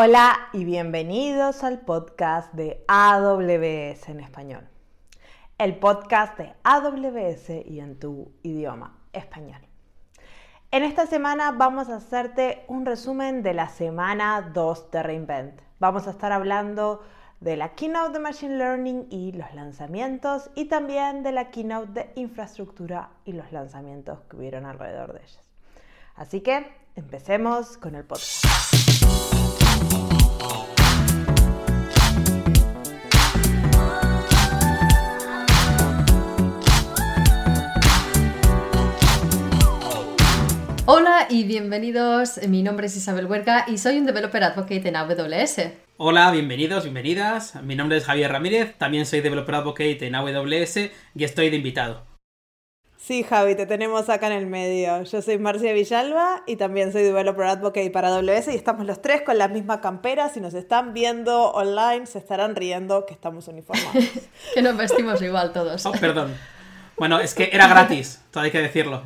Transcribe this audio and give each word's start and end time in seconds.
Hola 0.00 0.50
y 0.52 0.64
bienvenidos 0.64 1.64
al 1.64 1.80
podcast 1.80 2.52
de 2.52 2.84
AWS 2.86 4.08
en 4.08 4.20
español. 4.20 4.68
El 5.58 5.76
podcast 5.80 6.38
de 6.38 6.54
AWS 6.62 7.66
y 7.66 7.80
en 7.80 7.98
tu 7.98 8.30
idioma 8.44 8.96
español. 9.12 9.60
En 10.70 10.84
esta 10.84 11.06
semana 11.06 11.50
vamos 11.50 11.88
a 11.88 11.96
hacerte 11.96 12.64
un 12.68 12.86
resumen 12.86 13.42
de 13.42 13.54
la 13.54 13.70
semana 13.70 14.52
2 14.54 14.92
de 14.92 15.02
Reinvent. 15.02 15.62
Vamos 15.80 16.06
a 16.06 16.10
estar 16.10 16.30
hablando 16.30 17.02
de 17.40 17.56
la 17.56 17.74
keynote 17.74 18.12
de 18.12 18.18
Machine 18.20 18.56
Learning 18.56 19.08
y 19.10 19.32
los 19.32 19.52
lanzamientos 19.52 20.48
y 20.54 20.66
también 20.66 21.24
de 21.24 21.32
la 21.32 21.50
keynote 21.50 21.92
de 21.92 22.12
infraestructura 22.14 23.10
y 23.24 23.32
los 23.32 23.50
lanzamientos 23.50 24.20
que 24.30 24.36
hubieron 24.36 24.64
alrededor 24.64 25.14
de 25.14 25.24
ellas. 25.24 25.42
Así 26.14 26.40
que 26.40 26.72
empecemos 26.94 27.76
con 27.78 27.96
el 27.96 28.04
podcast. 28.04 28.47
Hola 40.90 41.26
y 41.28 41.44
bienvenidos. 41.44 42.40
Mi 42.48 42.62
nombre 42.62 42.86
es 42.86 42.96
Isabel 42.96 43.26
Huerca 43.26 43.66
y 43.68 43.76
soy 43.76 43.98
un 43.98 44.06
Developer 44.06 44.42
Advocate 44.42 44.88
en 44.88 44.96
AWS. 44.96 45.72
Hola, 45.98 46.30
bienvenidos, 46.30 46.84
bienvenidas. 46.84 47.56
Mi 47.62 47.74
nombre 47.74 47.98
es 47.98 48.04
Javier 48.04 48.32
Ramírez, 48.32 48.74
también 48.78 49.04
soy 49.04 49.20
Developer 49.20 49.56
Advocate 49.56 50.06
en 50.06 50.14
AWS 50.14 50.90
y 51.14 51.24
estoy 51.24 51.50
de 51.50 51.56
invitado. 51.56 52.17
Sí, 53.08 53.22
Javi, 53.22 53.54
te 53.54 53.64
tenemos 53.64 54.10
acá 54.10 54.26
en 54.26 54.34
el 54.34 54.46
medio. 54.46 55.02
Yo 55.04 55.22
soy 55.22 55.38
Marcia 55.38 55.72
Villalba 55.72 56.42
y 56.46 56.56
también 56.56 56.92
soy 56.92 57.04
Developer 57.04 57.46
Advocate 57.46 57.88
para 57.88 58.08
AWS 58.08 58.48
y 58.48 58.54
estamos 58.54 58.84
los 58.84 59.00
tres 59.00 59.22
con 59.22 59.38
la 59.38 59.48
misma 59.48 59.80
campera. 59.80 60.28
Si 60.28 60.42
nos 60.42 60.52
están 60.52 60.92
viendo 60.92 61.50
online, 61.52 62.04
se 62.04 62.18
estarán 62.18 62.54
riendo 62.54 63.06
que 63.06 63.14
estamos 63.14 63.48
uniformados. 63.48 63.94
que 64.54 64.60
nos 64.60 64.76
vestimos 64.76 65.22
igual 65.22 65.54
todos. 65.54 65.86
Oh, 65.86 65.92
perdón. 65.92 66.36
Bueno, 66.98 67.18
es 67.18 67.32
que 67.32 67.48
era 67.50 67.66
gratis, 67.66 68.22
todo 68.30 68.44
hay 68.44 68.50
que 68.50 68.60
decirlo. 68.60 69.02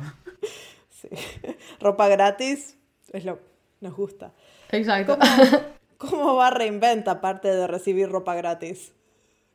Ropa 1.79 2.09
gratis 2.09 2.77
es 3.13 3.23
lo 3.23 3.39
nos 3.79 3.95
gusta. 3.95 4.33
Exacto. 4.71 5.17
¿Cómo, 5.97 6.35
va 6.35 6.49
Reinvent 6.49 7.07
aparte 7.07 7.47
de 7.55 7.67
recibir 7.67 8.09
ropa 8.09 8.35
gratis? 8.35 8.91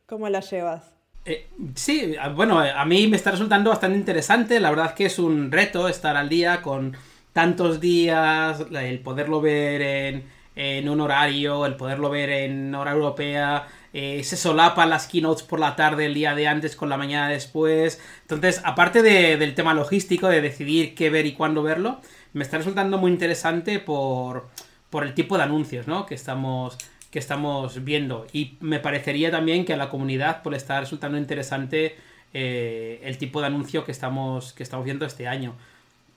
¿Cómo 0.07 0.27
la 0.27 0.39
llevas? 0.39 0.98
Eh, 1.25 1.47
sí, 1.75 2.15
bueno, 2.35 2.59
a 2.59 2.85
mí 2.85 3.07
me 3.07 3.17
está 3.17 3.31
resultando 3.31 3.69
bastante 3.69 3.97
interesante. 3.97 4.59
La 4.59 4.69
verdad 4.69 4.93
que 4.93 5.05
es 5.05 5.19
un 5.19 5.51
reto 5.51 5.87
estar 5.87 6.15
al 6.15 6.29
día 6.29 6.61
con 6.61 6.95
tantos 7.33 7.79
días, 7.79 8.65
el 8.71 8.99
poderlo 8.99 9.41
ver 9.41 9.81
en, 9.81 10.23
en 10.55 10.89
un 10.89 11.01
horario, 11.01 11.65
el 11.65 11.75
poderlo 11.75 12.09
ver 12.09 12.29
en 12.29 12.73
hora 12.75 12.91
europea, 12.91 13.67
eh, 13.93 14.23
se 14.23 14.37
solapan 14.37 14.89
las 14.89 15.07
keynotes 15.07 15.43
por 15.43 15.59
la 15.59 15.75
tarde 15.75 16.05
el 16.05 16.13
día 16.13 16.35
de 16.35 16.47
antes 16.47 16.75
con 16.75 16.89
la 16.89 16.97
mañana 16.97 17.29
después. 17.29 18.01
Entonces, 18.21 18.61
aparte 18.63 19.01
del 19.01 19.55
tema 19.55 19.73
logístico, 19.73 20.27
de 20.27 20.41
decidir 20.41 20.95
qué 20.95 21.09
ver 21.09 21.25
y 21.25 21.33
cuándo 21.33 21.63
verlo, 21.63 22.01
me 22.33 22.43
está 22.43 22.57
resultando 22.57 22.97
muy 22.97 23.11
interesante 23.11 23.79
por, 23.79 24.49
por 24.89 25.03
el 25.03 25.13
tipo 25.13 25.37
de 25.37 25.43
anuncios 25.43 25.87
¿no? 25.87 26.05
que, 26.05 26.15
estamos, 26.15 26.77
que 27.11 27.19
estamos 27.19 27.83
viendo. 27.83 28.27
Y 28.33 28.57
me 28.61 28.79
parecería 28.79 29.31
también 29.31 29.65
que 29.65 29.73
a 29.73 29.77
la 29.77 29.89
comunidad 29.89 30.41
pues, 30.43 30.51
le 30.51 30.57
está 30.57 30.79
resultando 30.79 31.17
interesante 31.17 31.95
eh, 32.33 33.01
el 33.03 33.17
tipo 33.17 33.41
de 33.41 33.47
anuncio 33.47 33.85
que 33.85 33.91
estamos, 33.91 34.53
que 34.53 34.63
estamos 34.63 34.85
viendo 34.85 35.05
este 35.05 35.27
año. 35.27 35.55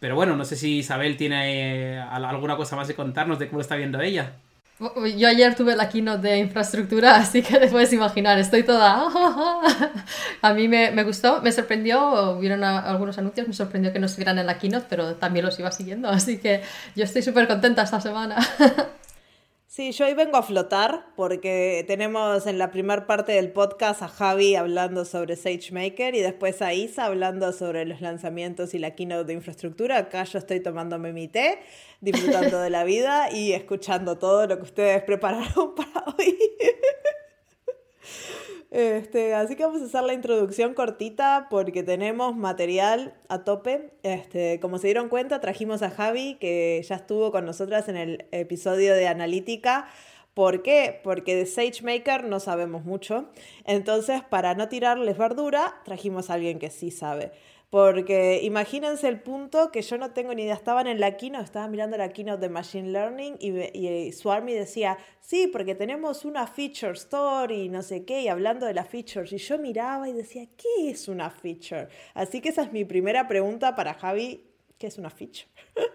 Pero 0.01 0.17
bueno, 0.17 0.37
no 0.37 0.45
sé 0.45 0.57
si 0.57 0.79
Isabel 0.79 1.17
tiene 1.17 1.95
eh, 1.95 2.01
alguna 2.01 2.57
cosa 2.57 2.77
más 2.77 2.89
de 2.89 2.95
contarnos 2.95 3.39
de 3.39 3.47
cómo 3.47 3.59
lo 3.59 3.63
está 3.63 3.77
viendo 3.77 4.01
ella. 4.01 4.33
Yo 5.17 5.29
ayer 5.29 5.55
tuve 5.55 5.77
la 5.77 5.89
keynote 5.89 6.27
de 6.27 6.39
infraestructura, 6.39 7.17
así 7.21 7.43
que 7.43 7.59
te 7.59 7.69
puedes 7.69 7.93
imaginar, 7.93 8.39
estoy 8.39 8.65
toda... 8.65 9.07
a 10.43 10.55
mí 10.55 10.67
me, 10.67 10.91
me, 10.91 11.05
gustó, 11.05 11.41
me 11.41 11.53
sorprendió, 11.53 12.33
hubieron 12.33 12.65
algunos 12.65 13.17
anuncios, 13.19 13.47
me 13.47 13.55
sorprendió 13.55 13.93
que 13.93 14.01
no 14.01 14.07
estuvieran 14.07 14.39
en 14.39 14.47
la 14.47 14.59
keynote, 14.59 14.87
pero 14.89 15.15
también 15.15 15.45
los 15.45 15.59
iba 15.59 15.71
siguiendo, 15.71 16.09
así 16.11 16.39
que 16.39 16.63
yo 16.97 17.05
estoy 17.05 17.23
súper 17.23 17.47
contenta 17.47 17.83
esta 17.83 18.01
semana. 18.01 18.37
Sí, 19.75 19.91
yo 19.93 20.05
hoy 20.05 20.13
vengo 20.13 20.37
a 20.37 20.43
flotar 20.43 21.07
porque 21.17 21.83
tenemos 21.87 22.47
en 22.47 22.59
la 22.59 22.71
primera 22.71 23.07
parte 23.07 23.33
del 23.33 23.53
podcast 23.53 24.03
a 24.03 24.09
Javi 24.09 24.55
hablando 24.55 25.07
sobre 25.07 25.35
SageMaker 25.35 26.15
y 26.15 26.21
después 26.21 26.61
a 26.61 26.75
Isa 26.75 27.07
hablando 27.07 27.51
sobre 27.55 27.87
los 27.87 28.03
lanzamientos 28.03 28.75
y 28.75 28.79
la 28.79 28.95
keynote 28.95 29.29
de 29.29 29.33
infraestructura. 29.33 29.97
Acá 29.97 30.25
yo 30.25 30.41
estoy 30.41 30.61
tomándome 30.61 31.15
mi 31.15 31.27
té, 31.27 31.61
disfrutando 32.03 32.61
de 32.61 32.69
la 32.69 32.85
vida 32.93 33.33
y 33.33 33.55
escuchando 33.55 34.19
todo 34.19 34.47
lo 34.47 34.59
que 34.59 34.65
ustedes 34.65 35.03
prepararon 35.05 35.75
para 35.75 36.05
hoy. 36.19 36.37
Este, 38.73 39.35
así 39.35 39.55
que 39.55 39.67
vamos 39.67 39.83
a 39.83 39.85
hacer 39.85 40.03
la 40.03 40.15
introducción 40.15 40.73
cortita 40.73 41.49
porque 41.51 41.83
tenemos 41.83 42.35
material 42.35 43.13
a 43.29 43.45
tope. 43.45 43.91
Este, 44.03 44.61
como 44.61 44.79
se 44.79 44.87
dieron 44.87 45.11
cuenta, 45.11 45.43
trajimos 45.43 45.83
a 45.83 45.91
Javi, 45.91 46.39
que 46.41 46.83
ya 46.83 46.95
estuvo 46.95 47.31
con 47.33 47.45
nosotras 47.45 47.91
en 47.91 47.99
el 47.99 48.25
episodio 48.33 48.95
de 48.95 49.09
analítica. 49.09 49.89
¿Por 50.33 50.63
qué? 50.63 50.99
Porque 51.05 51.37
de 51.37 51.45
SageMaker 51.45 52.25
no 52.25 52.41
sabemos 52.41 52.87
mucho. 52.87 53.29
Entonces, 53.67 54.23
para 54.23 54.55
no 54.55 54.71
tirarles 54.71 55.19
verdura, 55.19 55.75
trajimos 55.85 56.31
a 56.31 56.35
alguien 56.35 56.59
que 56.59 56.71
sí 56.71 56.91
sabe. 56.91 57.33
Porque 57.73 58.41
imagínense 58.43 59.09
el 59.09 59.23
punto 59.23 59.73
que 59.73 59.81
yo 59.81 59.97
no 59.97 60.11
tengo 60.11 60.35
ni 60.35 60.43
idea. 60.43 60.53
Estaban 60.53 60.87
en 60.87 61.01
la 61.01 61.17
keynote, 61.17 61.45
estaba 61.45 61.69
mirando 61.69 61.97
la 61.97 62.11
keynote 62.11 62.43
de 62.43 62.51
Machine 62.51 62.91
Learning 62.93 63.37
y, 63.41 63.49
y 63.75 64.13
Swarmy 64.13 64.53
decía, 64.53 64.99
sí, 65.23 65.47
porque 65.51 65.75
tenemos 65.75 66.27
una 66.27 66.47
feature 66.47 66.93
story 66.93 67.63
y 67.63 67.69
no 67.71 67.81
sé 67.81 68.05
qué, 68.05 68.21
y 68.21 68.29
hablando 68.29 68.67
de 68.67 68.75
las 68.75 68.89
features. 68.89 69.33
Y 69.33 69.39
yo 69.39 69.59
miraba 69.59 70.07
y 70.07 70.13
decía, 70.13 70.45
¿qué 70.55 70.91
es 70.91 71.09
una 71.09 71.31
feature? 71.31 71.89
Así 72.13 72.43
que 72.43 72.51
esa 72.51 72.61
es 72.61 72.73
mi 72.75 72.85
primera 72.85 73.27
pregunta 73.27 73.75
para 73.75 73.95
Javi, 73.95 74.45
¿qué 74.77 74.89
es 74.89 74.99
una 74.99 75.09
feature? 75.09 75.49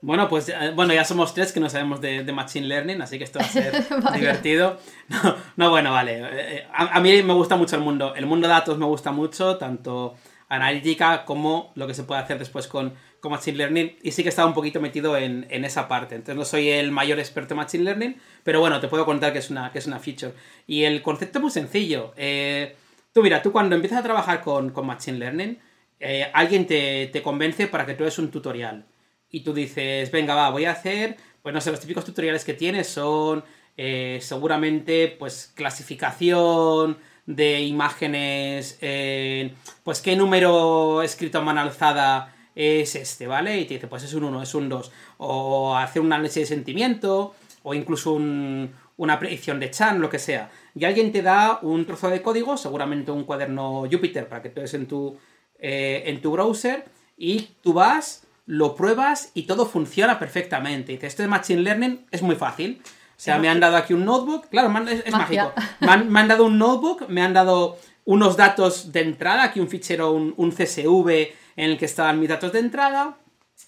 Bueno, 0.00 0.28
pues 0.28 0.48
eh, 0.48 0.70
bueno, 0.76 0.94
ya 0.94 1.04
somos 1.04 1.34
tres 1.34 1.50
que 1.50 1.58
no 1.58 1.68
sabemos 1.68 2.00
de, 2.00 2.22
Machine 2.32 2.68
Learning, 2.68 3.02
así 3.02 3.18
que 3.18 3.24
esto 3.24 3.40
va 3.40 3.46
a 3.46 3.48
ser 3.48 3.72
divertido. 4.14 4.78
No, 5.08 5.36
no, 5.56 5.70
bueno, 5.70 5.90
vale. 5.90 6.20
Eh, 6.20 6.66
a, 6.72 6.96
a, 6.96 7.00
mí 7.00 7.20
me 7.24 7.34
gusta 7.34 7.56
mucho 7.56 7.74
el 7.74 7.82
mundo. 7.82 8.14
El 8.14 8.26
mundo 8.26 8.46
de 8.46 8.54
datos 8.54 8.78
me 8.78 8.86
gusta 8.86 9.10
mucho, 9.10 9.58
tanto 9.58 10.14
analítica 10.48 11.24
como 11.24 11.72
lo 11.74 11.86
que 11.86 11.94
se 11.94 12.04
puede 12.04 12.20
hacer 12.20 12.38
después 12.38 12.66
con, 12.66 12.94
con 13.20 13.32
Machine 13.32 13.58
Learning. 13.58 13.96
Y 14.02 14.12
sí 14.12 14.22
que 14.22 14.28
he 14.28 14.30
estado 14.30 14.48
un 14.48 14.54
poquito 14.54 14.80
metido 14.80 15.16
en, 15.16 15.46
esa 15.64 15.88
parte. 15.88 16.14
Entonces 16.14 16.36
no 16.36 16.44
soy 16.44 16.70
el 16.70 16.90
mayor 16.90 17.18
experto 17.18 17.54
en 17.54 17.58
Machine 17.58 17.84
Learning, 17.84 18.16
pero 18.44 18.60
bueno, 18.60 18.80
te 18.80 18.88
puedo 18.88 19.04
contar 19.04 19.32
que 19.32 19.38
es 19.38 19.50
una, 19.50 19.70
que 19.72 19.78
es 19.78 19.86
una 19.86 19.98
feature. 19.98 20.32
Y 20.66 20.84
el 20.84 21.02
concepto 21.02 21.38
es 21.38 21.42
muy 21.42 21.50
sencillo. 21.50 22.12
Eh, 22.16 22.76
tú 23.12 23.22
mira, 23.22 23.42
tú 23.42 23.52
cuando 23.52 23.74
empiezas 23.74 24.00
a 24.00 24.02
trabajar 24.02 24.40
con, 24.42 24.72
Machine 24.74 25.18
Learning, 25.18 25.58
eh, 26.00 26.30
alguien 26.32 26.66
te, 26.66 27.20
convence 27.22 27.66
para 27.66 27.84
que 27.84 27.94
tú 27.94 28.04
hagas 28.04 28.18
un 28.18 28.30
tutorial. 28.30 28.86
Y 29.30 29.40
tú 29.40 29.52
dices, 29.52 30.10
venga, 30.10 30.34
va, 30.34 30.48
voy 30.48 30.64
a 30.64 30.70
hacer, 30.70 31.16
pues 31.42 31.54
no 31.54 31.60
sé, 31.60 31.70
los 31.70 31.80
típicos 31.80 32.04
tutoriales 32.04 32.46
que 32.46 32.54
tienes 32.54 32.88
son 32.88 33.44
eh, 33.76 34.18
seguramente 34.22 35.14
pues 35.18 35.52
clasificación, 35.54 36.96
de 37.28 37.60
imágenes, 37.60 38.78
eh, 38.80 39.52
pues 39.84 40.00
qué 40.00 40.16
número 40.16 41.02
escrito 41.02 41.38
a 41.38 41.42
mano 41.42 41.60
alzada 41.60 42.34
es 42.54 42.94
este, 42.96 43.26
¿vale? 43.26 43.60
Y 43.60 43.66
te 43.66 43.74
dice, 43.74 43.86
pues 43.86 44.02
es 44.02 44.14
un 44.14 44.24
1, 44.24 44.42
es 44.42 44.54
un 44.54 44.70
2. 44.70 44.90
O 45.18 45.76
hacer 45.76 46.00
un 46.00 46.10
análisis 46.10 46.40
de 46.40 46.46
sentimiento, 46.46 47.34
o 47.62 47.74
incluso 47.74 48.14
una 48.14 49.18
predicción 49.18 49.60
de 49.60 49.70
Chan, 49.70 50.00
lo 50.00 50.08
que 50.08 50.18
sea. 50.18 50.50
Y 50.74 50.86
alguien 50.86 51.12
te 51.12 51.20
da 51.20 51.58
un 51.60 51.84
trozo 51.84 52.08
de 52.08 52.22
código, 52.22 52.56
seguramente 52.56 53.10
un 53.10 53.24
cuaderno 53.24 53.82
Jupyter 53.92 54.26
para 54.26 54.40
que 54.40 54.48
tú 54.48 54.62
en 54.64 54.86
tu, 54.86 55.18
eh, 55.58 56.04
en 56.06 56.22
tu 56.22 56.30
browser, 56.32 56.86
y 57.18 57.50
tú 57.62 57.74
vas, 57.74 58.26
lo 58.46 58.74
pruebas 58.74 59.32
y 59.34 59.42
todo 59.42 59.66
funciona 59.66 60.18
perfectamente. 60.18 60.92
Y 60.92 60.94
dices, 60.94 61.08
esto 61.08 61.22
de 61.24 61.28
Machine 61.28 61.60
Learning 61.60 62.06
es 62.10 62.22
muy 62.22 62.36
fácil. 62.36 62.80
O 63.18 63.20
sea, 63.20 63.40
me 63.40 63.48
han 63.48 63.58
dado 63.58 63.76
aquí 63.76 63.94
un 63.94 64.04
notebook, 64.04 64.48
claro, 64.48 64.72
es, 64.88 65.10
mágico. 65.10 65.52
Me 65.80 66.20
han, 66.20 66.28
dado 66.28 66.44
un 66.44 66.56
notebook, 66.56 67.08
me 67.08 67.20
han 67.20 67.34
dado 67.34 67.76
unos 68.04 68.36
datos 68.36 68.92
de 68.92 69.00
entrada, 69.00 69.42
aquí 69.42 69.58
un 69.58 69.66
fichero, 69.66 70.12
un, 70.12 70.34
un, 70.36 70.52
CSV 70.52 71.10
en 71.56 71.70
el 71.70 71.78
que 71.78 71.86
estaban 71.86 72.20
mis 72.20 72.28
datos 72.28 72.52
de 72.52 72.60
entrada. 72.60 73.16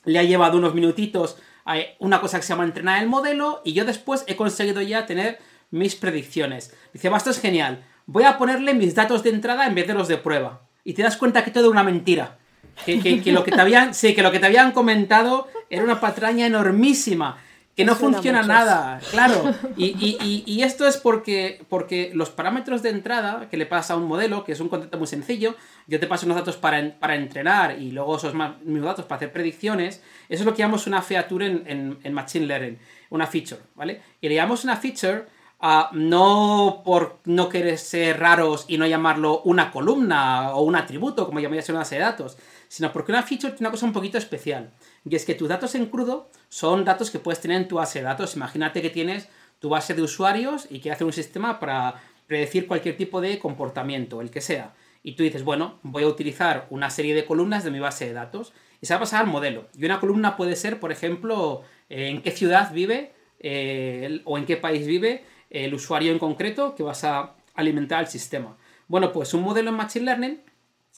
Le 0.05 0.21
ha 0.21 0.23
llevado 0.23 0.57
unos 0.57 0.73
minutitos 0.73 1.37
a 1.65 1.79
una 1.99 2.21
cosa 2.21 2.39
que 2.39 2.45
se 2.45 2.51
llama 2.51 2.63
entrenar 2.63 3.03
el 3.03 3.09
modelo 3.09 3.61
y 3.65 3.73
yo 3.73 3.85
después 3.85 4.23
he 4.29 4.37
conseguido 4.37 4.83
ya 4.83 5.05
tener 5.05 5.41
mis 5.73 5.97
predicciones. 5.97 6.73
Dice, 6.93 7.11
esto 7.13 7.31
es 7.31 7.41
genial. 7.41 7.85
Voy 8.07 8.23
a 8.23 8.39
ponerle 8.39 8.73
mis 8.75 8.95
datos 8.95 9.25
de 9.25 9.31
entrada 9.31 9.67
en 9.67 9.75
vez 9.75 9.89
de 9.89 9.95
los 9.95 10.07
de 10.07 10.17
prueba. 10.17 10.63
Y 10.85 10.93
te 10.93 11.03
das 11.03 11.17
cuenta 11.17 11.43
que 11.43 11.51
todo 11.51 11.65
es 11.65 11.71
una 11.73 11.83
mentira. 11.83 12.39
Que, 12.87 13.01
que, 13.21 13.33
lo 13.33 13.43
que 13.43 13.51
te 13.51 13.61
habían, 13.61 13.95
sí, 13.95 14.15
que 14.15 14.23
lo 14.23 14.31
que 14.31 14.39
te 14.39 14.47
habían 14.47 14.71
comentado 14.71 15.49
era 15.69 15.83
una 15.83 16.01
patraña 16.01 16.47
enormísima 16.47 17.39
que 17.81 17.87
no 17.87 17.97
funciona 17.97 18.43
nada, 18.43 19.01
claro. 19.11 19.55
Y, 19.77 20.63
esto 20.63 20.87
es 20.87 20.99
porque, 20.99 21.65
porque 21.69 22.11
los 22.15 22.31
parámetros 22.31 22.83
de 22.83 22.91
entrada 22.91 23.49
que 23.51 23.57
le 23.57 23.67
pasa 23.67 23.95
a 23.95 23.97
un 23.97 24.07
modelo, 24.07 24.45
que 24.45 24.53
es 24.53 24.61
un 24.61 24.69
concepto 24.69 24.99
muy 24.99 25.07
sencillo, 25.07 25.55
yo 25.87 25.99
te 25.99 26.07
paso 26.07 26.27
unos 26.27 26.37
datos 26.37 26.57
para, 26.57 26.99
para 26.99 27.15
entrenar 27.15 27.79
y 27.81 27.91
luego 27.93 28.17
esos 28.17 28.35
mismos 28.35 28.83
datos 28.83 29.07
para 29.07 29.17
hacer 29.17 29.33
predicciones, 29.33 30.03
eso 30.29 30.43
es 30.43 30.45
lo 30.45 30.53
que 30.53 30.59
llamamos 30.59 30.87
una 30.87 31.03
feature 31.03 31.47
en, 31.47 31.99
en, 32.03 32.13
Machine 32.13 32.47
Learning. 32.47 32.79
una 33.11 33.27
feature, 33.27 33.61
¿vale? 33.75 34.03
Y 34.21 34.29
le 34.29 34.35
llamamos 34.35 34.65
una 34.65 34.77
feature 34.77 35.25
ah, 35.61 35.91
no 35.93 36.83
por 36.85 37.21
no 37.25 37.49
querer 37.49 37.79
ser 37.79 38.21
raros 38.21 38.67
y 38.69 38.77
no 38.77 38.87
llamarlo 38.87 39.41
una 39.43 39.71
columna 39.71 40.51
o 40.55 40.63
un 40.63 40.77
atributo, 40.77 41.27
como 41.27 41.41
llamarías 41.41 41.69
en 41.69 41.75
una 41.75 41.81
base 41.81 41.95
de 41.95 42.03
datos, 42.03 42.37
sino 42.69 42.93
porque 42.93 43.13
una 43.13 43.23
feature 43.23 43.53
tiene 43.53 43.69
una 43.69 43.71
cosa 43.71 43.87
un 43.87 43.93
poquito 43.93 44.19
especial. 44.19 44.71
Y 45.05 45.17
es 45.17 45.25
que 45.25 45.35
tus 45.35 45.49
datos 45.49 45.75
en 45.75 45.87
crudo 45.87 46.31
son 46.49 46.85
datos 46.85 47.11
que 47.11 47.19
puedes 47.19 47.41
tener 47.41 47.57
en 47.57 47.69
tu 47.69 47.77
base 47.77 48.01
de 48.01 48.05
datos. 48.05 48.37
Imagínate 48.37 48.83
que 48.83 48.91
tienes 48.91 49.29
tu 49.59 49.69
base 49.69 49.95
de 49.95 50.03
usuarios 50.03 50.67
y 50.71 50.81
quieres 50.81 50.97
hacer 50.97 51.07
un 51.07 51.13
sistema 51.13 51.59
para 51.61 52.03
predecir 52.27 52.67
cualquier 52.67 52.97
tipo 52.97 53.21
de 53.21 53.39
comportamiento, 53.39 54.21
el 54.21 54.31
que 54.31 54.41
sea. 54.41 54.75
Y 55.03 55.13
tú 55.13 55.23
dices, 55.23 55.43
bueno, 55.43 55.79
voy 55.83 56.03
a 56.03 56.09
utilizar 56.09 56.67
una 56.71 56.91
serie 56.91 57.15
de 57.15 57.25
columnas 57.25 57.65
de 57.65 57.71
mi 57.71 57.81
base 57.81 58.07
de 58.07 58.13
datos 58.13 58.53
y 58.81 58.87
se 58.87 58.95
va 58.95 58.99
a 58.99 59.01
pasar 59.01 59.23
al 59.23 59.27
modelo. 59.27 59.69
Y 59.77 59.85
una 59.85 60.01
columna 60.01 60.37
puede 60.37 60.57
ser, 60.57 60.79
por 60.81 60.93
ejemplo, 60.93 61.63
en 61.89 62.23
qué 62.23 62.31
ciudad 62.31 62.73
vive 62.73 63.13
eh, 63.41 64.21
o 64.25 64.39
en 64.39 64.45
qué 64.45 64.57
país 64.57 64.87
vive 64.87 65.25
el 65.49 65.75
usuario 65.75 66.13
en 66.13 66.19
concreto 66.19 66.75
que 66.75 66.83
vas 66.83 67.05
a 67.05 67.35
alimentar 67.55 67.99
al 67.99 68.09
sistema. 68.09 68.57
Bueno, 68.87 69.13
pues 69.13 69.35
un 69.35 69.43
modelo 69.43 69.71
en 69.71 69.77
Machine 69.77 70.05
Learning 70.05 70.41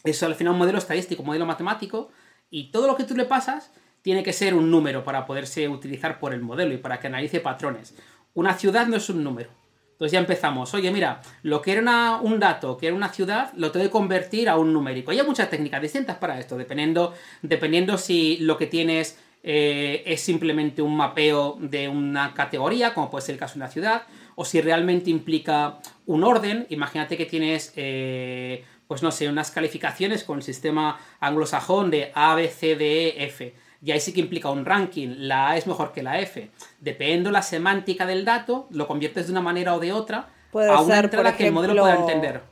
es 0.05 0.23
al 0.23 0.35
final 0.35 0.55
un 0.55 0.59
modelo 0.59 0.79
estadístico, 0.79 1.23
un 1.23 1.29
modelo 1.29 1.47
matemático, 1.47 2.11
y 2.51 2.71
todo 2.71 2.87
lo 2.87 2.97
que 2.97 3.05
tú 3.05 3.15
le 3.15 3.25
pasas 3.25 3.73
tiene 4.03 4.23
que 4.23 4.33
ser 4.33 4.55
un 4.55 4.71
número 4.71 5.05
para 5.05 5.25
poderse 5.25 5.69
utilizar 5.69 6.19
por 6.19 6.35
el 6.35 6.43
modelo 6.43 6.75
y 6.75 6.79
para 6.79 6.99
que 7.01 7.07
analice 7.07 7.41
patrones. 7.41 7.95
Una 8.35 8.55
ciudad 8.55 8.87
no 8.87 8.97
es 8.97 9.09
un 9.09 9.23
número. 9.23 9.51
Entonces 9.93 10.13
ya 10.15 10.19
empezamos. 10.19 10.75
Oye, 10.75 10.91
mira, 10.91 11.23
lo 11.43 11.63
que 11.63 11.73
era 11.73 12.19
un 12.21 12.41
dato, 12.41 12.77
que 12.77 12.89
era 12.89 12.97
una 12.97 13.11
ciudad, 13.11 13.53
lo 13.57 13.71
tengo 13.71 13.87
que 13.87 13.91
convertir 13.91 14.49
a 14.49 14.57
un 14.57 14.73
numérico. 14.73 15.13
Hay 15.13 15.23
muchas 15.23 15.49
técnicas 15.49 15.81
distintas 15.81 16.17
para 16.17 16.41
esto, 16.41 16.57
dependiendo, 16.57 17.15
dependiendo 17.43 17.97
si 17.97 18.39
lo 18.39 18.59
que 18.59 18.67
tienes 18.67 19.17
eh, 19.45 20.03
es 20.05 20.21
simplemente 20.21 20.83
un 20.83 20.97
mapeo 20.97 21.57
de 21.61 21.89
una 21.89 22.35
categoría, 22.35 22.95
como 22.95 23.11
puede 23.11 23.27
ser 23.27 23.35
el 23.35 23.39
caso 23.39 23.55
de 23.55 23.59
una 23.61 23.69
ciudad, 23.69 24.03
o 24.35 24.45
si 24.45 24.61
realmente 24.61 25.09
implica 25.09 25.79
un 26.07 26.25
orden. 26.25 26.67
Imagínate 26.71 27.17
que 27.17 27.27
tienes, 27.27 27.73
eh, 27.77 28.65
pues 28.89 29.05
no 29.05 29.13
sé, 29.13 29.29
unas 29.29 29.53
calificaciones 29.53 30.25
con 30.25 30.39
el 30.39 30.43
sistema 30.43 30.99
anglosajón 31.21 31.93
de 31.93 32.11
A, 32.17 32.35
B, 32.35 32.49
C, 32.49 32.75
D, 32.75 33.09
E, 33.09 33.25
F 33.27 33.55
y 33.85 33.91
ahí 33.91 34.01
sí 34.01 34.13
que 34.13 34.21
implica 34.21 34.51
un 34.51 34.65
ranking. 34.65 35.09
La 35.19 35.51
A 35.51 35.57
es 35.57 35.67
mejor 35.67 35.93
que 35.93 36.03
la 36.03 36.21
F. 36.21 36.51
Dependiendo 36.81 37.31
la 37.31 37.43
semántica 37.43 38.07
del 38.07 38.25
dato, 38.25 38.67
lo 38.71 38.87
conviertes 38.87 39.27
de 39.27 39.33
una 39.33 39.41
manera 39.41 39.75
o 39.75 39.81
de 39.81 39.93
otra 39.93 40.29
Puede 40.51 40.71
a 40.71 40.81
una 40.81 40.95
ser, 40.97 41.05
entrada 41.07 41.37
que 41.37 41.47
el 41.49 41.53
modelo 41.53 41.83
pueda 41.83 41.97
entender. 41.97 42.43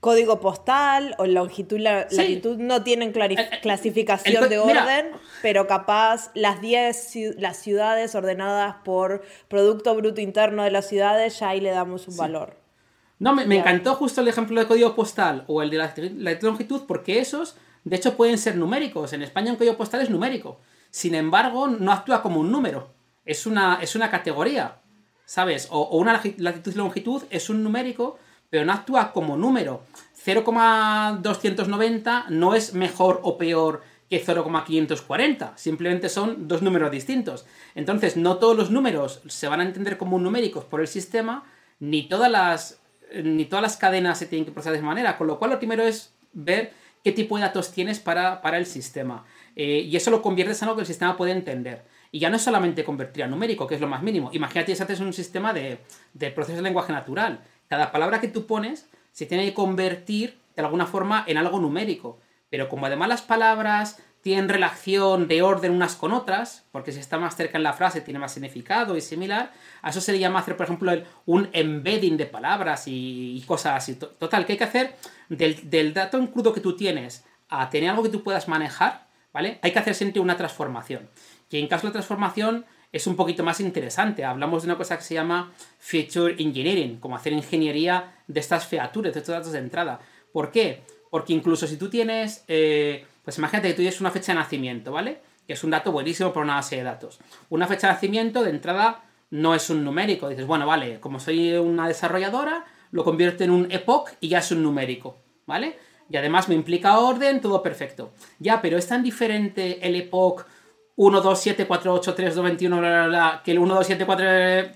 Código 0.00 0.40
postal 0.40 1.14
o 1.18 1.26
longitud, 1.26 1.78
la, 1.78 2.08
Sí. 2.10 2.16
latitud 2.16 2.56
no 2.58 2.82
tienen 2.82 3.12
El- 3.14 3.38
el- 3.38 3.60
clasificación 3.60 4.42
el 4.44 4.50
de 4.50 4.58
mira. 4.64 4.82
orden, 4.82 5.06
pero 5.42 5.68
capaz 5.68 6.32
las 6.34 6.60
10 6.60 7.14
ciu- 7.14 7.34
las 7.38 7.56
ciudades 7.58 8.14
ordenadas 8.16 8.76
por 8.84 9.22
Producto 9.46 9.94
Bruto 9.94 10.20
Interno 10.20 10.64
de 10.64 10.72
las 10.72 10.88
ciudades, 10.88 11.38
ya 11.38 11.50
ahí 11.50 11.60
le 11.60 11.70
damos 11.70 12.08
un 12.08 12.16
valor. 12.16 12.56
No, 13.20 13.32
me, 13.32 13.46
me 13.46 13.58
encantó 13.58 13.94
justo 13.94 14.20
el 14.22 14.26
ejemplo 14.26 14.58
de 14.60 14.66
código 14.66 14.96
postal 14.96 15.44
o 15.46 15.62
el 15.62 15.70
de 15.70 15.76
la 15.78 15.94
la 15.96 16.32
longitud, 16.40 16.82
porque 16.88 17.20
esos, 17.20 17.56
de 17.84 17.96
hecho, 17.96 18.16
pueden 18.16 18.38
ser 18.38 18.56
numéricos. 18.56 19.12
En 19.12 19.22
España 19.22 19.50
un 19.52 19.56
código 19.58 19.76
postal 19.76 20.00
es 20.02 20.10
numérico. 20.10 20.58
Sin 20.90 21.14
embargo, 21.14 21.68
no 21.68 21.92
actúa 21.92 22.22
como 22.22 22.40
un 22.40 22.50
número. 22.52 22.90
Es 23.24 23.46
una, 23.46 23.78
es 23.80 23.94
una 23.96 24.10
categoría, 24.10 24.76
¿sabes? 25.24 25.68
O, 25.70 25.96
una 25.98 26.20
lati- 26.20 26.36
latitud 26.38 26.72
y 26.72 26.76
longitud 26.76 27.22
es 27.30 27.48
un 27.50 27.62
numérico, 27.64 28.18
pero 28.50 28.64
no 28.64 28.72
actúa 28.72 29.12
como 29.12 29.36
número. 29.36 29.82
0,290 30.24 32.26
no 32.30 32.54
es 32.54 32.74
mejor 32.74 33.20
o 33.22 33.38
peor 33.38 33.82
que 34.10 34.18
0,540. 34.20 35.52
Simplemente 35.56 36.08
son 36.08 36.48
dos 36.48 36.62
números 36.62 36.90
distintos. 36.90 37.46
Entonces, 37.74 38.16
no 38.16 38.36
todos 38.36 38.56
los 38.56 38.70
números 38.70 39.20
se 39.28 39.48
van 39.48 39.60
a 39.60 39.64
entender 39.64 39.96
como 39.96 40.18
numéricos 40.18 40.64
por 40.64 40.80
el 40.80 40.88
sistema, 40.88 41.44
ni 41.80 42.02
todas 42.08 42.30
las, 42.30 42.78
ni 43.24 43.44
todas 43.46 43.62
las 43.62 43.76
cadenas 43.76 44.18
se 44.18 44.26
tienen 44.26 44.44
que 44.44 44.52
procesar 44.52 44.72
de 44.72 44.78
esa 44.78 44.86
manera. 44.86 45.16
Con 45.16 45.26
lo 45.26 45.38
cual, 45.38 45.52
lo 45.52 45.58
primero 45.58 45.82
es 45.82 46.12
ver 46.34 46.72
qué 47.04 47.12
tipo 47.12 47.36
de 47.36 47.42
datos 47.42 47.72
tienes 47.72 47.98
para, 48.00 48.40
para 48.42 48.58
el 48.58 48.66
sistema. 48.66 49.24
Eh, 49.56 49.80
y 49.88 49.96
eso 49.96 50.10
lo 50.10 50.22
conviertes 50.22 50.60
en 50.62 50.66
algo 50.68 50.76
que 50.76 50.82
el 50.82 50.86
sistema 50.86 51.16
puede 51.16 51.32
entender. 51.32 51.84
Y 52.10 52.18
ya 52.18 52.28
no 52.30 52.36
es 52.36 52.42
solamente 52.42 52.84
convertir 52.84 53.24
a 53.24 53.26
numérico, 53.26 53.66
que 53.66 53.74
es 53.74 53.80
lo 53.80 53.88
más 53.88 54.02
mínimo. 54.02 54.30
Imagínate 54.32 54.74
si 54.76 54.82
haces 54.82 55.00
un 55.00 55.12
sistema 55.12 55.52
de, 55.52 55.78
de 56.12 56.30
proceso 56.30 56.56
de 56.56 56.62
lenguaje 56.62 56.92
natural. 56.92 57.40
Cada 57.68 57.90
palabra 57.90 58.20
que 58.20 58.28
tú 58.28 58.46
pones 58.46 58.88
se 59.12 59.26
tiene 59.26 59.44
que 59.46 59.54
convertir 59.54 60.38
de 60.54 60.62
alguna 60.62 60.86
forma 60.86 61.24
en 61.26 61.38
algo 61.38 61.58
numérico. 61.58 62.18
Pero 62.50 62.68
como 62.68 62.84
además 62.86 63.08
las 63.08 63.22
palabras 63.22 64.02
tienen 64.20 64.48
relación 64.48 65.26
de 65.26 65.42
orden 65.42 65.72
unas 65.72 65.96
con 65.96 66.12
otras, 66.12 66.64
porque 66.70 66.92
si 66.92 67.00
está 67.00 67.18
más 67.18 67.34
cerca 67.34 67.56
en 67.58 67.64
la 67.64 67.72
frase 67.72 68.02
tiene 68.02 68.20
más 68.20 68.32
significado 68.32 68.96
y 68.96 69.00
similar, 69.00 69.50
a 69.80 69.90
eso 69.90 70.00
se 70.00 70.12
le 70.12 70.18
llama 70.20 70.38
hacer, 70.38 70.56
por 70.56 70.64
ejemplo, 70.66 70.92
un 71.26 71.48
embedding 71.52 72.16
de 72.16 72.26
palabras 72.26 72.84
y, 72.86 73.42
cosas 73.46 73.74
así. 73.78 73.96
To- 73.96 74.08
Total, 74.10 74.46
que 74.46 74.52
hay 74.52 74.58
que 74.58 74.64
hacer 74.64 74.94
del, 75.36 75.70
del 75.70 75.94
dato 75.94 76.18
en 76.18 76.28
crudo 76.28 76.52
que 76.52 76.60
tú 76.60 76.76
tienes 76.76 77.24
a 77.48 77.68
tener 77.70 77.90
algo 77.90 78.02
que 78.02 78.08
tú 78.08 78.22
puedas 78.22 78.48
manejar, 78.48 79.06
¿vale? 79.32 79.58
Hay 79.62 79.72
que 79.72 79.78
hacer 79.78 79.94
siempre 79.94 80.20
una 80.20 80.36
transformación. 80.36 81.08
Que 81.48 81.58
en 81.58 81.68
caso 81.68 81.82
de 81.82 81.88
la 81.88 81.92
transformación 81.94 82.64
es 82.92 83.06
un 83.06 83.16
poquito 83.16 83.42
más 83.42 83.60
interesante. 83.60 84.24
Hablamos 84.24 84.62
de 84.62 84.68
una 84.68 84.76
cosa 84.76 84.96
que 84.96 85.04
se 85.04 85.14
llama 85.14 85.52
feature 85.78 86.34
engineering, 86.38 86.98
como 86.98 87.16
hacer 87.16 87.32
ingeniería 87.32 88.14
de 88.26 88.40
estas 88.40 88.66
features, 88.66 89.12
de 89.12 89.20
estos 89.20 89.34
datos 89.34 89.52
de 89.52 89.58
entrada. 89.58 90.00
¿Por 90.32 90.50
qué? 90.50 90.82
Porque 91.10 91.32
incluso 91.32 91.66
si 91.66 91.76
tú 91.76 91.88
tienes, 91.88 92.44
eh, 92.48 93.06
pues 93.24 93.38
imagínate 93.38 93.68
que 93.68 93.74
tú 93.74 93.82
tienes 93.82 94.00
una 94.00 94.10
fecha 94.10 94.32
de 94.32 94.38
nacimiento, 94.38 94.92
¿vale? 94.92 95.20
Que 95.46 95.54
es 95.54 95.64
un 95.64 95.70
dato 95.70 95.92
buenísimo 95.92 96.32
para 96.32 96.44
una 96.44 96.54
base 96.56 96.76
de 96.76 96.82
datos. 96.82 97.18
Una 97.48 97.66
fecha 97.66 97.88
de 97.88 97.94
nacimiento 97.94 98.42
de 98.42 98.50
entrada 98.50 99.04
no 99.30 99.54
es 99.54 99.68
un 99.70 99.84
numérico. 99.84 100.28
Dices, 100.28 100.46
bueno, 100.46 100.66
vale, 100.66 101.00
como 101.00 101.18
soy 101.18 101.52
una 101.52 101.88
desarrolladora, 101.88 102.66
lo 102.90 103.04
convierto 103.04 103.42
en 103.42 103.50
un 103.50 103.72
epoch 103.72 104.10
y 104.20 104.28
ya 104.28 104.38
es 104.38 104.52
un 104.52 104.62
numérico, 104.62 105.16
¿vale? 105.46 105.76
Y 106.10 106.16
además 106.16 106.48
me 106.48 106.54
implica 106.54 106.98
orden, 106.98 107.40
todo 107.40 107.62
perfecto. 107.62 108.12
Ya, 108.38 108.60
pero 108.60 108.76
es 108.76 108.86
tan 108.86 109.02
diferente 109.02 109.78
el 109.86 109.96
epoch 109.96 110.44
1, 110.94 111.20
2, 111.22 111.40
7, 111.40 111.66
4, 111.66 111.94
8, 111.94 112.14
3, 112.14 112.34
2, 112.34 112.44
21, 112.44 112.78
bla, 112.78 112.88
bla, 112.90 113.06
bla, 113.06 113.42
que 113.42 113.52
el 113.52 113.58
1, 113.58 113.74
2, 113.76 113.86
7, 113.86 114.04
4... 114.04 114.24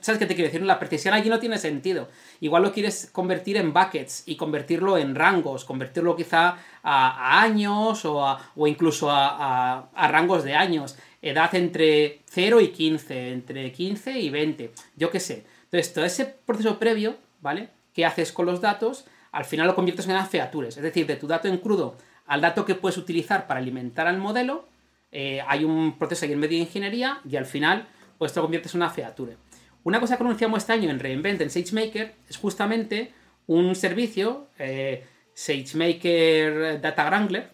¿Sabes 0.01 0.19
qué 0.19 0.25
te 0.25 0.35
quiero 0.35 0.49
decir? 0.49 0.63
La 0.63 0.79
precisión 0.79 1.13
aquí 1.13 1.29
no 1.29 1.39
tiene 1.39 1.59
sentido. 1.59 2.09
Igual 2.41 2.63
lo 2.63 2.73
quieres 2.73 3.11
convertir 3.13 3.59
en 3.59 3.75
buckets 3.75 4.23
y 4.27 4.37
convertirlo 4.37 4.97
en 4.97 5.15
rangos, 5.15 5.67
convertirlo 5.67 6.17
quizá 6.17 6.57
a, 6.83 7.11
a 7.11 7.43
años 7.43 8.07
o, 8.07 8.25
a- 8.27 8.41
o 8.57 8.67
incluso 8.67 9.11
a- 9.11 9.91
a 9.95 10.09
rangos 10.09 10.43
de 10.43 10.55
años. 10.55 10.97
Edad 11.21 11.55
entre 11.55 12.23
0 12.31 12.61
y 12.63 12.69
15, 12.69 13.33
entre 13.33 13.71
15 13.71 14.19
y 14.19 14.31
20, 14.31 14.73
yo 14.97 15.11
qué 15.11 15.21
sé. 15.21 15.45
Entonces, 15.65 15.93
todo 15.93 16.05
ese 16.07 16.25
proceso 16.25 16.79
previo, 16.79 17.17
¿vale? 17.43 17.69
¿Qué 17.93 18.07
haces 18.07 18.33
con 18.33 18.47
los 18.47 18.61
datos? 18.63 19.05
Al 19.33 19.45
final 19.45 19.67
lo 19.67 19.75
conviertes 19.75 20.07
en 20.07 20.13
unas 20.13 20.29
features. 20.29 20.77
Es 20.77 20.83
decir, 20.83 21.07
de 21.07 21.17
tu 21.17 21.27
dato 21.27 21.49
en 21.49 21.59
crudo 21.59 21.97
al 22.27 22.41
dato 22.41 22.65
que 22.65 22.75
puedes 22.75 22.99
utilizar 22.99 23.47
para 23.47 23.61
alimentar 23.61 24.07
al 24.07 24.19
modelo, 24.19 24.69
eh, 25.13 25.41
hay 25.47 25.65
un 25.65 25.99
proceso 25.99 26.25
ahí 26.25 26.33
en 26.33 26.41
medio 26.41 26.59
de 26.59 26.65
ingeniería 26.65 27.21
y 27.29 27.37
al 27.37 27.47
final 27.47 27.87
pues 28.19 28.33
te 28.33 28.41
lo 28.41 28.45
conviertes 28.45 28.75
en 28.75 28.81
una 28.81 28.91
feature. 28.91 29.37
Una 29.85 30.01
cosa 30.01 30.17
que 30.17 30.25
anunciamos 30.25 30.59
este 30.59 30.73
año 30.73 30.91
en 30.91 30.99
Reinvent, 30.99 31.41
en 31.41 31.51
SageMaker, 31.51 32.15
es 32.29 32.37
justamente 32.37 33.13
un 33.47 33.75
servicio, 33.77 34.49
eh, 34.59 35.07
SageMaker 35.35 36.81
Data 36.81 37.05
Wrangler, 37.05 37.51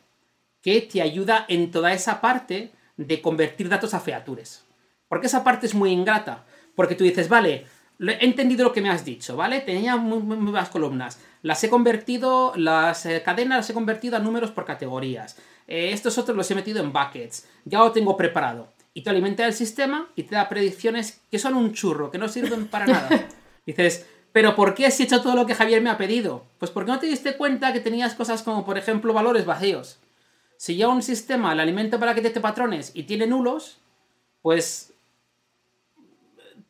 que 0.62 0.80
te 0.80 1.02
ayuda 1.02 1.44
en 1.48 1.70
toda 1.70 1.92
esa 1.92 2.20
parte 2.20 2.72
de 2.96 3.20
convertir 3.20 3.68
datos 3.68 3.92
a 3.92 4.00
features. 4.00 4.64
Porque 5.08 5.26
esa 5.26 5.44
parte 5.44 5.66
es 5.66 5.74
muy 5.74 5.90
ingrata. 5.90 6.46
Porque 6.74 6.94
tú 6.94 7.04
dices, 7.04 7.28
vale, 7.28 7.66
he 7.98 8.24
entendido 8.24 8.64
lo 8.64 8.72
que 8.72 8.80
me 8.80 8.88
has 8.88 9.04
dicho, 9.04 9.36
¿vale? 9.36 9.60
Tenía 9.60 9.96
muy, 9.96 10.20
muy 10.20 10.36
buenas 10.36 10.70
columnas. 10.70 11.18
Las 11.42 11.62
he 11.64 11.68
convertido, 11.68 12.52
las 12.56 13.04
eh, 13.04 13.20
cadenas 13.24 13.58
las 13.58 13.70
he 13.70 13.74
convertido 13.74 14.16
a 14.16 14.20
números 14.20 14.52
por 14.52 14.64
categorías. 14.64 15.36
Eh, 15.66 15.90
estos 15.92 16.16
otros 16.18 16.36
los 16.36 16.50
he 16.50 16.54
metido 16.54 16.82
en 16.82 16.92
buckets. 16.92 17.48
Ya 17.64 17.80
lo 17.80 17.92
tengo 17.92 18.16
preparado. 18.16 18.68
Y 18.94 19.02
te 19.02 19.10
alimenta 19.10 19.44
el 19.46 19.52
sistema 19.52 20.08
y 20.14 20.22
te 20.22 20.36
da 20.36 20.48
predicciones 20.48 21.20
que 21.30 21.38
son 21.38 21.54
un 21.54 21.72
churro, 21.72 22.10
que 22.10 22.18
no 22.18 22.28
sirven 22.28 22.68
para 22.68 22.86
nada. 22.86 23.28
Dices, 23.66 24.06
pero 24.32 24.54
¿por 24.54 24.74
qué 24.74 24.86
has 24.86 25.00
hecho 25.00 25.20
todo 25.20 25.34
lo 25.34 25.46
que 25.46 25.54
Javier 25.54 25.82
me 25.82 25.90
ha 25.90 25.98
pedido? 25.98 26.44
Pues 26.58 26.70
porque 26.70 26.92
no 26.92 26.98
te 26.98 27.06
diste 27.06 27.36
cuenta 27.36 27.72
que 27.72 27.80
tenías 27.80 28.14
cosas 28.14 28.42
como, 28.42 28.64
por 28.64 28.78
ejemplo, 28.78 29.12
valores 29.12 29.44
vacíos. 29.44 29.98
Si 30.56 30.76
ya 30.76 30.88
un 30.88 31.02
sistema 31.02 31.54
le 31.54 31.62
alimenta 31.62 31.98
para 31.98 32.14
que 32.14 32.20
te 32.22 32.40
patrones 32.40 32.92
y 32.94 33.02
tiene 33.02 33.26
nulos, 33.26 33.78
pues 34.42 34.91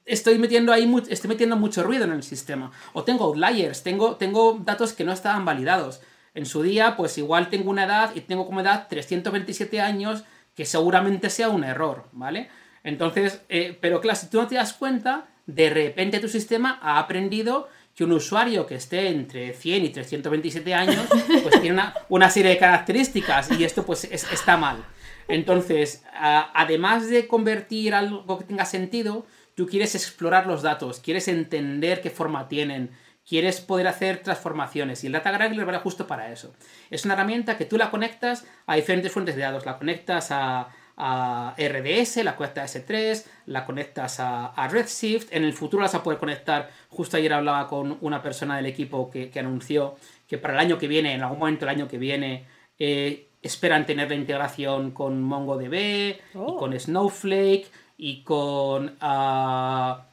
estoy 0.06 0.38
metiendo 0.38 0.72
ahí 0.72 0.92
estoy 1.08 1.28
metiendo 1.28 1.56
mucho 1.56 1.82
ruido 1.82 2.04
en 2.04 2.12
el 2.12 2.22
sistema. 2.22 2.70
O 2.92 3.04
tengo 3.04 3.24
outliers, 3.24 3.82
tengo, 3.82 4.16
tengo 4.16 4.58
datos 4.64 4.92
que 4.92 5.04
no 5.04 5.12
estaban 5.12 5.44
validados. 5.44 6.00
En 6.34 6.46
su 6.46 6.62
día, 6.62 6.96
pues 6.96 7.18
igual 7.18 7.50
tengo 7.50 7.70
una 7.70 7.84
edad 7.84 8.12
y 8.14 8.20
tengo 8.22 8.46
como 8.46 8.60
edad 8.60 8.86
327 8.88 9.80
años, 9.80 10.24
que 10.54 10.64
seguramente 10.64 11.28
sea 11.30 11.48
un 11.50 11.64
error, 11.64 12.08
¿vale? 12.12 12.48
Entonces, 12.84 13.42
eh, 13.48 13.76
pero 13.80 14.00
claro, 14.00 14.18
si 14.18 14.28
tú 14.28 14.38
no 14.40 14.46
te 14.48 14.54
das 14.56 14.72
cuenta, 14.72 15.26
de 15.46 15.70
repente 15.70 16.20
tu 16.20 16.28
sistema 16.28 16.78
ha 16.82 16.98
aprendido 16.98 17.68
que 17.94 18.04
un 18.04 18.12
usuario 18.12 18.66
que 18.66 18.74
esté 18.76 19.08
entre 19.08 19.52
100 19.52 19.84
y 19.84 19.88
327 19.90 20.72
años, 20.74 21.04
pues 21.42 21.60
tiene 21.60 21.72
una, 21.74 21.94
una 22.08 22.30
serie 22.30 22.52
de 22.52 22.58
características 22.58 23.50
y 23.52 23.64
esto 23.64 23.84
pues 23.84 24.04
es- 24.04 24.30
está 24.32 24.56
mal. 24.56 24.82
Entonces, 25.28 26.02
además 26.12 27.08
de 27.08 27.26
convertir 27.28 27.94
algo 27.94 28.38
que 28.38 28.44
tenga 28.44 28.64
sentido, 28.64 29.26
tú 29.54 29.66
quieres 29.66 29.94
explorar 29.94 30.46
los 30.46 30.62
datos, 30.62 31.00
quieres 31.00 31.28
entender 31.28 32.00
qué 32.00 32.10
forma 32.10 32.48
tienen, 32.48 32.90
quieres 33.28 33.60
poder 33.60 33.86
hacer 33.86 34.22
transformaciones 34.22 35.04
y 35.04 35.06
el 35.06 35.12
Data 35.12 35.32
Wrangler 35.32 35.68
va 35.68 35.78
justo 35.78 36.06
para 36.06 36.32
eso. 36.32 36.54
Es 36.90 37.04
una 37.04 37.14
herramienta 37.14 37.56
que 37.56 37.64
tú 37.64 37.76
la 37.76 37.90
conectas 37.90 38.44
a 38.66 38.76
diferentes 38.76 39.12
fuentes 39.12 39.36
de 39.36 39.42
datos, 39.42 39.66
la 39.66 39.78
conectas 39.78 40.28
a, 40.30 40.68
RDS, 40.94 42.22
la 42.22 42.36
conectas 42.36 42.76
a 42.76 42.78
S3, 42.78 43.24
la 43.46 43.64
conectas 43.64 44.20
a, 44.20 44.68
Redshift, 44.70 45.32
en 45.32 45.42
el 45.42 45.52
futuro 45.52 45.82
las 45.82 45.92
vas 45.92 46.00
a 46.00 46.04
poder 46.04 46.18
conectar, 46.20 46.70
justo 46.90 47.16
ayer 47.16 47.32
hablaba 47.32 47.66
con 47.66 47.98
una 48.02 48.22
persona 48.22 48.56
del 48.56 48.66
equipo 48.66 49.10
que, 49.10 49.30
anunció 49.36 49.96
que 50.28 50.38
para 50.38 50.54
el 50.54 50.60
año 50.60 50.78
que 50.78 50.86
viene, 50.86 51.14
en 51.14 51.22
algún 51.22 51.38
momento 51.38 51.64
del 51.64 51.74
año 51.74 51.88
que 51.88 51.98
viene, 51.98 52.44
eh, 52.78 53.26
esperan 53.42 53.84
tener 53.86 54.10
la 54.10 54.14
integración 54.14 54.92
con 54.92 55.20
MongoDB 55.22 55.74
y 55.74 56.20
oh. 56.34 56.56
con 56.56 56.78
Snowflake 56.78 57.68
y 57.96 58.22
con... 58.22 58.96
Ah, 59.00 60.06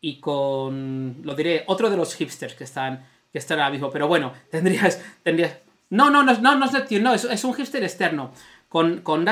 y 0.00 0.18
con, 0.18 1.18
lo 1.22 1.34
diré, 1.34 1.64
otro 1.66 1.90
de 1.90 1.96
los 1.96 2.14
hipsters 2.14 2.54
que 2.54 2.64
están, 2.64 3.06
que 3.32 3.38
están 3.38 3.58
ahora 3.58 3.70
mismo. 3.70 3.90
Pero 3.90 4.08
bueno, 4.08 4.32
tendrías, 4.50 5.02
tendrías... 5.22 5.58
No, 5.90 6.08
no, 6.08 6.22
no, 6.22 6.32
no, 6.38 6.56
no 6.56 6.66
es 6.66 7.00
no, 7.00 7.14
es, 7.14 7.44
un 7.44 7.54
hipster 7.54 7.82
externo. 7.82 8.32
Con, 8.68 9.00
con, 9.00 9.26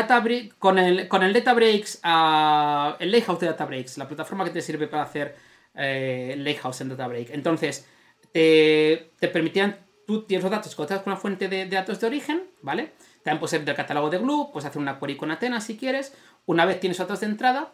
con 0.58 0.78
el, 0.78 1.06
con 1.06 1.22
el 1.22 1.32
Databricks, 1.32 2.00
uh, 2.04 2.96
el 2.98 3.12
Lakehouse 3.12 3.38
de 3.40 3.46
Databricks, 3.46 3.96
la 3.96 4.08
plataforma 4.08 4.44
que 4.44 4.50
te 4.50 4.60
sirve 4.60 4.88
para 4.88 5.04
hacer 5.04 5.36
eh, 5.74 6.34
en 6.36 6.88
Databricks. 6.88 7.30
Entonces, 7.30 7.88
te, 8.32 9.12
te 9.20 9.28
permitían, 9.28 9.76
tú 10.06 10.22
tienes 10.22 10.42
los 10.42 10.50
datos 10.50 10.74
conectados 10.74 11.04
con 11.04 11.12
una 11.12 11.20
fuente 11.20 11.48
de, 11.48 11.66
datos 11.66 12.00
de 12.00 12.08
origen, 12.08 12.42
¿vale? 12.62 12.92
También 13.22 13.38
puede 13.38 13.50
ser 13.52 13.64
del 13.64 13.76
catálogo 13.76 14.10
de 14.10 14.18
Glue, 14.18 14.50
puedes 14.52 14.66
hacer 14.66 14.82
una 14.82 14.98
query 14.98 15.16
con 15.16 15.30
Athena 15.30 15.60
si 15.60 15.76
quieres. 15.76 16.12
Una 16.46 16.64
vez 16.64 16.80
tienes 16.80 16.98
datos 16.98 17.20
de 17.20 17.26
entrada, 17.26 17.72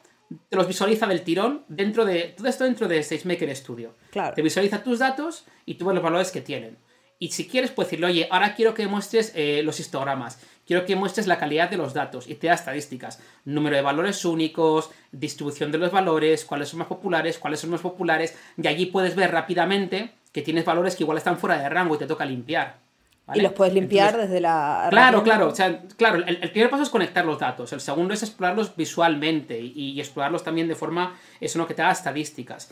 te 0.48 0.56
los 0.56 0.66
visualiza 0.66 1.06
del 1.06 1.22
tirón 1.22 1.64
dentro 1.68 2.04
de. 2.04 2.34
Todo 2.36 2.48
esto 2.48 2.64
dentro 2.64 2.88
de 2.88 3.02
SageMaker 3.02 3.54
Studio. 3.54 3.94
Claro. 4.10 4.34
Te 4.34 4.42
visualiza 4.42 4.82
tus 4.82 4.98
datos 4.98 5.44
y 5.66 5.74
tú 5.74 5.86
ves 5.86 5.94
los 5.94 6.04
valores 6.04 6.30
que 6.30 6.40
tienen. 6.40 6.78
Y 7.18 7.28
si 7.28 7.46
quieres, 7.46 7.70
puedes 7.70 7.90
decirle, 7.90 8.06
oye, 8.06 8.28
ahora 8.30 8.54
quiero 8.54 8.74
que 8.74 8.86
muestres 8.86 9.32
eh, 9.34 9.62
los 9.64 9.78
histogramas, 9.78 10.40
quiero 10.66 10.84
que 10.84 10.96
muestres 10.96 11.26
la 11.26 11.38
calidad 11.38 11.70
de 11.70 11.76
los 11.76 11.94
datos 11.94 12.28
y 12.28 12.34
te 12.34 12.48
da 12.48 12.54
estadísticas, 12.54 13.20
número 13.44 13.76
de 13.76 13.82
valores 13.82 14.24
únicos, 14.24 14.90
distribución 15.12 15.70
de 15.70 15.78
los 15.78 15.92
valores, 15.92 16.44
cuáles 16.44 16.68
son 16.68 16.80
más 16.80 16.88
populares, 16.88 17.38
cuáles 17.38 17.60
son 17.60 17.70
más 17.70 17.80
populares, 17.80 18.36
y 18.60 18.66
allí 18.66 18.86
puedes 18.86 19.14
ver 19.14 19.30
rápidamente 19.30 20.12
que 20.32 20.42
tienes 20.42 20.64
valores 20.64 20.96
que 20.96 21.04
igual 21.04 21.18
están 21.18 21.38
fuera 21.38 21.58
de 21.58 21.68
rango 21.68 21.94
y 21.94 21.98
te 21.98 22.06
toca 22.06 22.26
limpiar. 22.26 22.83
Y 23.32 23.40
los 23.40 23.52
puedes 23.52 23.72
limpiar 23.72 24.16
desde 24.16 24.38
la... 24.40 24.88
Claro, 24.90 25.22
claro. 25.22 25.48
O 25.48 25.54
sea, 25.54 25.82
claro, 25.96 26.22
el, 26.26 26.50
primer 26.50 26.68
paso 26.68 26.82
es 26.82 26.90
conectar 26.90 27.24
los 27.24 27.38
datos. 27.38 27.72
El 27.72 27.80
segundo 27.80 28.12
es 28.12 28.22
explorarlos 28.22 28.76
visualmente 28.76 29.58
y, 29.58 29.98
explorarlos 29.98 30.44
también 30.44 30.68
de 30.68 30.74
forma, 30.74 31.18
eso 31.40 31.58
no 31.58 31.66
que 31.66 31.72
te 31.72 31.80
haga 31.80 31.92
estadísticas. 31.92 32.70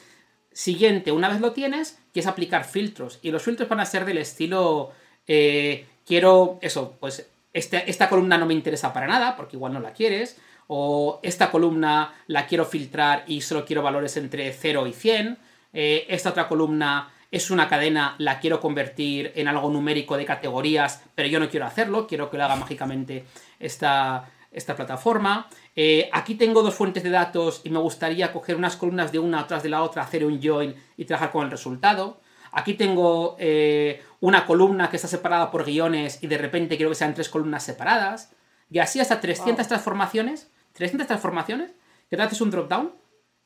Siguiente, 0.52 1.10
una 1.10 1.30
vez 1.30 1.40
lo 1.40 1.52
tienes, 1.52 1.98
quieres 2.12 2.28
aplicar 2.28 2.64
filtros. 2.64 3.18
Y 3.22 3.30
los 3.30 3.42
filtros 3.42 3.68
van 3.68 3.80
a 3.80 3.86
ser 3.86 4.04
del 4.04 4.18
estilo, 4.18 4.90
eh, 5.26 5.86
quiero, 6.04 6.58
eso, 6.60 6.96
pues 7.00 7.26
este, 7.54 7.90
esta 7.90 8.10
columna 8.10 8.36
no 8.36 8.44
me 8.44 8.52
interesa 8.52 8.92
para 8.92 9.06
nada, 9.06 9.36
porque 9.36 9.56
igual 9.56 9.72
no 9.72 9.80
la 9.80 9.94
quieres. 9.94 10.36
O 10.66 11.18
esta 11.22 11.50
columna 11.50 12.14
la 12.26 12.46
quiero 12.46 12.66
filtrar 12.66 13.24
y 13.26 13.40
solo 13.40 13.64
quiero 13.64 13.82
valores 13.82 14.18
entre 14.18 14.52
0 14.52 14.86
y 14.86 14.92
100. 14.92 15.38
Eh, 15.72 16.06
esta 16.08 16.30
otra 16.30 16.46
columna 16.46 17.10
es 17.32 17.50
una 17.50 17.66
cadena, 17.66 18.14
la 18.18 18.38
quiero 18.40 18.60
convertir 18.60 19.32
en 19.34 19.48
algo 19.48 19.70
numérico 19.70 20.18
de 20.18 20.26
categorías, 20.26 21.02
pero 21.14 21.28
yo 21.28 21.40
no 21.40 21.48
quiero 21.48 21.64
hacerlo, 21.64 22.06
quiero 22.06 22.30
que 22.30 22.36
lo 22.36 22.44
haga 22.44 22.56
mágicamente 22.56 23.24
esta, 23.58 24.30
esta 24.52 24.76
plataforma. 24.76 25.48
Eh, 25.74 26.10
aquí 26.12 26.34
tengo 26.34 26.62
dos 26.62 26.74
fuentes 26.74 27.02
de 27.02 27.08
datos 27.08 27.62
y 27.64 27.70
me 27.70 27.78
gustaría 27.78 28.34
coger 28.34 28.54
unas 28.56 28.76
columnas 28.76 29.12
de 29.12 29.18
una 29.18 29.40
atrás 29.40 29.62
de 29.62 29.70
la 29.70 29.82
otra, 29.82 30.02
hacer 30.02 30.26
un 30.26 30.42
join 30.42 30.74
y 30.98 31.06
trabajar 31.06 31.30
con 31.30 31.46
el 31.46 31.50
resultado. 31.50 32.20
Aquí 32.52 32.74
tengo 32.74 33.36
eh, 33.38 34.02
una 34.20 34.44
columna 34.44 34.90
que 34.90 34.96
está 34.96 35.08
separada 35.08 35.50
por 35.50 35.64
guiones 35.64 36.22
y 36.22 36.26
de 36.26 36.36
repente 36.36 36.76
quiero 36.76 36.90
que 36.90 36.96
sean 36.96 37.14
tres 37.14 37.30
columnas 37.30 37.64
separadas. 37.64 38.30
Y 38.70 38.78
así 38.78 39.00
hasta 39.00 39.22
300 39.22 39.66
transformaciones, 39.66 40.50
300 40.74 41.06
transformaciones, 41.06 41.72
que 42.10 42.16
te 42.18 42.22
haces 42.22 42.42
un 42.42 42.50
dropdown 42.50 42.92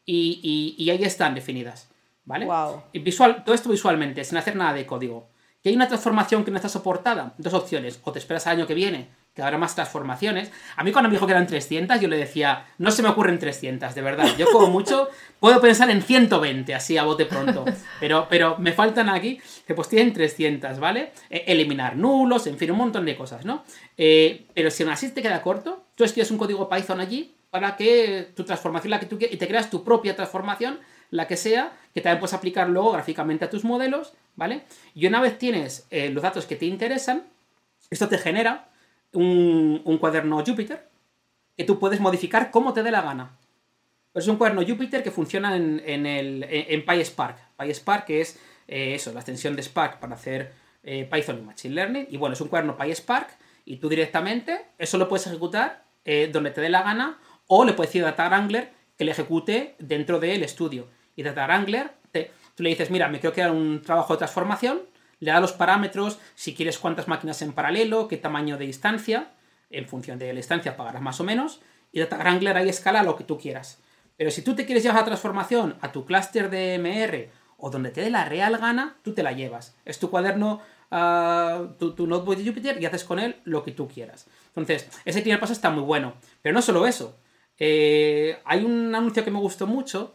y, 0.04 0.74
y 0.76 0.90
ahí 0.90 1.04
están 1.04 1.36
definidas. 1.36 1.88
¿Vale? 2.26 2.48
Y 2.92 2.98
visual, 2.98 3.44
todo 3.44 3.54
esto 3.54 3.70
visualmente, 3.70 4.24
sin 4.24 4.36
hacer 4.36 4.56
nada 4.56 4.74
de 4.74 4.84
código. 4.84 5.28
¿Que 5.62 5.70
hay 5.70 5.76
una 5.76 5.88
transformación 5.88 6.44
que 6.44 6.50
no 6.50 6.56
está 6.56 6.68
soportada? 6.68 7.34
Dos 7.38 7.54
opciones. 7.54 8.00
O 8.04 8.12
te 8.12 8.18
esperas 8.18 8.46
al 8.46 8.56
año 8.56 8.66
que 8.66 8.74
viene, 8.74 9.08
que 9.32 9.42
habrá 9.42 9.58
más 9.58 9.74
transformaciones. 9.74 10.50
A 10.76 10.82
mí 10.82 10.92
cuando 10.92 11.08
me 11.08 11.14
dijo 11.14 11.26
que 11.26 11.32
eran 11.32 11.46
300, 11.46 12.00
yo 12.00 12.08
le 12.08 12.16
decía, 12.16 12.66
no 12.78 12.90
se 12.90 13.02
me 13.02 13.08
ocurren 13.08 13.38
300, 13.38 13.94
de 13.94 14.02
verdad. 14.02 14.28
Yo 14.36 14.46
como 14.50 14.68
mucho 14.68 15.08
puedo 15.40 15.60
pensar 15.60 15.88
en 15.90 16.02
120, 16.02 16.74
así 16.74 16.98
a 16.98 17.04
bote 17.04 17.26
pronto. 17.26 17.64
Pero, 18.00 18.26
pero 18.28 18.58
me 18.58 18.72
faltan 18.72 19.08
aquí, 19.08 19.40
que 19.66 19.74
pues 19.74 19.88
tienen 19.88 20.12
300, 20.12 20.80
¿vale? 20.80 21.12
E, 21.30 21.44
eliminar 21.46 21.96
nulos, 21.96 22.46
en 22.48 22.58
fin, 22.58 22.72
un 22.72 22.78
montón 22.78 23.04
de 23.04 23.16
cosas, 23.16 23.44
¿no? 23.44 23.64
Eh, 23.96 24.46
pero 24.52 24.70
si 24.70 24.82
aún 24.82 24.92
así 24.92 25.10
te 25.10 25.22
queda 25.22 25.42
corto, 25.42 25.84
tú 25.94 26.04
escribes 26.04 26.30
un 26.30 26.38
código 26.38 26.68
Python 26.68 27.00
allí 27.00 27.34
para 27.50 27.76
que 27.76 28.32
tu 28.34 28.44
transformación, 28.44 28.90
la 28.90 29.00
que 29.00 29.06
tú 29.06 29.18
quieras, 29.18 29.34
y 29.34 29.38
te 29.38 29.46
creas 29.46 29.70
tu 29.70 29.84
propia 29.84 30.16
transformación 30.16 30.80
la 31.10 31.26
que 31.26 31.36
sea, 31.36 31.72
que 31.94 32.00
también 32.00 32.20
puedes 32.20 32.34
aplicar 32.34 32.68
luego 32.68 32.92
gráficamente 32.92 33.44
a 33.44 33.50
tus 33.50 33.64
modelos, 33.64 34.12
¿vale? 34.34 34.64
Y 34.94 35.06
una 35.06 35.20
vez 35.20 35.38
tienes 35.38 35.86
eh, 35.90 36.10
los 36.10 36.22
datos 36.22 36.46
que 36.46 36.56
te 36.56 36.66
interesan, 36.66 37.24
esto 37.90 38.08
te 38.08 38.18
genera 38.18 38.68
un, 39.12 39.98
cuaderno 40.00 40.44
Jupyter 40.44 40.88
que 41.56 41.64
tú 41.64 41.78
puedes 41.78 42.00
modificar 42.00 42.50
como 42.50 42.72
te 42.72 42.82
dé 42.82 42.90
la 42.90 43.00
gana. 43.00 43.38
es 44.14 44.28
un 44.28 44.36
cuaderno 44.36 44.66
Jupyter 44.66 45.02
que 45.02 45.10
funciona 45.10 45.56
en, 45.56 46.06
el, 46.06 46.44
en, 46.48 46.84
PySpark. 46.84 47.38
PySpark 47.56 48.10
es 48.10 48.38
eh, 48.68 48.94
eso, 48.94 49.12
la 49.12 49.20
extensión 49.20 49.56
de 49.56 49.62
Spark 49.62 49.98
para 49.98 50.16
hacer 50.16 50.52
eh, 50.82 51.08
Python 51.10 51.38
y 51.38 51.42
Machine 51.42 51.74
Learning. 51.74 52.06
Y 52.10 52.18
bueno, 52.18 52.34
es 52.34 52.40
un 52.40 52.48
cuaderno 52.48 52.76
PySpark 52.76 53.30
y 53.64 53.76
tú 53.76 53.88
directamente 53.88 54.66
eso 54.78 54.98
lo 54.98 55.08
puedes 55.08 55.26
ejecutar 55.26 55.84
donde 56.32 56.52
te 56.52 56.60
dé 56.60 56.68
la 56.68 56.84
gana 56.84 57.18
o 57.48 57.64
le 57.64 57.72
puedes 57.72 57.90
decir 57.90 58.04
a 58.04 58.12
Data 58.12 58.28
Wrangler 58.28 58.75
que 58.96 59.04
le 59.04 59.12
ejecute 59.12 59.74
dentro 59.78 60.18
del 60.20 60.42
estudio 60.42 60.88
y 61.14 61.22
Data 61.22 61.46
Wrangler, 61.46 61.92
tú 62.54 62.62
le 62.62 62.70
dices, 62.70 62.90
mira, 62.90 63.08
me 63.08 63.20
quiero 63.20 63.34
crear 63.34 63.50
un 63.50 63.82
trabajo 63.82 64.14
de 64.14 64.18
transformación, 64.18 64.82
le 65.20 65.30
da 65.30 65.40
los 65.40 65.52
parámetros, 65.52 66.18
si 66.34 66.54
quieres 66.54 66.78
cuántas 66.78 67.08
máquinas 67.08 67.40
en 67.42 67.52
paralelo, 67.52 68.08
qué 68.08 68.16
tamaño 68.16 68.58
de 68.58 68.66
instancia, 68.66 69.30
en 69.70 69.86
función 69.86 70.18
de 70.18 70.32
la 70.32 70.38
instancia 70.38 70.76
pagarás 70.76 71.02
más 71.02 71.20
o 71.20 71.24
menos, 71.24 71.60
y 71.92 72.00
Data 72.00 72.18
Wrangler 72.18 72.56
ahí 72.56 72.68
escala 72.68 73.02
lo 73.02 73.16
que 73.16 73.24
tú 73.24 73.38
quieras. 73.38 73.78
Pero 74.16 74.30
si 74.30 74.42
tú 74.42 74.54
te 74.54 74.64
quieres 74.64 74.82
llevar 74.82 75.00
la 75.00 75.06
transformación 75.06 75.76
a 75.80 75.92
tu 75.92 76.04
clúster 76.04 76.50
de 76.50 76.78
MR 76.78 77.30
o 77.58 77.70
donde 77.70 77.90
te 77.90 78.00
dé 78.00 78.10
la 78.10 78.24
real 78.24 78.56
gana, 78.58 78.96
tú 79.02 79.12
te 79.12 79.22
la 79.22 79.32
llevas. 79.32 79.76
Es 79.84 79.98
tu 79.98 80.10
cuaderno, 80.10 80.60
uh, 80.90 81.66
tu, 81.78 82.06
notebook 82.06 82.36
de 82.36 82.46
Jupyter 82.46 82.80
y 82.80 82.86
haces 82.86 83.04
con 83.04 83.18
él 83.18 83.36
lo 83.44 83.62
que 83.62 83.72
tú 83.72 83.88
quieras. 83.88 84.26
Entonces, 84.48 84.88
ese 85.04 85.20
primer 85.20 85.40
paso 85.40 85.52
está 85.52 85.70
muy 85.70 85.82
bueno. 85.82 86.14
Pero 86.42 86.54
no 86.54 86.62
solo 86.62 86.86
eso. 86.86 87.16
Eh, 87.58 88.38
hay 88.44 88.64
un 88.64 88.94
anuncio 88.94 89.24
que 89.24 89.30
me 89.30 89.38
gustó 89.38 89.66
mucho 89.66 90.14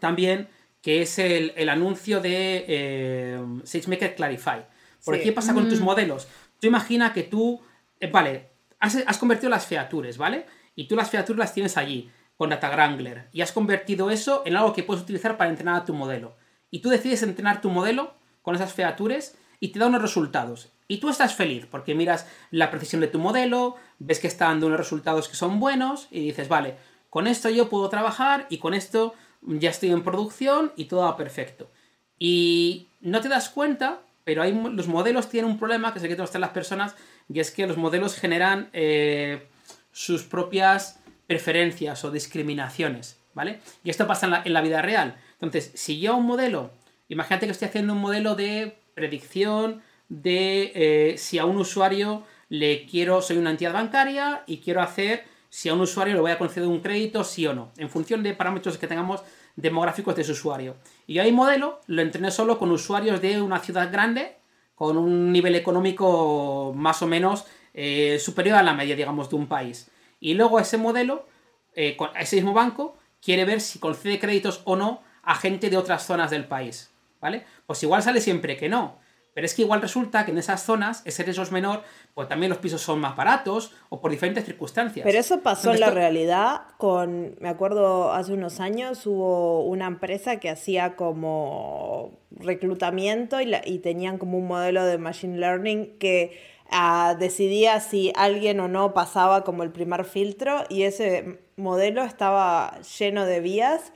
también, 0.00 0.48
que 0.82 1.02
es 1.02 1.18
el, 1.18 1.68
anuncio 1.68 2.20
de 2.20 2.64
eh, 2.68 3.40
SageMaker 3.64 4.14
Clarify. 4.14 4.66
Por 5.04 5.20
¿qué 5.20 5.32
pasa 5.32 5.54
con 5.54 5.68
tus 5.68 5.80
mm. 5.80 5.84
modelos? 5.84 6.28
Tú 6.60 6.66
imagina 6.66 7.12
que 7.12 7.22
tú, 7.22 7.60
eh, 8.00 8.10
vale, 8.10 8.50
has, 8.80 9.18
convertido 9.18 9.50
las 9.50 9.66
features, 9.66 10.18
¿vale? 10.18 10.46
Y 10.74 10.88
tú 10.88 10.96
las 10.96 11.10
features 11.10 11.38
las 11.38 11.54
tienes 11.54 11.76
allí, 11.76 12.10
con 12.36 12.50
Data 12.50 12.70
Wrangler, 12.70 13.28
y 13.32 13.40
has 13.40 13.52
convertido 13.52 14.10
eso 14.10 14.42
en 14.44 14.56
algo 14.56 14.72
que 14.72 14.82
puedes 14.82 15.02
utilizar 15.02 15.36
para 15.36 15.50
entrenar 15.50 15.76
a 15.76 15.84
tu 15.84 15.94
modelo. 15.94 16.36
Y 16.70 16.80
tú 16.80 16.88
decides 16.88 17.22
entrenar 17.22 17.60
tu 17.60 17.70
modelo 17.70 18.14
con 18.42 18.54
esas 18.54 18.72
features 18.72 19.36
y 19.60 19.68
te 19.68 19.78
da 19.78 19.86
unos 19.86 20.02
resultados. 20.02 20.70
Y 20.88 20.98
tú 20.98 21.08
estás 21.08 21.34
feliz 21.34 21.66
porque 21.70 21.94
miras 21.94 22.26
la 22.50 22.70
precisión 22.70 23.00
de 23.00 23.08
tu 23.08 23.18
modelo, 23.18 23.76
ves 23.98 24.20
que 24.20 24.28
está 24.28 24.46
dando 24.46 24.66
unos 24.66 24.78
resultados 24.78 25.28
que 25.28 25.36
son 25.36 25.58
buenos 25.58 26.08
y 26.10 26.20
dices, 26.20 26.48
vale, 26.48 26.76
con 27.10 27.26
esto 27.26 27.48
yo 27.48 27.68
puedo 27.68 27.88
trabajar 27.88 28.46
y 28.50 28.58
con 28.58 28.74
esto 28.74 29.14
ya 29.42 29.70
estoy 29.70 29.90
en 29.90 30.02
producción 30.02 30.72
y 30.76 30.84
todo 30.84 31.02
va 31.02 31.16
perfecto. 31.16 31.70
Y 32.18 32.88
no 33.00 33.20
te 33.20 33.28
das 33.28 33.48
cuenta, 33.48 34.00
pero 34.24 34.42
hay, 34.42 34.52
los 34.52 34.88
modelos 34.88 35.28
tienen 35.28 35.50
un 35.50 35.58
problema 35.58 35.92
que 35.92 36.00
sé 36.00 36.08
que 36.08 36.20
están 36.20 36.40
las 36.40 36.50
personas, 36.50 36.94
y 37.32 37.40
es 37.40 37.50
que 37.50 37.66
los 37.66 37.76
modelos 37.76 38.16
generan 38.16 38.70
eh, 38.72 39.46
sus 39.92 40.22
propias 40.22 41.00
preferencias 41.26 42.04
o 42.04 42.10
discriminaciones, 42.10 43.18
¿vale? 43.34 43.60
Y 43.84 43.90
esto 43.90 44.06
pasa 44.06 44.42
en 44.44 44.52
la, 44.52 44.60
vida 44.60 44.82
real. 44.82 45.16
Entonces, 45.40 45.72
si 45.74 46.00
yo 46.00 46.16
un 46.16 46.26
modelo, 46.26 46.70
imagínate 47.08 47.46
que 47.46 47.52
estoy 47.52 47.68
haciendo 47.68 47.92
un 47.92 48.00
modelo 48.00 48.34
de 48.34 48.78
predicción 48.94 49.82
de 50.08 50.72
eh, 50.74 51.18
si 51.18 51.38
a 51.38 51.44
un 51.44 51.56
usuario 51.56 52.24
le 52.48 52.86
quiero, 52.86 53.22
soy 53.22 53.38
una 53.38 53.50
entidad 53.50 53.72
bancaria 53.72 54.42
y 54.46 54.58
quiero 54.58 54.80
hacer 54.80 55.24
si 55.48 55.68
a 55.68 55.74
un 55.74 55.80
usuario 55.80 56.14
le 56.14 56.20
voy 56.20 56.30
a 56.30 56.38
conceder 56.38 56.68
un 56.68 56.80
crédito, 56.80 57.24
sí 57.24 57.46
o 57.46 57.54
no, 57.54 57.70
en 57.76 57.88
función 57.88 58.22
de 58.22 58.34
parámetros 58.34 58.78
que 58.78 58.86
tengamos 58.86 59.22
demográficos 59.56 60.14
de 60.14 60.22
ese 60.22 60.32
usuario. 60.32 60.76
Y 61.06 61.18
ahí 61.18 61.32
modelo 61.32 61.80
lo 61.86 62.02
entrené 62.02 62.30
solo 62.30 62.58
con 62.58 62.70
usuarios 62.70 63.20
de 63.20 63.40
una 63.40 63.60
ciudad 63.60 63.90
grande, 63.90 64.36
con 64.74 64.98
un 64.98 65.32
nivel 65.32 65.54
económico 65.54 66.72
más 66.76 67.00
o 67.00 67.06
menos 67.06 67.46
eh, 67.72 68.18
superior 68.20 68.58
a 68.58 68.62
la 68.62 68.74
media, 68.74 68.94
digamos, 68.94 69.30
de 69.30 69.36
un 69.36 69.46
país. 69.46 69.90
Y 70.20 70.34
luego 70.34 70.60
ese 70.60 70.76
modelo, 70.76 71.26
eh, 71.74 71.96
a 72.14 72.20
ese 72.20 72.36
mismo 72.36 72.52
banco, 72.52 72.96
quiere 73.22 73.44
ver 73.44 73.60
si 73.60 73.78
concede 73.78 74.18
créditos 74.18 74.60
o 74.64 74.76
no 74.76 75.02
a 75.22 75.34
gente 75.34 75.70
de 75.70 75.76
otras 75.76 76.06
zonas 76.06 76.30
del 76.30 76.46
país, 76.46 76.90
¿vale? 77.20 77.44
Pues 77.66 77.82
igual 77.82 78.02
sale 78.02 78.20
siempre 78.20 78.56
que 78.56 78.68
no. 78.68 78.98
Pero 79.36 79.44
es 79.44 79.52
que 79.52 79.60
igual 79.60 79.82
resulta 79.82 80.24
que 80.24 80.30
en 80.30 80.38
esas 80.38 80.62
zonas 80.62 81.02
ese 81.04 81.22
riesgo 81.22 81.42
es 81.42 81.52
menor, 81.52 81.82
pues 82.14 82.26
también 82.26 82.48
los 82.48 82.58
pisos 82.58 82.80
son 82.80 83.00
más 83.00 83.16
baratos 83.16 83.74
o 83.90 84.00
por 84.00 84.10
diferentes 84.10 84.46
circunstancias. 84.46 85.04
Pero 85.04 85.18
eso 85.18 85.42
pasó 85.42 85.74
en 85.74 85.80
la 85.80 85.90
realidad 85.90 86.62
con, 86.78 87.36
me 87.38 87.50
acuerdo, 87.50 88.14
hace 88.14 88.32
unos 88.32 88.60
años 88.60 89.06
hubo 89.06 89.62
una 89.66 89.88
empresa 89.88 90.40
que 90.40 90.48
hacía 90.48 90.96
como 90.96 92.18
reclutamiento 92.30 93.38
y, 93.42 93.54
y 93.66 93.80
tenían 93.80 94.16
como 94.16 94.38
un 94.38 94.46
modelo 94.46 94.86
de 94.86 94.96
machine 94.96 95.36
learning 95.36 95.98
que 95.98 96.40
ah, 96.70 97.14
decidía 97.18 97.80
si 97.80 98.14
alguien 98.16 98.58
o 98.60 98.68
no 98.68 98.94
pasaba 98.94 99.44
como 99.44 99.64
el 99.64 99.70
primer 99.70 100.06
filtro 100.06 100.64
y 100.70 100.84
ese 100.84 101.40
modelo 101.56 102.04
estaba 102.04 102.80
lleno 102.98 103.26
de 103.26 103.40
vías 103.40 103.92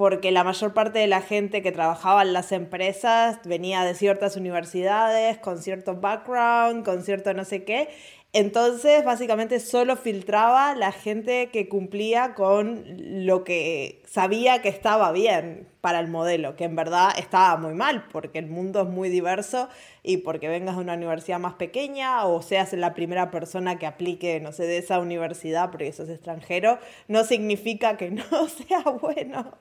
porque 0.00 0.30
la 0.30 0.44
mayor 0.44 0.72
parte 0.72 0.98
de 0.98 1.06
la 1.06 1.20
gente 1.20 1.60
que 1.60 1.72
trabajaba 1.72 2.22
en 2.22 2.32
las 2.32 2.52
empresas 2.52 3.38
venía 3.44 3.84
de 3.84 3.94
ciertas 3.94 4.34
universidades, 4.34 5.36
con 5.36 5.58
cierto 5.58 5.94
background, 5.94 6.86
con 6.86 7.02
cierto 7.02 7.34
no 7.34 7.44
sé 7.44 7.64
qué, 7.64 7.90
entonces, 8.32 9.04
básicamente 9.04 9.60
solo 9.60 9.96
filtraba 9.96 10.74
la 10.74 10.90
gente 10.92 11.50
que 11.52 11.68
cumplía 11.68 12.32
con 12.34 12.82
lo 13.26 13.44
que 13.44 14.02
sabía 14.06 14.62
que 14.62 14.70
estaba 14.70 15.12
bien 15.12 15.69
para 15.80 16.00
el 16.00 16.08
modelo, 16.08 16.56
que 16.56 16.64
en 16.64 16.76
verdad 16.76 17.10
estaba 17.18 17.56
muy 17.56 17.74
mal, 17.74 18.06
porque 18.12 18.38
el 18.38 18.46
mundo 18.46 18.82
es 18.82 18.88
muy 18.88 19.08
diverso 19.08 19.68
y 20.02 20.18
porque 20.18 20.48
vengas 20.48 20.76
de 20.76 20.82
una 20.82 20.94
universidad 20.94 21.38
más 21.38 21.54
pequeña 21.54 22.24
o 22.24 22.42
seas 22.42 22.72
la 22.74 22.94
primera 22.94 23.30
persona 23.30 23.78
que 23.78 23.86
aplique, 23.86 24.40
no 24.40 24.52
sé, 24.52 24.64
de 24.64 24.78
esa 24.78 24.98
universidad 24.98 25.70
porque 25.70 25.92
sos 25.92 26.08
extranjero, 26.08 26.78
no 27.08 27.24
significa 27.24 27.96
que 27.96 28.10
no 28.10 28.24
sea 28.68 28.80
bueno. 29.00 29.56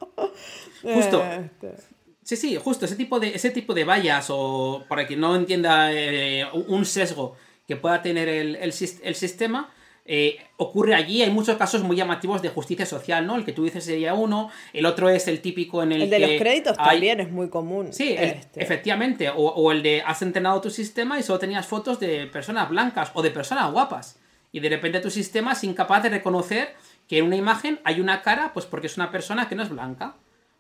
Justo. 0.82 1.24
Este. 1.24 1.76
Sí, 2.24 2.36
sí, 2.36 2.56
justo, 2.58 2.86
ese 2.86 2.96
tipo 2.96 3.20
de, 3.20 3.30
ese 3.30 3.50
tipo 3.50 3.74
de 3.74 3.86
vallas 3.86 4.28
o, 4.30 4.84
para 4.88 5.08
quien 5.08 5.20
no 5.20 5.36
entienda, 5.36 5.92
eh, 5.92 6.46
un 6.54 6.86
sesgo 6.86 7.36
que 7.68 7.76
pueda 7.76 8.02
tener 8.02 8.30
el, 8.30 8.74
sistema. 8.74 9.74
Eh, 10.12 10.40
ocurre 10.58 10.96
allí, 10.96 11.22
hay 11.22 11.30
muchos 11.30 11.56
casos 11.56 11.84
muy 11.84 11.96
llamativos 11.96 12.42
de 12.42 12.50
justicia 12.50 12.84
social, 12.88 13.28
¿no? 13.28 13.36
El 13.36 13.46
que 13.46 13.54
tú 13.54 13.66
dices 13.66 13.84
sería 13.84 14.16
uno, 14.16 14.50
el 14.74 14.88
otro 14.88 15.08
es 15.08 15.28
el 15.28 15.40
típico 15.40 15.84
en 15.84 15.92
el, 15.92 16.02
el 16.02 16.10
de 16.10 16.18
los 16.18 16.32
créditos 16.32 16.76
también 16.76 17.20
es 17.20 17.30
muy 17.30 17.50
común. 17.50 17.94
Sí, 17.94 18.16
este. 18.18 18.64
efectivamente, 18.64 19.30
o, 19.30 19.72
el 19.72 19.84
de 19.84 20.02
has 20.02 20.24
entrenado 20.24 20.62
tu 20.62 20.72
sistema 20.72 21.20
y 21.20 21.22
solo 21.22 21.38
tenías 21.38 21.68
fotos 21.68 22.00
de 22.00 22.26
personas 22.26 22.70
blancas 22.70 23.12
o 23.14 23.22
de 23.22 23.30
personas 23.30 23.72
guapas, 23.72 24.20
y 24.52 24.60
de 24.60 24.70
repente 24.70 25.00
tu 25.00 25.12
sistema 25.12 25.52
es 25.52 25.64
incapaz 25.64 26.02
de 26.02 26.10
reconocer 26.10 26.74
que 27.08 27.20
en 27.20 27.26
una 27.26 27.36
imagen 27.36 27.80
hay 27.84 28.02
una 28.02 28.24
cara, 28.24 28.52
pues 28.52 28.66
porque 28.66 28.88
es 28.88 28.98
una 28.98 29.12
persona 29.12 29.48
que 29.48 29.54
no 29.54 29.62
es 29.62 29.70
blanca, 29.70 30.16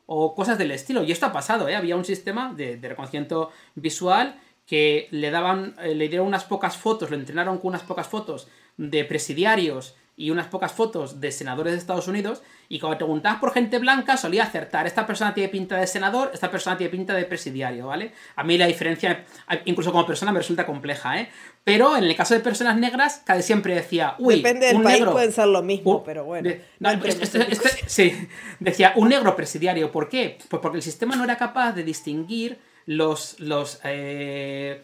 o 0.05 0.35
cosas 0.35 0.59
del 0.59 0.69
estilo, 0.69 1.03
y 1.03 1.11
esto 1.11 1.25
ha 1.25 1.31
pasado, 1.31 1.67
¿eh? 1.67 1.75
Había 1.75 1.95
un 1.95 2.05
sistema 2.05 2.53
de, 2.55 2.77
de 2.77 2.87
reconocimiento 2.87 3.49
visual 3.73 4.39
que 4.67 5.07
le 5.09 5.31
daban, 5.31 5.73
eh, 5.81 5.95
le 5.95 6.07
dieron 6.07 6.27
unas 6.27 6.43
pocas 6.43 6.77
fotos, 6.77 7.09
lo 7.09 7.15
entrenaron 7.15 7.57
con 7.57 7.69
unas 7.69 7.81
pocas 7.81 8.07
fotos 8.07 8.47
de 8.79 9.03
presidiarios 9.03 9.95
y 10.15 10.31
unas 10.31 10.48
pocas 10.48 10.71
fotos 10.74 11.21
de 11.21 11.31
senadores 11.31 11.74
de 11.74 11.79
Estados 11.79 12.07
Unidos, 12.09 12.41
y 12.67 12.79
cuando 12.79 12.98
preguntabas 12.98 13.39
por 13.39 13.53
gente 13.53 13.79
blanca 13.79 14.17
solía 14.17 14.43
acertar, 14.43 14.86
esta 14.86 15.07
persona 15.07 15.33
tiene 15.33 15.48
pinta 15.48 15.77
de 15.77 15.88
senador, 15.88 16.31
esta 16.33 16.51
persona 16.51 16.77
tiene 16.77 16.91
pinta 16.91 17.13
de 17.13 17.24
presidiario, 17.24 17.88
¿vale? 17.88 18.12
A 18.36 18.43
mí 18.43 18.57
la 18.57 18.67
diferencia, 18.67 19.25
incluso 19.63 19.91
como 19.91 20.05
persona, 20.05 20.33
me 20.33 20.39
resulta 20.39 20.65
compleja, 20.65 21.21
¿eh? 21.21 21.29
Pero 21.63 21.95
en 21.95 22.03
el 22.03 22.15
caso 22.17 22.33
de 22.33 22.41
personas 22.41 22.77
negras, 22.77 23.21
casi 23.25 23.43
siempre 23.43 23.75
decía, 23.75 24.15
uy, 24.19 24.38
Depende 24.38 24.67
del 24.67 24.81
país 24.81 25.05
puede 25.05 25.31
ser 25.31 25.48
lo 25.48 25.63
mismo, 25.63 26.03
pero 26.03 26.25
bueno. 26.25 26.50
sí, 27.88 28.27
decía, 28.59 28.93
un 28.98 29.09
negro 29.09 29.36
presidiario, 29.38 29.89
¿por 29.89 30.09
qué? 30.09 30.38
Pues 30.50 30.62
porque 30.62 30.77
el 30.77 30.83
sistema 30.83 31.15
no 31.15 31.24
era 31.24 31.38
capaz 31.38 31.71
de 31.71 31.83
distinguir 31.83 32.59
los, 32.86 33.39
los, 33.39 33.79
eh, 33.83 34.81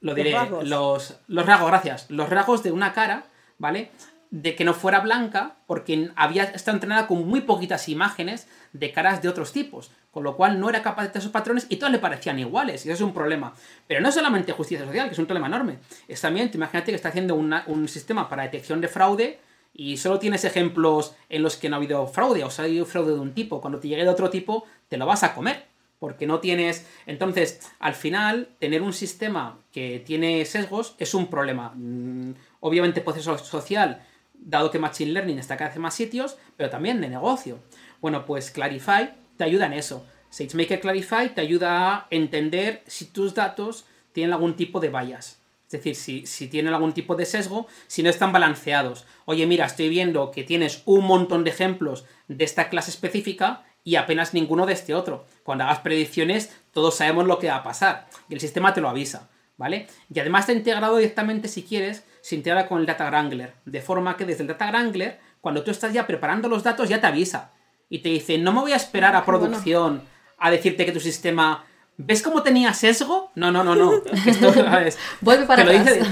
lo 0.00 0.14
diré, 0.14 0.32
los 0.32 0.40
rasgos. 0.40 0.68
Los, 0.68 1.20
los 1.26 1.46
rasgos, 1.46 1.68
gracias, 1.68 2.10
los 2.10 2.28
rasgos 2.28 2.62
de 2.62 2.72
una 2.72 2.92
cara, 2.92 3.24
¿vale? 3.58 3.90
De 4.30 4.54
que 4.54 4.64
no 4.64 4.74
fuera 4.74 5.00
blanca, 5.00 5.56
porque 5.66 6.10
había 6.16 6.44
estado 6.44 6.76
entrenada 6.76 7.06
con 7.06 7.26
muy 7.26 7.40
poquitas 7.40 7.88
imágenes 7.88 8.46
de 8.72 8.92
caras 8.92 9.22
de 9.22 9.28
otros 9.28 9.52
tipos, 9.52 9.90
con 10.10 10.22
lo 10.24 10.36
cual 10.36 10.60
no 10.60 10.68
era 10.68 10.82
capaz 10.82 11.02
de 11.02 11.08
tener 11.08 11.20
esos 11.20 11.32
patrones 11.32 11.66
y 11.68 11.76
todos 11.76 11.92
le 11.92 11.98
parecían 11.98 12.38
iguales, 12.38 12.84
y 12.84 12.90
eso 12.90 12.96
es 13.04 13.08
un 13.08 13.14
problema. 13.14 13.54
Pero 13.86 14.00
no 14.00 14.12
solamente 14.12 14.52
justicia 14.52 14.84
social, 14.84 15.08
que 15.08 15.14
es 15.14 15.18
un 15.18 15.26
problema 15.26 15.46
enorme, 15.46 15.78
es 16.06 16.20
también, 16.20 16.50
imagínate 16.52 16.92
que 16.92 16.96
está 16.96 17.08
haciendo 17.08 17.34
un 17.34 17.88
sistema 17.88 18.28
para 18.28 18.42
detección 18.42 18.80
de 18.80 18.88
fraude 18.88 19.40
y 19.74 19.96
solo 19.96 20.18
tienes 20.18 20.44
ejemplos 20.44 21.14
en 21.28 21.42
los 21.42 21.56
que 21.56 21.68
no 21.68 21.76
ha 21.76 21.78
habido 21.78 22.06
fraude, 22.06 22.44
o 22.44 22.50
sea, 22.50 22.64
ha 22.64 22.68
habido 22.68 22.84
fraude 22.84 23.12
de 23.12 23.20
un 23.20 23.32
tipo, 23.32 23.60
cuando 23.60 23.78
te 23.78 23.88
llegue 23.88 24.02
de 24.02 24.08
otro 24.08 24.28
tipo, 24.28 24.66
te 24.88 24.96
lo 24.96 25.06
vas 25.06 25.22
a 25.22 25.34
comer 25.34 25.67
porque 25.98 26.26
no 26.26 26.40
tienes... 26.40 26.86
Entonces, 27.06 27.60
al 27.78 27.94
final, 27.94 28.48
tener 28.58 28.82
un 28.82 28.92
sistema 28.92 29.58
que 29.72 30.02
tiene 30.04 30.44
sesgos 30.44 30.94
es 30.98 31.14
un 31.14 31.28
problema. 31.28 31.72
Mm, 31.74 32.34
obviamente, 32.60 33.00
proceso 33.00 33.36
social, 33.38 34.02
dado 34.34 34.70
que 34.70 34.78
Machine 34.78 35.12
Learning 35.12 35.38
está 35.38 35.56
cada 35.56 35.70
vez 35.70 35.78
más 35.78 35.94
sitios, 35.94 36.38
pero 36.56 36.70
también 36.70 37.00
de 37.00 37.08
negocio. 37.08 37.58
Bueno, 38.00 38.24
pues 38.24 38.50
Clarify 38.50 39.10
te 39.36 39.44
ayuda 39.44 39.66
en 39.66 39.72
eso. 39.74 40.06
SageMaker 40.30 40.80
Clarify 40.80 41.34
te 41.34 41.40
ayuda 41.40 41.94
a 41.94 42.06
entender 42.10 42.82
si 42.86 43.06
tus 43.06 43.34
datos 43.34 43.86
tienen 44.12 44.32
algún 44.32 44.56
tipo 44.56 44.80
de 44.80 44.90
vallas. 44.90 45.40
Es 45.66 45.72
decir, 45.72 45.96
si, 45.96 46.26
si, 46.26 46.48
tienen 46.48 46.72
algún 46.72 46.94
tipo 46.94 47.14
de 47.14 47.26
sesgo, 47.26 47.66
si 47.88 48.02
no 48.02 48.08
están 48.08 48.32
balanceados. 48.32 49.04
Oye, 49.26 49.46
mira, 49.46 49.66
estoy 49.66 49.90
viendo 49.90 50.30
que 50.30 50.42
tienes 50.42 50.82
un 50.86 51.04
montón 51.04 51.44
de 51.44 51.50
ejemplos 51.50 52.06
de 52.26 52.44
esta 52.44 52.70
clase 52.70 52.90
específica, 52.90 53.66
y 53.88 53.96
apenas 53.96 54.34
ninguno 54.34 54.66
de 54.66 54.74
este 54.74 54.94
otro. 54.94 55.24
Cuando 55.48 55.64
hagas 55.64 55.78
predicciones, 55.78 56.54
todos 56.74 56.98
sabemos 56.98 57.26
lo 57.26 57.38
que 57.38 57.46
va 57.46 57.56
a 57.56 57.62
pasar 57.62 58.06
y 58.28 58.34
el 58.34 58.40
sistema 58.40 58.74
te 58.74 58.82
lo 58.82 58.88
avisa, 58.90 59.30
¿vale? 59.56 59.86
Y 60.12 60.20
además 60.20 60.42
está 60.42 60.52
integrado 60.52 60.98
directamente, 60.98 61.48
si 61.48 61.62
quieres, 61.62 62.04
se 62.20 62.34
integra 62.34 62.68
con 62.68 62.80
el 62.80 62.84
Data 62.84 63.08
Wrangler, 63.08 63.54
de 63.64 63.80
forma 63.80 64.14
que 64.18 64.26
desde 64.26 64.42
el 64.42 64.48
Data 64.48 64.68
Wrangler, 64.70 65.18
cuando 65.40 65.64
tú 65.64 65.70
estás 65.70 65.94
ya 65.94 66.06
preparando 66.06 66.50
los 66.50 66.62
datos, 66.64 66.90
ya 66.90 67.00
te 67.00 67.06
avisa 67.06 67.52
y 67.88 68.00
te 68.00 68.10
dice, 68.10 68.36
no 68.36 68.52
me 68.52 68.60
voy 68.60 68.72
a 68.72 68.76
esperar 68.76 69.16
a 69.16 69.24
producción 69.24 70.02
a 70.36 70.50
decirte 70.50 70.84
que 70.84 70.92
tu 70.92 71.00
sistema... 71.00 71.64
¿Ves 71.96 72.20
cómo 72.20 72.42
tenía 72.42 72.74
sesgo? 72.74 73.32
No, 73.34 73.50
no, 73.50 73.64
no, 73.64 73.74
no. 73.74 74.02
Esto, 74.26 74.52
Vuelve 75.22 75.46
para 75.46 75.64
te 75.64 75.98
lo 75.98 76.06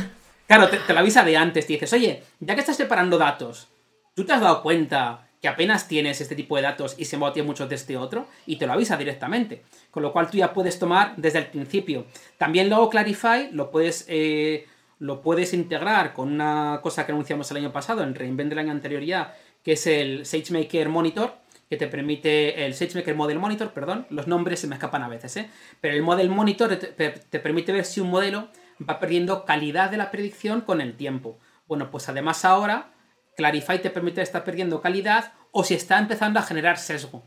Claro, 0.46 0.70
te, 0.70 0.78
te, 0.78 0.94
lo 0.94 1.00
avisa 1.00 1.24
de 1.24 1.36
antes. 1.36 1.66
Te 1.66 1.74
dices, 1.74 1.92
oye, 1.92 2.22
ya 2.40 2.54
que 2.54 2.62
estás 2.62 2.78
preparando 2.78 3.18
datos, 3.18 3.68
¿tú 4.14 4.24
te 4.24 4.32
has 4.32 4.40
dado 4.40 4.62
cuenta 4.62 5.25
que 5.46 5.50
apenas 5.50 5.86
tienes 5.86 6.20
este 6.20 6.34
tipo 6.34 6.56
de 6.56 6.62
datos 6.62 6.96
y 6.98 7.04
se 7.04 7.18
tiene 7.32 7.46
muchos 7.46 7.68
de 7.68 7.76
este 7.76 7.96
otro, 7.96 8.26
y 8.46 8.56
te 8.56 8.66
lo 8.66 8.72
avisa 8.72 8.96
directamente. 8.96 9.62
Con 9.92 10.02
lo 10.02 10.12
cual 10.12 10.28
tú 10.28 10.38
ya 10.38 10.52
puedes 10.52 10.76
tomar 10.80 11.14
desde 11.16 11.38
el 11.38 11.46
principio. 11.46 12.06
También 12.36 12.68
luego 12.68 12.90
Clarify 12.90 13.50
lo 13.52 13.70
puedes, 13.70 14.06
eh, 14.08 14.66
lo 14.98 15.22
puedes 15.22 15.54
integrar 15.54 16.14
con 16.14 16.32
una 16.32 16.80
cosa 16.82 17.06
que 17.06 17.12
anunciamos 17.12 17.48
el 17.52 17.58
año 17.58 17.72
pasado, 17.72 18.02
en 18.02 18.16
Reinvent 18.16 18.48
del 18.48 18.58
año 18.58 18.72
anterior 18.72 19.04
ya, 19.04 19.36
que 19.62 19.74
es 19.74 19.86
el 19.86 20.26
SageMaker 20.26 20.88
Monitor, 20.88 21.36
que 21.70 21.76
te 21.76 21.86
permite, 21.86 22.66
el 22.66 22.74
SageMaker 22.74 23.14
Model 23.14 23.38
Monitor, 23.38 23.70
perdón, 23.70 24.08
los 24.10 24.26
nombres 24.26 24.58
se 24.58 24.66
me 24.66 24.74
escapan 24.74 25.04
a 25.04 25.08
veces, 25.08 25.36
¿eh? 25.36 25.48
pero 25.80 25.94
el 25.94 26.02
Model 26.02 26.28
Monitor 26.28 26.74
te 26.74 27.38
permite 27.38 27.70
ver 27.70 27.84
si 27.84 28.00
un 28.00 28.10
modelo 28.10 28.48
va 28.82 28.98
perdiendo 28.98 29.44
calidad 29.44 29.92
de 29.92 29.96
la 29.96 30.10
predicción 30.10 30.62
con 30.62 30.80
el 30.80 30.96
tiempo. 30.96 31.38
Bueno, 31.68 31.92
pues 31.92 32.08
además 32.08 32.44
ahora 32.44 32.95
Clarify 33.36 33.80
te 33.80 33.90
permite 33.90 34.22
estar 34.22 34.44
perdiendo 34.44 34.80
calidad 34.80 35.32
o 35.52 35.64
si 35.64 35.74
está 35.74 35.98
empezando 35.98 36.38
a 36.38 36.42
generar 36.42 36.78
sesgo. 36.78 37.22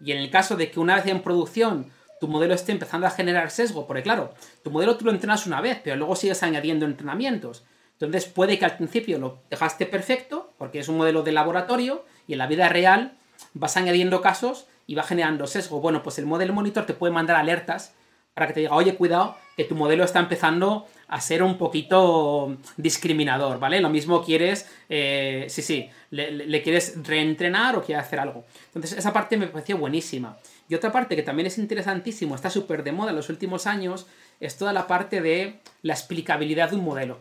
Y 0.00 0.12
en 0.12 0.18
el 0.18 0.30
caso 0.30 0.56
de 0.56 0.70
que 0.70 0.80
una 0.80 0.96
vez 0.96 1.06
en 1.06 1.22
producción 1.22 1.90
tu 2.20 2.28
modelo 2.28 2.54
esté 2.54 2.72
empezando 2.72 3.06
a 3.06 3.10
generar 3.10 3.50
sesgo, 3.50 3.86
porque 3.86 4.02
claro, 4.02 4.34
tu 4.62 4.70
modelo 4.70 4.96
tú 4.96 5.04
lo 5.04 5.10
entrenas 5.10 5.46
una 5.46 5.60
vez, 5.60 5.80
pero 5.82 5.96
luego 5.96 6.16
sigues 6.16 6.42
añadiendo 6.42 6.84
entrenamientos. 6.84 7.64
Entonces 7.92 8.26
puede 8.26 8.58
que 8.58 8.64
al 8.64 8.76
principio 8.76 9.18
lo 9.18 9.42
dejaste 9.50 9.86
perfecto, 9.86 10.52
porque 10.58 10.78
es 10.80 10.88
un 10.88 10.96
modelo 10.96 11.22
de 11.22 11.32
laboratorio, 11.32 12.04
y 12.26 12.32
en 12.32 12.38
la 12.38 12.46
vida 12.46 12.68
real 12.68 13.16
vas 13.54 13.76
añadiendo 13.76 14.20
casos 14.20 14.66
y 14.86 14.94
va 14.94 15.02
generando 15.02 15.46
sesgo. 15.46 15.80
Bueno, 15.80 16.02
pues 16.02 16.18
el 16.18 16.26
modelo 16.26 16.52
monitor 16.52 16.86
te 16.86 16.94
puede 16.94 17.12
mandar 17.12 17.36
alertas 17.36 17.94
para 18.38 18.46
que 18.46 18.54
te 18.54 18.60
diga, 18.60 18.74
oye, 18.76 18.94
cuidado, 18.94 19.36
que 19.56 19.64
tu 19.64 19.74
modelo 19.74 20.04
está 20.04 20.20
empezando 20.20 20.86
a 21.08 21.20
ser 21.20 21.42
un 21.42 21.58
poquito 21.58 22.56
discriminador, 22.76 23.58
¿vale? 23.58 23.80
Lo 23.80 23.90
mismo 23.90 24.24
quieres, 24.24 24.70
eh, 24.88 25.46
sí, 25.48 25.60
sí, 25.60 25.90
le, 26.10 26.62
quieres 26.62 26.94
reentrenar 27.04 27.74
o 27.74 27.82
quieres 27.82 28.04
hacer 28.04 28.20
algo. 28.20 28.44
Entonces, 28.66 28.96
esa 28.96 29.12
parte 29.12 29.36
me 29.36 29.48
pareció 29.48 29.76
buenísima. 29.76 30.38
Y 30.68 30.76
otra 30.76 30.92
parte 30.92 31.16
que 31.16 31.24
también 31.24 31.48
es 31.48 31.58
interesantísimo, 31.58 32.36
está 32.36 32.48
súper 32.48 32.84
de 32.84 32.92
moda 32.92 33.10
en 33.10 33.16
los 33.16 33.28
últimos 33.28 33.66
años, 33.66 34.06
es 34.38 34.56
toda 34.56 34.72
la 34.72 34.86
parte 34.86 35.20
de 35.20 35.58
la 35.82 35.94
explicabilidad 35.94 36.70
de 36.70 36.76
un 36.76 36.84
modelo. 36.84 37.18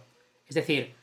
Es 0.47 0.53
decir, 0.53 0.93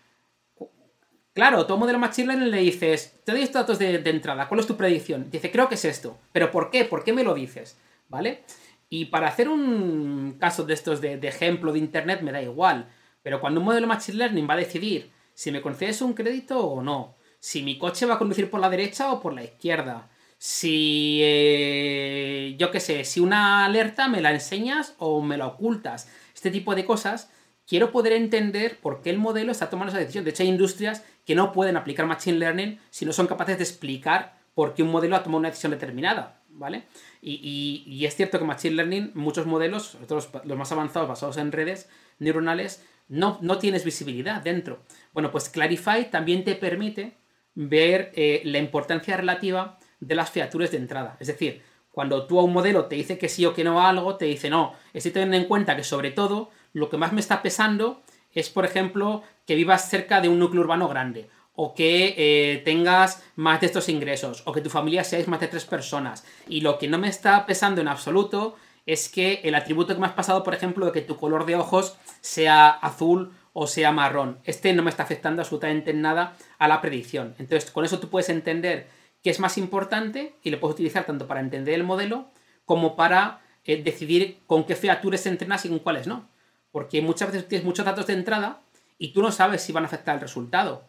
claro, 1.33 1.67
todo 1.67 1.77
modelo 1.77 1.99
Machine 1.99 2.29
Learning 2.29 2.53
le 2.53 2.59
dices, 2.59 3.17
te 3.25 3.33
doy 3.33 3.43
estos 3.43 3.63
datos 3.63 3.81
de 3.81 3.97
entrada, 4.09 4.47
¿cuál 4.47 4.61
es 4.61 4.69
tu 4.69 4.77
predicción? 4.77 5.29
Dice, 5.29 5.51
creo 5.51 5.69
que 5.69 5.75
es 5.75 5.85
esto. 5.85 6.17
¿Pero 6.31 6.53
por 6.53 6.71
qué? 6.71 6.85
¿Por 6.85 7.03
qué 7.03 7.13
me 7.13 7.25
lo 7.25 7.35
dices? 7.35 7.77
¿Vale? 8.09 8.45
Y 8.89 9.07
para 9.07 9.29
hacer 9.29 9.49
un 9.49 10.37
caso 10.39 10.65
de 10.65 10.75
estos 10.75 11.01
de, 11.01 11.15
ejemplo 11.23 11.73
de 11.73 11.79
Internet 11.79 12.21
me 12.23 12.33
da 12.33 12.43
igual. 12.43 12.89
Pero 13.23 13.41
cuando 13.41 13.61
un 13.61 13.67
modelo 13.67 13.87
Machine 13.87 14.19
Learning 14.19 14.49
va 14.49 14.55
a 14.55 14.59
decidir 14.59 15.11
si 15.35 15.51
me 15.51 15.63
concedes 15.63 16.03
un 16.03 16.15
crédito 16.15 16.61
o 16.61 16.83
no, 16.83 17.17
si 17.41 17.63
mi 17.63 17.79
coche 17.79 18.07
va 18.07 18.15
a 18.15 18.19
conducir 18.19 18.51
por 18.51 18.61
la 18.61 18.71
derecha 18.71 19.13
o 19.13 19.21
por 19.21 19.33
la 19.33 19.45
izquierda, 19.45 20.09
si, 20.39 21.21
eh, 21.23 22.55
yo 22.59 22.71
qué 22.71 22.81
sé, 22.81 23.05
si 23.05 23.21
una 23.21 23.65
alerta 23.65 24.09
me 24.09 24.21
la 24.21 24.31
enseñas 24.31 24.95
o 24.99 25.23
me 25.23 25.39
la 25.39 25.47
ocultas, 25.47 26.09
este 26.35 26.51
tipo 26.51 26.75
de 26.75 26.85
cosas, 26.85 27.31
quiero 27.67 27.91
poder 27.91 28.13
entender 28.13 28.79
por 28.79 29.01
qué 29.01 29.11
el 29.11 29.19
modelo 29.19 29.53
está 29.53 29.71
tomando 29.71 29.91
esa 29.91 30.01
decisión. 30.01 30.25
De 30.25 30.31
hecho, 30.31 30.43
hay 30.43 30.51
industrias 30.51 31.05
que 31.25 31.35
no 31.35 31.53
pueden 31.53 31.77
aplicar 31.77 32.07
Machine 32.07 32.39
Learning 32.39 32.79
si 32.91 33.07
no 33.07 33.13
son 33.13 33.27
capaces 33.27 33.57
de 33.57 33.65
explicar 33.65 34.39
por 34.55 34.75
qué 34.75 34.83
un 34.83 34.91
modelo 34.91 35.17
ha 35.17 35.23
tomado 35.23 35.39
una 35.39 35.49
decisión 35.49 35.73
determinada, 35.73 36.41
¿vale? 36.55 36.85
Y, 37.21 38.05
es 38.05 38.17
cierto 38.17 38.39
que 38.39 38.45
Machine 38.45 38.77
Learning, 38.77 39.13
muchos 39.15 39.47
modelos, 39.47 39.99
los, 40.09 40.31
más 40.57 40.73
avanzados 40.73 41.09
basados 41.09 41.37
en 41.37 41.53
redes 41.53 41.89
neuronales, 42.19 42.85
no, 43.09 43.39
no 43.43 43.59
tienes 43.59 43.85
visibilidad 43.85 44.41
dentro. 44.43 44.81
Bueno, 45.13 45.31
pues 45.31 45.49
Clarify 45.49 46.11
también 46.11 46.45
te 46.45 46.55
permite 46.55 47.17
ver 47.55 48.13
eh, 48.15 48.43
la 48.45 48.59
importancia 48.59 49.17
relativa 49.17 49.79
de 50.01 50.15
las 50.15 50.31
features 50.31 50.71
de 50.71 50.79
entrada. 50.79 51.17
Es 51.21 51.29
decir, 51.29 51.63
cuando 51.91 52.27
tú 52.27 52.41
a 52.41 52.45
un 52.45 52.53
modelo 52.53 52.87
te 52.87 52.97
dice 52.97 53.19
que 53.19 53.29
sí 53.29 53.47
o 53.47 53.55
que 53.55 53.65
no 53.65 53.81
a 53.81 53.89
algo, 53.89 54.17
te 54.17 54.25
dice 54.25 54.51
no. 54.51 54.75
Estoy 54.93 55.13
teniendo 55.13 55.37
en 55.37 55.45
cuenta 55.45 55.77
que 55.77 55.85
sobre 55.85 56.11
todo 56.11 56.51
lo 56.73 56.89
que 56.89 56.97
más 56.97 57.13
me 57.13 57.21
está 57.21 57.43
pesando 57.43 58.03
es, 58.33 58.51
por 58.51 58.65
ejemplo, 58.65 59.23
que 59.47 59.55
vivas 59.55 59.89
cerca 59.89 60.21
de 60.21 60.29
un 60.29 60.39
núcleo 60.39 60.63
urbano 60.63 60.89
grande, 60.89 61.29
o 61.55 61.75
que 61.75 62.15
eh, 62.17 62.63
tengas 62.65 63.23
más 63.37 63.61
de 63.61 63.67
estos 63.67 63.89
ingresos, 63.89 64.43
o 64.45 64.53
que 64.53 64.61
tu 64.61 64.71
familia 64.71 65.05
seáis 65.05 65.29
más 65.29 65.41
de 65.41 65.49
tres 65.49 65.65
personas. 65.65 66.25
Y 66.49 66.61
lo 66.61 66.79
que 66.79 66.89
no 66.89 66.99
me 66.99 67.09
está 67.09 67.47
pesando 67.47 67.81
en 67.81 67.89
absoluto 67.89 68.57
es 68.87 69.09
que 69.09 69.41
el 69.45 69.55
atributo 69.55 69.95
que 69.95 70.01
me 70.01 70.07
has 70.07 70.13
pasado, 70.13 70.43
por 70.43 70.55
ejemplo, 70.55 70.87
de 70.87 70.93
que 70.93 71.01
tu 71.01 71.17
color 71.17 71.47
de 71.47 71.57
ojos 71.57 71.97
sea 72.21 72.69
azul 72.69 73.33
o 73.53 73.67
sea 73.67 73.93
marrón. 73.93 74.41
Este 74.45 74.73
no 74.73 74.83
me 74.83 74.91
está 74.91 75.05
afectando 75.05 75.41
absolutamente 75.41 75.93
en 75.93 76.03
nada 76.03 76.37
a 76.59 76.69
la 76.69 76.81
predicción. 76.81 77.35
Entonces, 77.39 77.71
con 77.71 77.85
eso 77.85 78.01
tú 78.01 78.11
puedes 78.11 78.29
entender 78.29 78.89
qué 79.23 79.31
es 79.31 79.39
más 79.41 79.57
importante 79.57 80.35
y 80.43 80.51
lo 80.51 80.61
puedes 80.61 80.75
utilizar 80.75 81.07
tanto 81.07 81.27
para 81.27 81.41
entender 81.41 81.75
el 81.75 81.85
modelo 81.85 82.27
como 82.67 82.97
para 82.97 83.41
eh, 83.65 83.83
decidir 83.83 84.41
con 84.47 84.65
qué 84.65 84.75
features 84.75 85.27
entrenas 85.27 85.65
y 85.65 85.69
con 85.69 85.79
cuáles 85.79 86.07
no. 86.07 86.29
Porque 86.73 87.01
muchas 87.01 87.31
veces 87.31 87.49
tienes 87.49 87.65
muchos 87.65 87.87
datos 87.87 88.09
de 88.09 88.15
entrada 88.15 88.61
y 88.99 89.13
tú 89.13 89.23
no 89.23 89.31
sabes 89.31 89.63
si 89.63 89.73
van 89.73 89.85
a 89.85 89.87
afectar 89.87 90.17
el 90.17 90.21
resultado. 90.21 90.87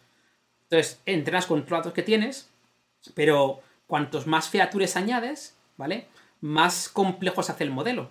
Entonces, 0.69 1.01
entrenas 1.05 1.45
con 1.45 1.59
los 1.59 1.69
datos 1.69 1.93
que 1.93 2.03
tienes, 2.03 2.49
pero 3.13 3.61
cuantos 3.87 4.27
más 4.27 4.49
features 4.49 4.95
añades, 4.95 5.57
¿vale? 5.77 6.07
Más 6.41 6.89
complejo 6.89 7.43
se 7.43 7.51
hace 7.51 7.63
el 7.63 7.71
modelo. 7.71 8.09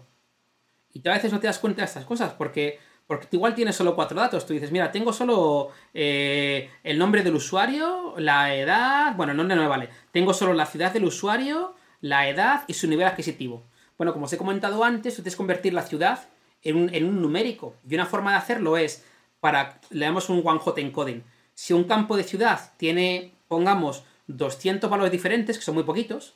Y 0.93 1.01
tú 1.01 1.11
a 1.11 1.15
veces 1.15 1.33
no 1.33 1.41
te 1.41 1.49
das 1.49 1.59
cuenta 1.59 1.83
de 1.83 1.87
estas 1.87 2.05
cosas, 2.05 2.33
porque 2.33 2.79
porque 3.07 3.27
tú 3.27 3.37
igual 3.37 3.55
tienes 3.55 3.77
solo 3.77 3.95
cuatro 3.95 4.19
datos. 4.19 4.47
Tú 4.47 4.55
dices, 4.55 4.73
mira, 4.73 4.91
tengo 4.91 5.13
solo 5.13 5.71
eh, 5.93 6.71
el 6.83 6.99
nombre 6.99 7.23
del 7.23 7.35
usuario, 7.35 8.15
la 8.17 8.55
edad. 8.55 9.15
Bueno, 9.17 9.35
no, 9.35 9.45
no 9.45 9.57
me 9.57 9.67
vale. 9.67 9.91
Tengo 10.11 10.33
solo 10.33 10.55
la 10.55 10.67
ciudad 10.67 10.93
del 10.93 11.05
usuario, 11.05 11.75
la 12.01 12.29
edad 12.29 12.65
y 12.67 12.75
su 12.75 12.89
nivel 12.89 13.07
adquisitivo. 13.07 13.63
Bueno, 13.99 14.13
como 14.13 14.25
os 14.25 14.33
he 14.33 14.39
comentado 14.39 14.83
antes, 14.85 15.15
tú 15.15 15.23
tienes 15.23 15.35
que 15.35 15.39
convertir 15.39 15.75
la 15.75 15.83
ciudad 15.83 16.29
en 16.63 16.77
un, 16.77 17.21
numérico. 17.23 17.75
Y 17.89 17.95
una 17.95 18.07
forma 18.07 18.31
de 18.31 18.39
hacerlo 18.39 18.79
es 18.79 19.05
para. 19.41 19.81
Le 19.91 20.07
damos 20.07 20.31
un 20.31 20.41
one-hot 20.43 20.79
encoding. 20.79 21.23
Si 21.55 21.73
un 21.73 21.85
campo 21.85 22.17
de 22.17 22.25
ciudad 22.25 22.73
tiene, 22.77 23.33
pongamos, 23.49 24.05
200 24.27 24.91
valores 24.91 25.13
diferentes, 25.13 25.59
que 25.59 25.65
son 25.65 25.75
muy 25.75 25.85
poquitos, 25.85 26.35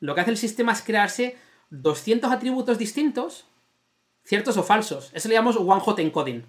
lo 0.00 0.14
que 0.14 0.20
hace 0.20 0.30
el 0.30 0.36
sistema 0.36 0.72
es 0.72 0.82
crearse 0.82 1.36
200 1.70 2.30
atributos 2.30 2.78
distintos 2.78 3.46
ciertos 4.26 4.56
o 4.56 4.62
falsos. 4.62 5.10
Eso 5.14 5.28
le 5.28 5.34
llamamos 5.34 5.56
one 5.56 5.80
hot 5.80 5.98
encoding. 6.00 6.44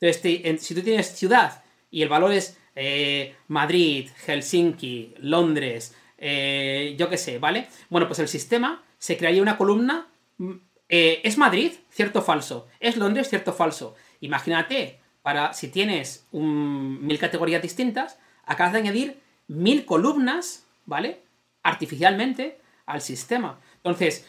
Entonces, 0.00 0.62
si 0.62 0.74
tú 0.74 0.82
tienes 0.82 1.14
ciudad 1.14 1.62
y 1.90 2.02
el 2.02 2.08
valor 2.08 2.32
es 2.32 2.58
eh, 2.74 3.36
Madrid, 3.48 4.08
Helsinki, 4.26 5.14
Londres, 5.18 5.94
eh, 6.16 6.96
yo 6.98 7.08
qué 7.08 7.18
sé, 7.18 7.38
¿vale? 7.38 7.68
Bueno, 7.90 8.06
pues 8.06 8.18
el 8.18 8.28
sistema 8.28 8.82
se 8.98 9.16
crearía 9.16 9.42
una 9.42 9.58
columna. 9.58 10.08
Mm, 10.38 10.52
eh, 10.88 11.20
¿Es 11.22 11.36
Madrid? 11.36 11.72
Cierto 11.90 12.20
o 12.20 12.22
falso. 12.22 12.66
¿Es 12.80 12.96
Londres? 12.96 13.28
Cierto 13.28 13.50
o 13.50 13.54
falso. 13.54 13.94
Imagínate, 14.20 14.99
para 15.22 15.52
si 15.52 15.68
tienes 15.68 16.26
mil 16.32 17.18
categorías 17.18 17.62
distintas, 17.62 18.18
acabas 18.44 18.72
de 18.72 18.78
añadir 18.78 19.20
mil 19.48 19.84
columnas, 19.84 20.66
¿vale? 20.86 21.20
Artificialmente 21.62 22.58
al 22.86 23.00
sistema. 23.00 23.58
Entonces, 23.76 24.26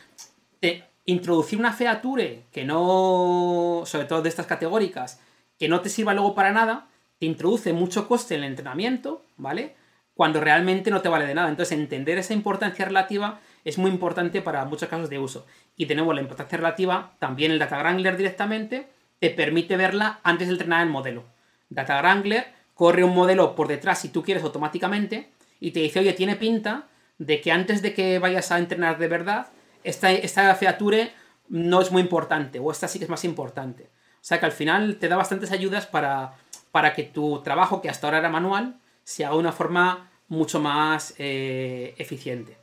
introducir 1.05 1.59
una 1.59 1.73
feature 1.73 2.43
que 2.51 2.63
no, 2.63 3.83
sobre 3.85 4.05
todo 4.05 4.21
de 4.21 4.29
estas 4.29 4.45
categóricas, 4.45 5.21
que 5.57 5.67
no 5.69 5.81
te 5.81 5.89
sirva 5.89 6.13
luego 6.13 6.35
para 6.35 6.51
nada, 6.51 6.87
te 7.19 7.25
introduce 7.25 7.73
mucho 7.73 8.07
coste 8.07 8.35
en 8.35 8.43
el 8.43 8.49
entrenamiento, 8.49 9.23
¿vale? 9.37 9.75
Cuando 10.13 10.41
realmente 10.41 10.91
no 10.91 11.01
te 11.01 11.09
vale 11.09 11.25
de 11.25 11.35
nada. 11.35 11.49
Entonces, 11.49 11.77
entender 11.77 12.17
esa 12.17 12.33
importancia 12.33 12.85
relativa 12.85 13.39
es 13.63 13.77
muy 13.77 13.91
importante 13.91 14.41
para 14.41 14.65
muchos 14.65 14.89
casos 14.89 15.09
de 15.09 15.19
uso. 15.19 15.45
Y 15.75 15.85
tenemos 15.85 16.13
la 16.13 16.21
importancia 16.21 16.57
relativa, 16.57 17.13
también 17.19 17.51
el 17.51 17.59
Data 17.59 17.79
Wrangler 17.79 18.17
directamente 18.17 18.87
te 19.21 19.29
permite 19.29 19.77
verla 19.77 20.19
antes 20.23 20.47
de 20.47 20.55
entrenar 20.55 20.81
el 20.81 20.89
modelo. 20.89 21.23
Data 21.69 22.01
Wrangler 22.01 22.47
corre 22.73 23.03
un 23.03 23.13
modelo 23.13 23.53
por 23.53 23.67
detrás 23.67 23.99
si 23.99 24.09
tú 24.09 24.23
quieres 24.23 24.43
automáticamente 24.43 25.29
y 25.59 25.71
te 25.71 25.79
dice, 25.79 25.99
oye, 25.99 26.13
tiene 26.13 26.35
pinta 26.35 26.87
de 27.19 27.39
que 27.39 27.51
antes 27.51 27.83
de 27.83 27.93
que 27.93 28.17
vayas 28.17 28.51
a 28.51 28.57
entrenar 28.57 28.97
de 28.97 29.07
verdad, 29.07 29.49
esta, 29.83 30.11
esta 30.11 30.55
feature 30.55 31.13
no 31.49 31.81
es 31.81 31.91
muy 31.91 32.01
importante 32.01 32.57
o 32.57 32.71
esta 32.71 32.87
sí 32.87 32.97
que 32.97 33.05
es 33.05 33.11
más 33.11 33.23
importante. 33.23 33.83
O 33.83 34.23
sea 34.23 34.39
que 34.39 34.47
al 34.47 34.51
final 34.51 34.97
te 34.97 35.07
da 35.07 35.17
bastantes 35.17 35.51
ayudas 35.51 35.85
para, 35.85 36.33
para 36.71 36.95
que 36.95 37.03
tu 37.03 37.43
trabajo, 37.43 37.79
que 37.79 37.89
hasta 37.89 38.07
ahora 38.07 38.17
era 38.17 38.29
manual, 38.29 38.79
se 39.03 39.23
haga 39.23 39.35
de 39.35 39.39
una 39.39 39.51
forma 39.51 40.09
mucho 40.29 40.59
más 40.59 41.13
eh, 41.19 41.93
eficiente. 41.99 42.57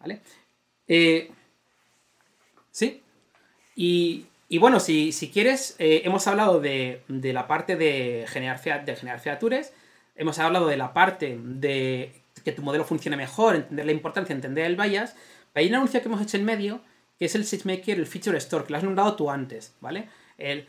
¿Vale? 0.00 0.22
Eh, 0.86 1.30
¿Sí? 2.70 3.02
Y, 3.76 4.24
bueno, 4.56 4.80
si, 4.80 5.12
quieres, 5.30 5.76
eh, 5.78 6.00
hemos 6.04 6.26
hablado 6.26 6.60
de, 6.60 7.02
la 7.08 7.46
parte 7.46 7.76
de 7.76 8.24
generar, 8.28 8.58
de 8.84 8.96
generar 8.96 9.20
features, 9.20 9.74
hemos 10.16 10.38
hablado 10.38 10.66
de 10.66 10.78
la 10.78 10.94
parte 10.94 11.38
de 11.38 12.22
que 12.42 12.52
tu 12.52 12.62
modelo 12.62 12.84
funcione 12.84 13.18
mejor, 13.18 13.56
entender 13.56 13.84
la 13.84 13.92
importancia, 13.92 14.34
entender 14.34 14.64
el 14.64 14.76
bias, 14.76 15.14
hay 15.58 15.68
un 15.68 15.74
anuncio 15.74 16.00
que 16.00 16.08
hemos 16.08 16.22
hecho 16.22 16.36
en 16.36 16.44
medio, 16.44 16.80
que 17.18 17.24
es 17.24 17.34
el 17.34 17.44
SageMaker, 17.44 17.98
el 17.98 18.06
Feature 18.06 18.38
Store, 18.38 18.64
que 18.64 18.72
lo 18.72 18.78
has 18.78 18.84
nombrado 18.84 19.16
tú 19.16 19.30
antes, 19.30 19.74
¿vale? 19.80 20.08
El, 20.38 20.66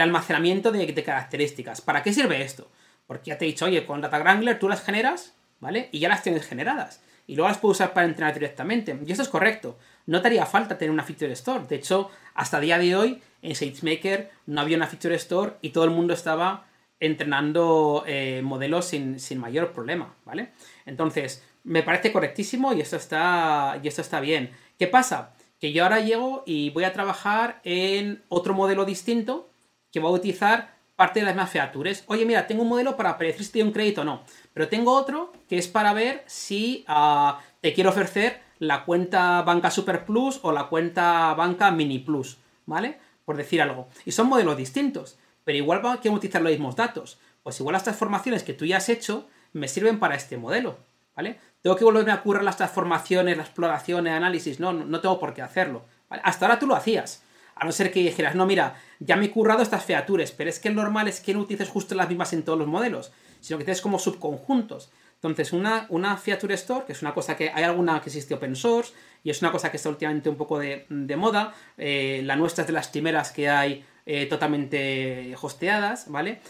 almacenamiento 0.00 0.70
de, 0.70 0.94
características. 1.02 1.80
¿Para 1.80 2.02
qué 2.02 2.12
sirve 2.12 2.42
esto? 2.42 2.70
Porque 3.06 3.30
ya 3.30 3.38
te 3.38 3.44
he 3.44 3.48
dicho, 3.48 3.64
oye, 3.64 3.84
con 3.84 4.00
Data 4.00 4.18
Wrangler 4.20 4.58
tú 4.58 4.68
las 4.68 4.82
generas, 4.82 5.34
¿vale? 5.58 5.88
Y 5.90 5.98
ya 5.98 6.08
las 6.08 6.22
tienes 6.22 6.46
generadas. 6.46 7.02
Y 7.26 7.34
luego 7.34 7.48
las 7.48 7.58
puedes 7.58 7.78
usar 7.78 7.92
para 7.92 8.06
entrenar 8.06 8.32
directamente. 8.32 8.96
Y 9.04 9.10
eso 9.10 9.22
es 9.22 9.28
correcto. 9.28 9.76
No 10.08 10.22
te 10.22 10.28
haría 10.28 10.46
falta 10.46 10.78
tener 10.78 10.90
una 10.90 11.04
Feature 11.04 11.32
Store. 11.32 11.66
De 11.68 11.76
hecho, 11.76 12.10
hasta 12.32 12.60
día 12.60 12.78
de 12.78 12.96
hoy, 12.96 13.20
en 13.42 13.54
SageMaker 13.54 14.30
no 14.46 14.62
había 14.62 14.78
una 14.78 14.86
Feature 14.86 15.14
Store 15.16 15.56
y 15.60 15.68
todo 15.68 15.84
el 15.84 15.90
mundo 15.90 16.14
estaba 16.14 16.64
entrenando 16.98 18.04
eh, 18.06 18.40
modelos 18.42 18.86
sin, 18.86 19.20
sin 19.20 19.38
mayor 19.38 19.72
problema, 19.72 20.14
¿vale? 20.24 20.52
Entonces, 20.86 21.44
me 21.62 21.82
parece 21.82 22.10
correctísimo 22.10 22.72
y 22.72 22.80
esto 22.80 22.96
está, 22.96 23.78
y 23.82 23.86
está 23.86 24.20
bien. 24.20 24.50
¿Qué 24.78 24.86
pasa? 24.86 25.34
Que 25.60 25.72
yo 25.74 25.82
ahora 25.82 26.00
llego 26.00 26.42
y 26.46 26.70
voy 26.70 26.84
a 26.84 26.94
trabajar 26.94 27.60
en 27.62 28.24
otro 28.30 28.54
modelo 28.54 28.86
distinto 28.86 29.50
que 29.92 30.00
va 30.00 30.08
a 30.08 30.12
utilizar 30.12 30.74
parte 30.96 31.20
de 31.20 31.26
las 31.26 31.34
mismas 31.34 31.50
features. 31.50 32.04
Oye, 32.06 32.24
mira, 32.24 32.46
tengo 32.46 32.62
un 32.62 32.70
modelo 32.70 32.96
para 32.96 33.18
predecir 33.18 33.44
si 33.44 33.60
un 33.60 33.72
crédito 33.72 34.00
o 34.00 34.04
no, 34.04 34.22
pero 34.54 34.68
tengo 34.68 34.94
otro 34.94 35.34
que 35.50 35.58
es 35.58 35.68
para 35.68 35.92
ver 35.92 36.24
si 36.26 36.86
ah, 36.88 37.40
te 37.60 37.74
quiero 37.74 37.90
ofrecer 37.90 38.47
la 38.58 38.84
cuenta 38.84 39.42
banca 39.42 39.70
super 39.70 40.04
plus 40.04 40.40
o 40.42 40.52
la 40.52 40.64
cuenta 40.64 41.34
banca 41.34 41.70
mini 41.70 41.98
plus, 41.98 42.38
¿vale? 42.66 42.98
Por 43.24 43.36
decir 43.36 43.62
algo. 43.62 43.88
Y 44.04 44.12
son 44.12 44.28
modelos 44.28 44.56
distintos, 44.56 45.18
pero 45.44 45.58
igual 45.58 45.80
quiero 46.00 46.16
utilizar 46.16 46.42
los 46.42 46.52
mismos 46.52 46.76
datos. 46.76 47.18
Pues 47.42 47.58
igual 47.60 47.74
las 47.74 47.84
transformaciones 47.84 48.42
que 48.42 48.54
tú 48.54 48.66
ya 48.66 48.78
has 48.78 48.88
hecho 48.88 49.28
me 49.52 49.68
sirven 49.68 49.98
para 49.98 50.14
este 50.14 50.36
modelo, 50.36 50.78
¿vale? 51.16 51.38
tengo 51.62 51.76
que 51.76 51.84
volverme 51.84 52.12
a 52.12 52.22
currar 52.22 52.44
las 52.44 52.56
transformaciones, 52.56 53.36
las 53.36 53.46
exploraciones, 53.46 54.12
análisis. 54.12 54.60
No, 54.60 54.72
no 54.72 55.00
tengo 55.00 55.18
por 55.18 55.34
qué 55.34 55.42
hacerlo. 55.42 55.82
Hasta 56.08 56.46
ahora 56.46 56.58
tú 56.58 56.66
lo 56.66 56.74
hacías. 56.74 57.22
A 57.56 57.64
no 57.64 57.72
ser 57.72 57.90
que 57.90 58.00
dijeras, 58.00 58.36
no, 58.36 58.46
mira, 58.46 58.76
ya 59.00 59.16
me 59.16 59.26
he 59.26 59.30
currado 59.30 59.62
estas 59.62 59.84
features, 59.84 60.30
pero 60.30 60.48
es 60.48 60.60
que 60.60 60.68
el 60.68 60.76
normal 60.76 61.08
es 61.08 61.20
que 61.20 61.34
no 61.34 61.40
utilices 61.40 61.68
justo 61.68 61.94
las 61.96 62.08
mismas 62.08 62.32
en 62.32 62.44
todos 62.44 62.58
los 62.58 62.68
modelos, 62.68 63.10
sino 63.40 63.58
que 63.58 63.64
tienes 63.64 63.80
como 63.80 63.98
subconjuntos. 63.98 64.90
Entonces, 65.18 65.52
una, 65.52 65.86
una 65.88 66.16
feature 66.16 66.54
store, 66.54 66.86
que 66.86 66.92
es 66.92 67.02
una 67.02 67.12
cosa 67.12 67.36
que 67.36 67.50
hay 67.52 67.64
alguna 67.64 68.00
que 68.00 68.08
existe 68.08 68.34
open 68.34 68.54
source 68.54 68.92
y 69.24 69.30
es 69.30 69.42
una 69.42 69.50
cosa 69.50 69.70
que 69.70 69.76
está 69.76 69.88
últimamente 69.88 70.28
un 70.28 70.36
poco 70.36 70.60
de, 70.60 70.86
moda, 71.16 71.54
eh, 71.76 72.22
la 72.24 72.36
nuestra 72.36 72.62
es 72.62 72.68
de 72.68 72.72
las 72.72 72.86
primeras 72.86 73.32
que 73.32 73.48
hay 73.48 73.84
eh, 74.06 74.26
totalmente 74.26 75.34
hosteadas, 75.40 76.08
¿vale? 76.08 76.40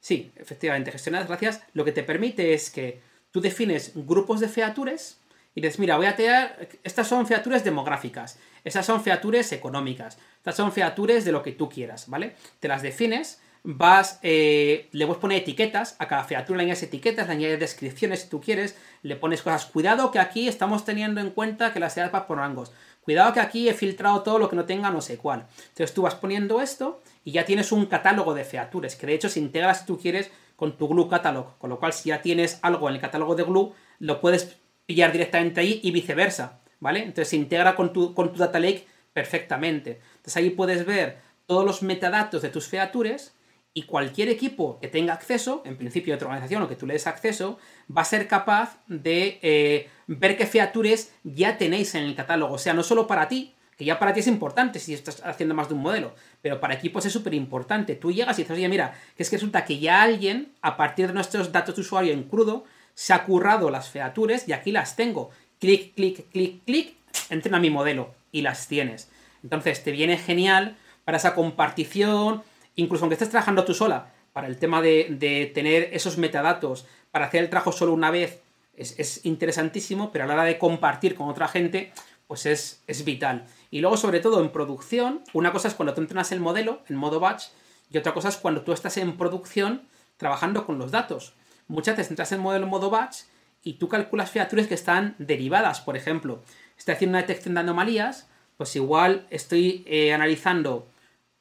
Sí, 0.00 0.32
efectivamente, 0.36 0.90
gestionadas, 0.92 1.28
gracias. 1.28 1.62
Lo 1.74 1.84
que 1.84 1.92
te 1.92 2.02
permite 2.02 2.54
es 2.54 2.70
que 2.70 3.02
tú 3.30 3.42
defines 3.42 3.92
grupos 3.94 4.40
de 4.40 4.48
features 4.48 5.20
y 5.54 5.60
dices, 5.60 5.78
mira, 5.78 5.96
voy 5.96 6.06
a 6.06 6.16
tener, 6.16 6.78
estas 6.84 7.08
son 7.08 7.26
features 7.26 7.64
demográficas, 7.64 8.38
esas 8.64 8.86
son 8.86 9.02
features 9.02 9.52
económicas, 9.52 10.18
estas 10.38 10.56
son 10.56 10.72
features 10.72 11.24
de 11.24 11.32
lo 11.32 11.42
que 11.42 11.52
tú 11.52 11.68
quieras, 11.68 12.08
¿vale? 12.08 12.34
Te 12.60 12.68
las 12.68 12.82
defines, 12.82 13.42
vas, 13.68 14.20
eh, 14.22 14.88
le 14.92 15.06
puedes 15.06 15.20
poner 15.20 15.42
etiquetas, 15.42 15.96
a 15.98 16.06
cada 16.06 16.22
feature 16.22 16.56
le 16.56 16.62
añades 16.62 16.84
etiquetas, 16.84 17.26
le 17.26 17.32
añades 17.32 17.58
descripciones 17.58 18.20
si 18.20 18.28
tú 18.28 18.40
quieres, 18.40 18.78
le 19.02 19.16
pones 19.16 19.42
cosas, 19.42 19.66
cuidado 19.66 20.12
que 20.12 20.20
aquí 20.20 20.46
estamos 20.46 20.84
teniendo 20.84 21.20
en 21.20 21.30
cuenta 21.30 21.72
que 21.72 21.80
las 21.80 21.96
edades 21.96 22.14
va 22.14 22.28
por 22.28 22.38
rangos, 22.38 22.70
cuidado 23.02 23.32
que 23.32 23.40
aquí 23.40 23.68
he 23.68 23.74
filtrado 23.74 24.22
todo 24.22 24.38
lo 24.38 24.48
que 24.48 24.54
no 24.54 24.66
tenga 24.66 24.90
no 24.90 25.00
sé 25.00 25.18
cuál. 25.18 25.46
Entonces 25.70 25.92
tú 25.92 26.02
vas 26.02 26.14
poniendo 26.14 26.62
esto 26.62 27.02
y 27.24 27.32
ya 27.32 27.44
tienes 27.44 27.72
un 27.72 27.86
catálogo 27.86 28.34
de 28.34 28.44
features, 28.44 28.94
que 28.94 29.06
de 29.06 29.14
hecho 29.14 29.28
se 29.28 29.40
integra 29.40 29.74
si 29.74 29.84
tú 29.84 29.98
quieres 29.98 30.30
con 30.54 30.78
tu 30.78 30.86
Glue 30.86 31.08
Catalog, 31.08 31.58
con 31.58 31.68
lo 31.68 31.80
cual 31.80 31.92
si 31.92 32.10
ya 32.10 32.22
tienes 32.22 32.60
algo 32.62 32.88
en 32.88 32.94
el 32.94 33.00
catálogo 33.00 33.34
de 33.34 33.42
Glue, 33.42 33.74
lo 33.98 34.20
puedes 34.20 34.58
pillar 34.86 35.10
directamente 35.10 35.60
ahí 35.60 35.80
y 35.82 35.90
viceversa, 35.90 36.60
¿vale? 36.78 37.00
Entonces 37.00 37.30
se 37.30 37.36
integra 37.36 37.74
con 37.74 37.92
tu, 37.92 38.14
con 38.14 38.32
tu 38.32 38.38
Data 38.38 38.60
Lake 38.60 38.86
perfectamente. 39.12 40.00
Entonces 40.18 40.36
ahí 40.36 40.50
puedes 40.50 40.86
ver 40.86 41.18
todos 41.46 41.64
los 41.64 41.82
metadatos 41.82 42.42
de 42.42 42.48
tus 42.48 42.68
features 42.68 43.35
y 43.76 43.82
cualquier 43.82 44.30
equipo 44.30 44.78
que 44.80 44.88
tenga 44.88 45.12
acceso, 45.12 45.60
en 45.66 45.76
principio 45.76 46.12
de 46.12 46.16
otra 46.16 46.28
organización 46.28 46.62
o 46.62 46.68
que 46.68 46.76
tú 46.76 46.86
le 46.86 46.94
des 46.94 47.06
acceso, 47.06 47.58
va 47.94 48.00
a 48.00 48.04
ser 48.06 48.26
capaz 48.26 48.78
de 48.86 49.38
eh, 49.42 49.90
ver 50.06 50.38
qué 50.38 50.46
features 50.46 51.12
ya 51.24 51.58
tenéis 51.58 51.94
en 51.94 52.04
el 52.04 52.14
catálogo. 52.14 52.54
O 52.54 52.58
sea, 52.58 52.72
no 52.72 52.82
solo 52.82 53.06
para 53.06 53.28
ti, 53.28 53.54
que 53.76 53.84
ya 53.84 53.98
para 53.98 54.14
ti 54.14 54.20
es 54.20 54.28
importante 54.28 54.78
si 54.78 54.94
estás 54.94 55.22
haciendo 55.26 55.54
más 55.54 55.68
de 55.68 55.74
un 55.74 55.82
modelo, 55.82 56.14
pero 56.40 56.58
para 56.58 56.72
equipos 56.72 57.04
es 57.04 57.12
súper 57.12 57.34
importante. 57.34 57.96
Tú 57.96 58.10
llegas 58.12 58.38
y 58.38 58.44
dices, 58.44 58.56
oye, 58.56 58.66
mira, 58.66 58.94
que 59.14 59.22
es 59.22 59.28
que 59.28 59.36
resulta 59.36 59.66
que 59.66 59.78
ya 59.78 60.00
alguien, 60.00 60.54
a 60.62 60.78
partir 60.78 61.08
de 61.08 61.12
nuestros 61.12 61.52
datos 61.52 61.74
de 61.74 61.82
usuario 61.82 62.14
en 62.14 62.22
crudo, 62.22 62.64
se 62.94 63.12
ha 63.12 63.24
currado 63.24 63.68
las 63.68 63.90
features 63.90 64.48
y 64.48 64.54
aquí 64.54 64.72
las 64.72 64.96
tengo. 64.96 65.28
Clic, 65.60 65.94
clic, 65.94 66.30
clic, 66.30 66.64
clic, 66.64 66.96
entrena 67.28 67.60
mi 67.60 67.68
modelo 67.68 68.14
y 68.32 68.40
las 68.40 68.68
tienes. 68.68 69.10
Entonces 69.42 69.84
te 69.84 69.92
viene 69.92 70.16
genial 70.16 70.78
para 71.04 71.18
esa 71.18 71.34
compartición, 71.34 72.42
incluso 72.76 73.04
aunque 73.04 73.14
estés 73.14 73.30
trabajando 73.30 73.64
tú 73.64 73.74
sola, 73.74 74.12
para 74.32 74.48
el 74.48 74.58
tema 74.58 74.82
de, 74.82 75.50
tener 75.54 75.88
esos 75.92 76.18
metadatos, 76.18 76.86
para 77.10 77.26
hacer 77.26 77.42
el 77.42 77.50
trabajo 77.50 77.72
solo 77.72 77.94
una 77.94 78.10
vez, 78.10 78.42
es, 78.76 79.24
interesantísimo, 79.24 80.12
pero 80.12 80.24
a 80.24 80.26
la 80.26 80.34
hora 80.34 80.44
de 80.44 80.58
compartir 80.58 81.14
con 81.14 81.30
otra 81.30 81.48
gente, 81.48 81.92
pues 82.26 82.44
es, 82.44 83.04
vital. 83.04 83.46
Y 83.70 83.80
luego, 83.80 83.96
sobre 83.96 84.20
todo 84.20 84.42
en 84.42 84.50
producción, 84.50 85.22
una 85.32 85.52
cosa 85.52 85.68
es 85.68 85.74
cuando 85.74 85.94
tú 85.94 86.02
entrenas 86.02 86.32
el 86.32 86.40
modelo 86.40 86.82
en 86.88 86.96
modo 86.96 87.18
batch 87.18 87.44
y 87.90 87.96
otra 87.96 88.12
cosa 88.12 88.28
es 88.28 88.36
cuando 88.36 88.60
tú 88.60 88.72
estás 88.72 88.98
en 88.98 89.16
producción 89.16 89.82
trabajando 90.18 90.66
con 90.66 90.78
los 90.78 90.90
datos. 90.90 91.32
Muchas 91.66 91.96
veces 91.96 92.10
entras 92.10 92.30
el 92.32 92.40
modelo 92.40 92.64
en 92.64 92.70
modo 92.70 92.90
batch 92.90 93.22
y 93.64 93.74
tú 93.74 93.88
calculas 93.88 94.30
features 94.30 94.66
que 94.66 94.74
están 94.74 95.14
derivadas. 95.18 95.80
Por 95.80 95.96
ejemplo, 95.96 96.42
estoy 96.76 96.94
haciendo 96.94 97.12
una 97.16 97.26
detección 97.26 97.54
de 97.54 97.60
anomalías, 97.60 98.28
pues 98.58 98.76
igual 98.76 99.26
estoy 99.30 99.82
eh, 99.86 100.12
analizando 100.12 100.86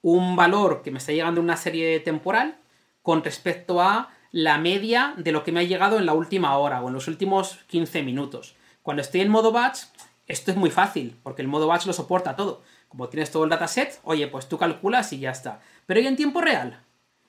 un 0.05 0.35
valor 0.35 0.83
que 0.83 0.91
me 0.91 0.99
está 0.99 1.13
llegando 1.13 1.41
en 1.41 1.45
una 1.45 1.57
serie 1.57 1.99
temporal 1.99 2.59
con 3.01 3.23
respecto 3.23 3.81
a 3.81 4.11
la 4.31 4.59
media 4.59 5.15
de 5.17 5.31
lo 5.31 5.43
que 5.43 5.51
me 5.51 5.61
ha 5.61 5.63
llegado 5.63 5.97
en 5.97 6.05
la 6.05 6.13
última 6.13 6.55
hora 6.59 6.83
o 6.83 6.89
en 6.89 6.93
los 6.93 7.07
últimos 7.07 7.57
15 7.65 8.03
minutos. 8.03 8.55
Cuando 8.83 9.01
estoy 9.01 9.21
en 9.21 9.29
modo 9.29 9.51
batch, 9.51 9.79
esto 10.27 10.51
es 10.51 10.57
muy 10.57 10.69
fácil, 10.69 11.17
porque 11.23 11.41
el 11.41 11.47
modo 11.47 11.65
batch 11.65 11.87
lo 11.87 11.93
soporta 11.93 12.35
todo. 12.35 12.61
Como 12.87 13.09
tienes 13.09 13.31
todo 13.31 13.45
el 13.45 13.49
dataset, 13.49 13.99
oye, 14.03 14.27
pues 14.27 14.47
tú 14.47 14.59
calculas 14.59 15.11
y 15.11 15.17
ya 15.17 15.31
está. 15.31 15.59
Pero 15.87 15.99
¿y 15.99 16.05
en 16.05 16.15
tiempo 16.15 16.39
real? 16.39 16.83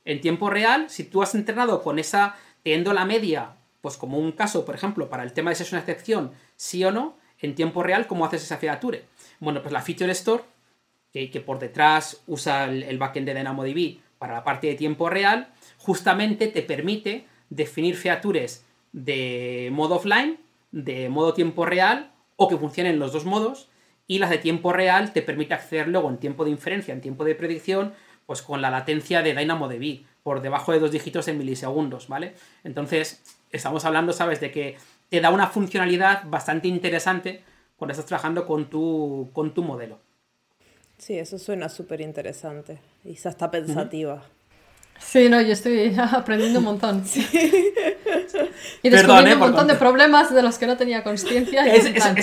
En 0.04 0.20
tiempo 0.20 0.50
real, 0.50 0.90
si 0.90 1.04
tú 1.04 1.22
has 1.22 1.34
entrenado 1.34 1.82
con 1.82 1.98
esa, 1.98 2.36
teniendo 2.62 2.92
la 2.92 3.06
media, 3.06 3.52
pues 3.80 3.96
como 3.96 4.18
un 4.18 4.32
caso, 4.32 4.66
por 4.66 4.74
ejemplo, 4.74 5.08
para 5.08 5.22
el 5.22 5.32
tema 5.32 5.48
de 5.48 5.56
si 5.56 5.62
es 5.62 5.72
una 5.72 5.80
excepción, 5.80 6.32
sí 6.56 6.84
o 6.84 6.92
no, 6.92 7.16
en 7.38 7.54
tiempo 7.54 7.82
real, 7.82 8.06
¿cómo 8.06 8.26
haces 8.26 8.42
esa 8.42 8.58
feature? 8.58 9.06
Bueno, 9.40 9.62
pues 9.62 9.72
la 9.72 9.80
Feature 9.80 10.12
Store 10.12 10.44
que, 11.12 11.40
por 11.40 11.58
detrás 11.58 12.22
usa 12.26 12.64
el, 12.64 12.98
backend 12.98 13.26
de 13.26 13.34
DynamoDB 13.34 13.98
para 14.18 14.34
la 14.34 14.44
parte 14.44 14.66
de 14.66 14.74
tiempo 14.74 15.08
real, 15.08 15.48
justamente 15.78 16.48
te 16.48 16.62
permite 16.62 17.26
definir 17.48 17.96
features 17.96 18.64
de 18.92 19.70
modo 19.72 19.96
offline, 19.96 20.38
de 20.72 21.08
modo 21.08 21.32
tiempo 21.32 21.64
real, 21.64 22.12
o 22.36 22.48
que 22.48 22.56
funcionen 22.56 22.94
en 22.94 22.98
los 22.98 23.12
dos 23.12 23.24
modos, 23.24 23.68
y 24.06 24.18
las 24.18 24.30
de 24.30 24.38
tiempo 24.38 24.72
real 24.72 25.12
te 25.12 25.22
permite 25.22 25.54
acceder 25.54 25.88
luego 25.88 26.08
en 26.10 26.18
tiempo 26.18 26.44
de 26.44 26.50
inferencia, 26.50 26.92
en 26.92 27.00
tiempo 27.00 27.24
de 27.24 27.34
predicción, 27.34 27.94
pues 28.26 28.42
con 28.42 28.60
la 28.60 28.70
latencia 28.70 29.22
de 29.22 29.34
DynamoDB, 29.34 30.04
por 30.22 30.42
debajo 30.42 30.72
de 30.72 30.80
dos 30.80 30.90
dígitos 30.90 31.28
en 31.28 31.38
milisegundos, 31.38 32.08
¿vale? 32.08 32.34
Entonces, 32.64 33.22
estamos 33.50 33.84
hablando, 33.84 34.12
¿sabes?, 34.12 34.40
de 34.40 34.50
que 34.50 34.76
te 35.08 35.20
da 35.20 35.30
una 35.30 35.46
funcionalidad 35.46 36.24
bastante 36.26 36.68
interesante 36.68 37.44
cuando 37.76 37.92
estás 37.92 38.06
trabajando 38.06 38.46
con 38.46 38.68
tu, 38.68 39.30
con 39.32 39.54
tu 39.54 39.62
modelo. 39.62 40.00
Sí, 40.98 41.18
eso 41.18 41.38
suena 41.38 41.68
súper 41.68 42.00
interesante. 42.00 42.78
Y 43.04 43.12
está 43.12 43.50
pensativa. 43.50 44.24
Sí, 44.98 45.28
no, 45.28 45.40
yo 45.40 45.52
estoy 45.52 45.94
aprendiendo 46.12 46.58
un 46.60 46.64
montón. 46.64 47.04
Y 48.82 48.88
descubriendo 48.90 49.30
¿eh? 49.30 49.34
un 49.34 49.40
montón 49.40 49.66
de 49.66 49.74
problemas 49.74 50.34
de 50.34 50.42
los 50.42 50.58
que 50.58 50.66
no 50.66 50.76
tenía 50.76 51.02
conciencia. 51.02 51.64
Ah". 51.64 52.14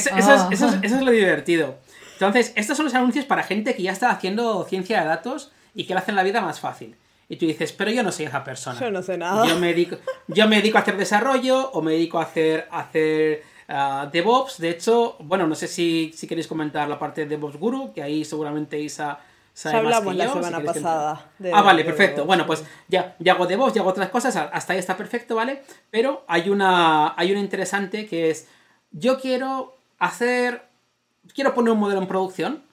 eso, 0.52 0.70
es, 0.82 1.02
lo 1.02 1.12
divertido. 1.12 1.76
Entonces, 2.14 2.54
estos 2.56 2.78
son 2.78 2.86
los 2.86 2.96
anuncios 2.96 3.26
para 3.26 3.44
gente 3.44 3.76
que 3.76 3.84
ya 3.84 3.92
está 3.92 4.10
haciendo 4.10 4.64
ciencia 4.66 5.02
de 5.02 5.08
datos 5.08 5.52
y 5.76 5.86
que 5.86 5.94
le 5.94 6.00
hacen 6.00 6.16
la 6.16 6.24
vida 6.24 6.42
más 6.42 6.60
fácil. 6.60 6.96
Y 7.30 7.38
tú 7.38 7.46
dices, 7.46 7.72
pero 7.72 7.90
yo 7.92 8.04
no 8.04 8.12
soy 8.12 8.26
esa 8.26 8.44
persona. 8.44 8.80
Yo 8.80 8.92
no 8.92 9.02
sé 9.02 9.18
nada. 9.18 9.48
Yo 9.48 9.58
me 9.58 9.68
dedico, 9.68 9.98
yo 10.28 10.48
me 10.48 10.58
dedico 10.58 10.78
a 10.78 10.82
hacer 10.82 10.98
desarrollo 10.98 11.72
o 11.72 11.82
me 11.82 11.94
dedico 11.94 12.20
a 12.20 12.24
hacer, 12.24 12.68
a 12.70 12.82
hacer 12.82 13.44
Ah, 13.67 14.10
DevOps, 14.12 14.60
de 14.60 14.69
hecho, 14.69 15.15
bueno, 15.19 15.47
no 15.47 15.56
sé 15.56 15.67
si, 15.67 16.12
si, 16.15 16.28
queréis 16.28 16.47
comentar 16.47 16.88
la 16.88 16.99
parte 16.99 17.21
de 17.21 17.28
DevOps 17.28 17.58
Guru, 17.58 17.93
que 17.93 18.04
ahí 18.04 18.26
seguramente 18.26 18.80
Isa 18.80 19.19
sabe 19.54 19.78
hablamos 19.78 20.15
la 20.15 20.34
semana 20.34 20.63
pasada. 20.63 21.32
ah, 21.54 21.62
vale, 21.62 21.84
perfecto. 21.84 22.26
Bueno, 22.26 22.45
pues 22.45 22.63
ya, 22.88 23.15
ya 23.19 23.34
hago 23.34 23.47
DevOps, 23.47 23.73
ya 23.73 23.82
hago 23.82 23.91
otras 23.91 24.10
cosas, 24.10 24.36
hasta 24.36 24.73
ahí 24.73 24.80
está 24.80 24.97
perfecto, 24.97 25.36
¿vale? 25.36 25.62
Pero 25.91 26.23
hay 26.28 26.49
una, 26.49 27.13
hay 27.17 27.32
una 27.32 27.39
interesante 27.39 28.06
que 28.06 28.30
es, 28.30 28.47
yo 28.91 29.19
quiero 29.19 29.78
hacer, 29.99 30.63
quiero 31.34 31.54
poner 31.54 31.73
un 31.73 31.80
modelo 31.80 32.02
en 32.02 32.08
producción, 32.08 32.63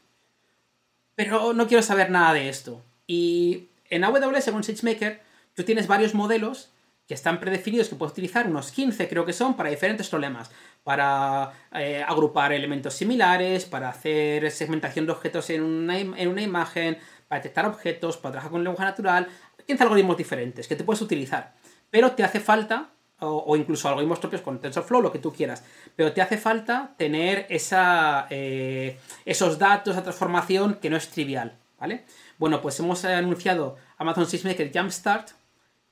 pero 1.14 1.52
no 1.52 1.66
quiero 1.68 1.82
saber 1.82 2.10
nada 2.10 2.32
de 2.32 2.48
esto. 2.48 2.82
Y 3.06 3.68
en 3.90 4.04
AWS, 4.04 4.44
según 4.44 4.64
SageMaker, 4.64 5.20
tú 5.54 5.64
tienes 5.64 5.86
varios 5.86 6.14
modelos 6.14 6.70
que 7.10 7.14
están 7.14 7.40
predefinidos 7.40 7.88
que 7.88 7.96
puedes 7.96 8.12
utilizar, 8.12 8.46
unos 8.46 8.70
15 8.70 9.08
creo 9.08 9.26
que 9.26 9.32
son, 9.32 9.56
para 9.56 9.68
diferentes 9.68 10.08
problemas. 10.08 10.48
Para 10.84 11.50
eh, 11.74 12.04
agrupar 12.06 12.52
elementos 12.52 12.94
similares, 12.94 13.64
para 13.64 13.88
hacer 13.88 14.48
segmentación 14.52 15.06
de 15.06 15.12
objetos 15.12 15.50
en 15.50 15.64
una, 15.64 15.98
en 15.98 16.28
una 16.28 16.40
imagen, 16.40 16.98
para 17.26 17.40
detectar 17.40 17.66
objetos, 17.66 18.16
para 18.16 18.34
trabajar 18.34 18.52
con 18.52 18.62
lenguaje 18.62 18.84
natural. 18.84 19.26
15 19.66 19.82
algoritmos 19.82 20.18
diferentes 20.18 20.68
que 20.68 20.76
te 20.76 20.84
puedes 20.84 21.02
utilizar. 21.02 21.52
Pero 21.90 22.12
te 22.12 22.22
hace 22.22 22.38
falta, 22.38 22.90
o, 23.18 23.56
incluso 23.56 23.88
algoritmos 23.88 24.20
propios 24.20 24.42
con 24.42 24.60
TensorFlow, 24.60 25.02
lo 25.02 25.10
que 25.10 25.18
tú 25.18 25.32
quieras, 25.32 25.64
pero 25.96 26.12
te 26.12 26.22
hace 26.22 26.38
falta 26.38 26.94
tener 26.96 27.44
esa, 27.48 28.28
eh, 28.30 29.00
esos 29.24 29.58
datos, 29.58 29.94
esa 29.94 30.04
transformación 30.04 30.74
que 30.74 30.88
no 30.88 30.96
es 30.96 31.08
trivial. 31.08 31.56
¿Vale? 31.80 32.04
Bueno, 32.38 32.60
pues 32.62 32.78
hemos 32.78 33.04
anunciado 33.04 33.76
Amazon 33.98 34.26
SageMaker 34.26 34.70
Jumpstart, 34.72 35.39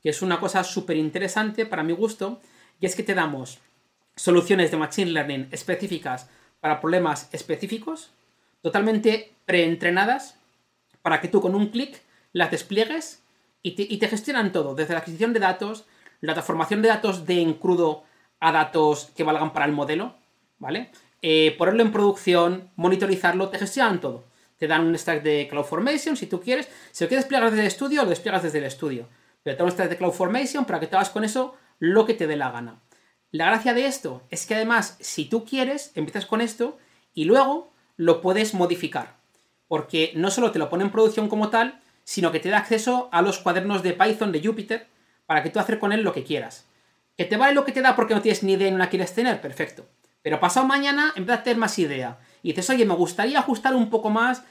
que 0.03 0.11
es 0.11 0.23
una 0.23 0.41
cosa 0.41 0.65
súper 0.65 0.97
interesante 0.97 1.67
para 1.67 1.83
mi 1.83 1.93
gusto, 1.93 2.41
y 2.81 2.87
es 2.87 2.95
que 2.95 3.03
te 3.03 3.15
damos 3.15 3.59
soluciones 4.17 4.71
de 4.71 4.77
Machine 4.77 5.13
Learning 5.13 5.49
específicas 5.51 6.29
para 6.61 6.81
problemas 6.81 7.29
específicos, 7.33 8.11
totalmente 8.63 9.33
preentrenadas, 9.47 10.39
para 11.03 11.21
que 11.21 11.29
tú 11.29 11.41
con 11.41 11.55
un 11.55 11.69
clic 11.69 12.03
las 12.33 12.51
despliegues 12.51 13.23
y 13.63 13.73
te, 13.99 14.09
gestionan 14.09 14.53
todo, 14.53 14.75
desde 14.75 14.95
la 14.95 15.01
adquisición 15.01 15.33
de 15.33 15.41
datos, 15.41 15.85
la 16.21 16.35
transformación 16.35 16.83
de 16.83 16.89
datos 16.89 17.27
de 17.27 17.41
en 17.41 17.55
crudo 17.55 18.05
a 18.41 18.53
datos 18.53 19.11
que 19.17 19.25
valgan 19.25 19.53
para 19.53 19.67
el 19.67 19.73
modelo, 19.73 20.15
¿vale? 20.59 20.91
Eh, 21.23 21.55
ponerlo 21.59 21.83
en 21.83 21.93
producción, 21.93 22.71
monitorizarlo, 22.77 23.49
te 23.49 23.59
gestionan 23.59 24.01
todo. 24.01 24.25
Te 24.59 24.67
dan 24.67 24.87
un 24.87 24.97
stack 24.97 25.23
de 25.23 25.49
CloudFormation 25.49 26.17
si 26.17 26.27
tú 26.27 26.41
quieres. 26.41 26.69
Si 26.93 27.05
lo 27.05 27.09
quieres 27.09 27.25
desplegar 27.25 27.51
desde 27.51 27.63
el 27.63 27.69
estudio, 27.69 28.03
lo 28.03 28.11
despliegas 28.11 28.43
desde 28.43 28.59
el 28.59 28.65
estudio. 28.65 29.09
Pero 29.43 29.57
tengo 29.57 29.69
este 29.69 29.89
de 29.89 29.97
CloudFormation 29.97 30.65
para 30.65 30.81
que 30.81 30.87
te 30.87 30.97
hagas 30.97 31.11
con 31.11 31.25
eso 31.25 31.55
lo 31.79 32.07
que 32.07 32.15
te 32.15 32.27
dé 32.27 32.37
la 32.37 32.51
gana. 32.51 32.81
La 33.31 33.47
gracia 33.47 33.75
de 33.75 33.87
esto 33.87 34.23
es 34.31 34.47
que 34.47 34.55
además, 34.55 34.97
si 35.01 35.27
tú 35.27 35.45
quieres, 35.45 35.93
empiezas 35.95 36.27
con 36.27 36.41
esto 36.41 36.79
y 37.13 37.25
luego 37.25 37.73
lo 37.97 38.21
puedes 38.21 38.55
modificar. 38.55 39.17
Porque 39.67 40.13
no 40.15 40.31
solo 40.31 40.51
te 40.51 40.59
lo 40.59 40.71
pone 40.71 40.85
en 40.85 40.91
producción 40.91 41.29
como 41.29 41.51
tal, 41.51 41.81
sino 42.05 42.33
que 42.33 42.41
te 42.41 42.49
da 42.49 42.59
acceso 42.59 43.11
a 43.13 43.21
los 43.21 43.39
cuadernos 43.39 43.83
de 43.83 43.93
Python 43.93 44.33
de 44.33 44.43
Jupyter 44.43 44.87
para 45.27 45.43
que 45.43 45.51
tú 45.51 45.59
hagas 45.59 45.79
con 45.79 45.93
él 45.93 46.03
lo 46.03 46.15
que 46.15 46.25
quieras. 46.25 46.67
¿Que 47.19 47.27
te 47.27 47.37
vale 47.37 47.53
lo 47.53 47.67
que 47.67 47.73
te 47.73 47.83
da 47.83 47.95
porque 47.95 48.15
no 48.15 48.23
tienes 48.23 48.43
ni 48.43 48.53
idea 48.53 48.69
y 48.69 48.71
no 48.71 48.79
la 48.79 48.89
quieres 48.89 49.15
tener? 49.15 49.43
Perfecto. 49.43 49.87
Pero 50.23 50.41
pasado 50.41 50.67
mañana 50.67 51.13
empiezas 51.17 51.41
a 51.41 51.43
tener 51.43 51.59
más 51.59 51.79
idea. 51.79 52.19
Y 52.43 52.51
dices, 52.51 52.71
oye, 52.71 52.87
me 52.87 52.95
gustaría 52.95 53.41
ajustar 53.41 53.75
un 53.75 53.91
poco 53.91 54.09
más 54.09 54.43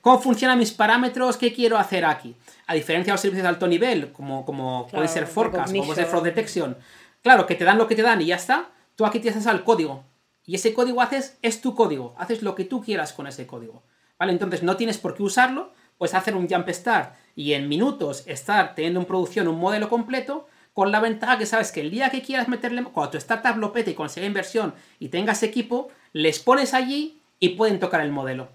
cómo 0.00 0.20
funcionan 0.20 0.58
mis 0.58 0.72
parámetros, 0.72 1.36
qué 1.36 1.52
quiero 1.52 1.78
hacer 1.78 2.04
aquí. 2.04 2.36
A 2.66 2.74
diferencia 2.74 3.12
de 3.12 3.14
los 3.14 3.20
servicios 3.20 3.42
de 3.42 3.48
alto 3.48 3.68
nivel, 3.68 4.12
como, 4.12 4.44
como 4.44 4.86
puede 4.88 5.08
ser 5.08 5.26
Forecast, 5.26 5.72
como 5.72 5.86
puede 5.86 6.00
ser 6.00 6.10
Fraud 6.10 6.24
Detection, 6.24 6.76
claro, 7.22 7.46
que 7.46 7.54
te 7.54 7.64
dan 7.64 7.78
lo 7.78 7.86
que 7.86 7.94
te 7.94 8.02
dan 8.02 8.20
y 8.20 8.26
ya 8.26 8.36
está, 8.36 8.70
tú 8.96 9.06
aquí 9.06 9.20
tienes 9.20 9.46
al 9.46 9.64
código. 9.64 10.04
Y 10.44 10.56
ese 10.56 10.74
código 10.74 11.00
haces, 11.00 11.38
es 11.42 11.60
tu 11.60 11.74
código, 11.74 12.14
haces 12.18 12.42
lo 12.42 12.54
que 12.54 12.64
tú 12.64 12.82
quieras 12.82 13.12
con 13.12 13.26
ese 13.26 13.46
código. 13.46 13.84
¿Vale? 14.18 14.32
Entonces 14.32 14.62
no 14.62 14.76
tienes 14.76 14.98
por 14.98 15.14
qué 15.14 15.22
usarlo, 15.22 15.72
puedes 15.96 16.14
hacer 16.14 16.34
un 16.34 16.48
jump 16.48 16.68
start 16.70 17.14
y 17.36 17.52
en 17.52 17.68
minutos 17.68 18.24
estar 18.26 18.74
teniendo 18.74 19.00
en 19.00 19.06
producción 19.06 19.48
un 19.48 19.58
modelo 19.58 19.88
completo, 19.88 20.46
con 20.72 20.92
la 20.92 21.00
ventaja 21.00 21.38
que 21.38 21.46
sabes 21.46 21.72
que 21.72 21.80
el 21.80 21.90
día 21.90 22.10
que 22.10 22.22
quieras 22.22 22.48
meterle, 22.48 22.82
cuando 22.84 23.12
tu 23.12 23.18
startup 23.18 23.56
lo 23.56 23.72
pete 23.72 23.92
y 23.92 23.94
consiga 23.94 24.26
inversión 24.26 24.74
y 24.98 25.08
tengas 25.08 25.42
equipo, 25.42 25.88
les 26.12 26.38
pones 26.38 26.74
allí 26.74 27.20
y 27.38 27.50
pueden 27.50 27.80
tocar 27.80 28.00
el 28.00 28.12
modelo. 28.12 28.48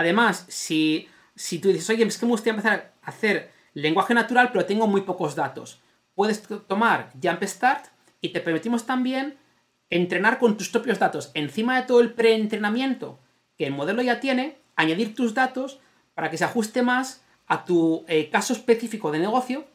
Además, 0.00 0.46
si, 0.48 1.08
si 1.34 1.58
tú 1.58 1.68
dices, 1.68 1.90
oye, 1.90 2.04
es 2.04 2.16
que 2.16 2.24
me 2.24 2.32
gustaría 2.32 2.52
empezar 2.52 2.94
a 3.02 3.10
hacer 3.10 3.52
lenguaje 3.74 4.14
natural, 4.14 4.48
pero 4.50 4.64
tengo 4.64 4.86
muy 4.86 5.02
pocos 5.02 5.34
datos, 5.34 5.82
puedes 6.14 6.42
tomar 6.66 7.10
Jump 7.22 7.42
Start 7.44 7.84
y 8.22 8.30
te 8.30 8.40
permitimos 8.40 8.86
también 8.86 9.36
entrenar 9.90 10.38
con 10.38 10.56
tus 10.56 10.70
propios 10.70 10.98
datos 10.98 11.30
encima 11.34 11.76
de 11.78 11.86
todo 11.86 12.00
el 12.00 12.14
preentrenamiento 12.14 13.18
que 13.58 13.66
el 13.66 13.74
modelo 13.74 14.00
ya 14.00 14.20
tiene, 14.20 14.56
añadir 14.74 15.14
tus 15.14 15.34
datos 15.34 15.80
para 16.14 16.30
que 16.30 16.38
se 16.38 16.46
ajuste 16.46 16.80
más 16.80 17.22
a 17.46 17.66
tu 17.66 18.06
eh, 18.08 18.30
caso 18.30 18.54
específico 18.54 19.12
de 19.12 19.18
negocio, 19.18 19.66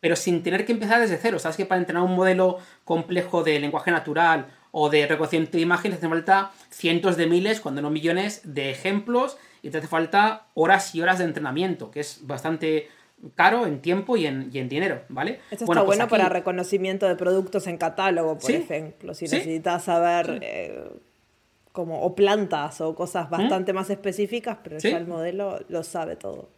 pero 0.00 0.16
sin 0.16 0.42
tener 0.42 0.64
que 0.64 0.72
empezar 0.72 0.98
desde 0.98 1.18
cero. 1.18 1.38
Sabes 1.38 1.58
que 1.58 1.66
para 1.66 1.80
entrenar 1.80 2.04
un 2.04 2.16
modelo 2.16 2.58
complejo 2.84 3.44
de 3.44 3.60
lenguaje 3.60 3.90
natural 3.90 4.46
o 4.76 4.90
de 4.90 5.06
reconocimiento 5.06 5.56
de 5.56 5.62
imágenes 5.62 5.98
hace 5.98 6.08
falta 6.08 6.50
cientos 6.68 7.16
de 7.16 7.28
miles, 7.28 7.60
cuando 7.60 7.80
no 7.80 7.90
millones, 7.90 8.40
de 8.42 8.70
ejemplos 8.70 9.36
y 9.62 9.70
te 9.70 9.78
hace 9.78 9.86
falta 9.86 10.48
horas 10.54 10.96
y 10.96 11.00
horas 11.00 11.18
de 11.18 11.26
entrenamiento, 11.26 11.92
que 11.92 12.00
es 12.00 12.26
bastante 12.26 12.88
caro 13.36 13.68
en 13.68 13.80
tiempo 13.80 14.16
y 14.16 14.26
en, 14.26 14.50
dinero, 14.50 15.02
¿vale? 15.08 15.38
Esto 15.52 15.64
está 15.64 15.66
pues 15.66 15.86
bueno 15.86 16.08
para 16.08 16.28
reconocimiento 16.28 17.06
de 17.06 17.14
productos 17.14 17.68
en 17.68 17.78
catálogo, 17.78 18.36
por 18.36 18.50
ejemplo. 18.50 19.14
Si 19.14 19.26
necesitas 19.26 19.84
saber 19.84 20.40
eh, 20.42 20.90
como 21.70 22.02
o 22.02 22.16
plantas 22.16 22.80
o 22.80 22.96
cosas 22.96 23.28
¿Mm? 23.28 23.30
bastante 23.30 23.72
más 23.72 23.90
específicas, 23.90 24.58
pero 24.64 24.78
ya 24.78 24.98
el 24.98 25.06
modelo 25.06 25.60
lo 25.68 25.84
sabe 25.84 26.16
todo. 26.16 26.50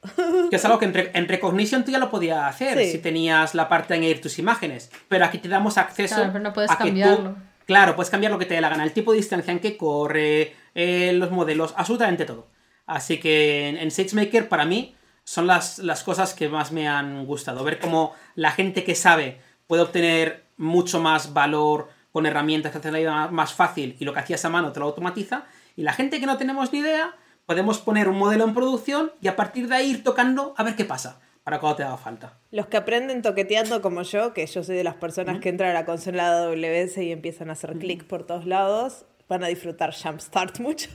Que 0.49 0.57
es 0.57 0.65
algo 0.65 0.79
que 0.79 0.87
en, 0.87 1.29
Recognition 1.29 1.85
tú 1.85 1.91
ya 1.91 1.99
lo 1.99 2.09
podías 2.09 2.47
hacer 2.47 2.83
si 2.87 2.97
tenías 2.97 3.55
la 3.55 3.69
parte 3.69 3.93
de 3.93 4.01
añadir 4.01 4.23
tus 4.23 4.39
imágenes, 4.39 4.91
pero 5.07 5.27
aquí 5.27 5.37
te 5.37 5.51
damos 5.51 5.77
acceso 5.77 6.15
claro, 6.15 6.33
pero 6.33 6.45
no 6.45 6.55
puedes 6.55 6.75
cambiarlo. 6.75 7.37
Claro, 7.67 7.95
puedes 7.95 8.11
cambiar 8.11 8.33
lo 8.33 8.39
que 8.39 8.47
te 8.47 8.55
dé 8.55 8.61
la 8.61 8.71
gana, 8.71 8.85
el 8.85 8.93
tipo 8.93 9.13
de 9.13 9.19
distancia 9.19 9.53
en 9.53 9.61
que 9.61 9.77
corre, 9.77 10.55
eh, 10.75 11.13
los 11.13 11.31
modelos, 11.31 11.75
absolutamente 11.77 12.25
todo. 12.25 12.49
Así 12.87 13.19
que 13.19 13.69
en, 13.69 13.77
en 13.77 13.91
SageMaker 13.91 14.49
para 14.49 14.65
mí 14.65 14.95
son 15.25 15.47
las, 15.47 15.81
las 15.81 16.05
cosas 16.05 16.35
que 16.35 16.49
más 16.49 16.73
me 16.73 16.89
han 16.89 17.27
gustado. 17.27 17.65
Ver 17.65 17.79
cómo 17.81 18.15
la 18.37 18.53
gente 18.53 18.85
que 18.85 18.95
sabe 18.95 19.41
puede 19.67 19.83
obtener 19.83 20.47
mucho 20.57 21.01
más 21.01 21.35
valor 21.35 21.91
con 22.13 22.25
herramientas 22.25 22.73
que 22.73 22.79
hacen 22.79 22.93
la 22.93 22.99
vida 22.99 23.29
más 23.29 23.53
fácil 23.53 23.97
y 23.99 24.05
lo 24.05 24.15
que 24.15 24.21
hacías 24.21 24.45
a 24.45 24.49
mano 24.49 24.73
te 24.73 24.81
lo 24.81 24.87
automatiza. 24.87 25.45
Y 25.75 25.83
la 25.83 25.93
gente 25.93 26.21
que 26.21 26.27
no 26.27 26.39
tenemos 26.39 26.73
ni 26.73 26.79
idea, 26.79 27.15
podemos 27.45 27.79
poner 27.79 28.09
un 28.09 28.17
modelo 28.17 28.45
en 28.45 28.55
producción 28.55 29.13
y 29.21 29.29
a 29.29 29.37
partir 29.37 29.69
de 29.69 29.75
ahí 29.75 29.91
ir 29.91 30.05
tocando 30.05 30.55
a 30.57 30.63
ver 30.63 30.77
qué 30.77 30.85
pasa 30.85 31.21
para 31.47 31.61
cuando 31.61 31.77
te 31.77 31.85
haga 31.85 31.97
falta. 31.97 32.33
Los 32.51 32.67
que 32.67 32.77
aprenden 32.77 33.23
toqueteando 33.23 33.81
como 33.81 34.03
yo, 34.03 34.35
que 34.35 34.45
yo 34.45 34.65
soy 34.65 34.75
de 34.75 34.83
las 34.83 34.97
personas 34.97 35.39
que 35.39 35.49
entran 35.49 35.71
a 35.71 35.75
la 35.75 35.87
consola 35.87 36.43
AWS 36.43 36.99
y 36.99 37.13
empiezan 37.13 37.51
a 37.51 37.53
hacer 37.53 37.79
clic 37.79 38.03
por 38.03 38.27
todos 38.27 38.47
lados, 38.47 39.05
van 39.29 39.45
a 39.45 39.47
disfrutar 39.47 39.95
Jumpstart 39.95 40.59
mucho. 40.59 40.91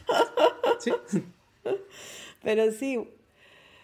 sí. 0.79 0.91
Pero 2.43 2.69
sí, 2.73 2.99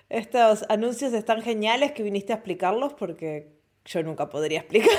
estos 0.10 0.66
anuncios 0.68 1.14
están 1.14 1.42
geniales 1.42 1.94
que 1.94 2.04
viniste 2.04 2.34
a 2.34 2.36
explicarlos 2.36 2.94
porque 2.96 3.48
yo 3.86 4.04
nunca 4.04 4.28
podría 4.28 4.60
explicar. 4.60 4.92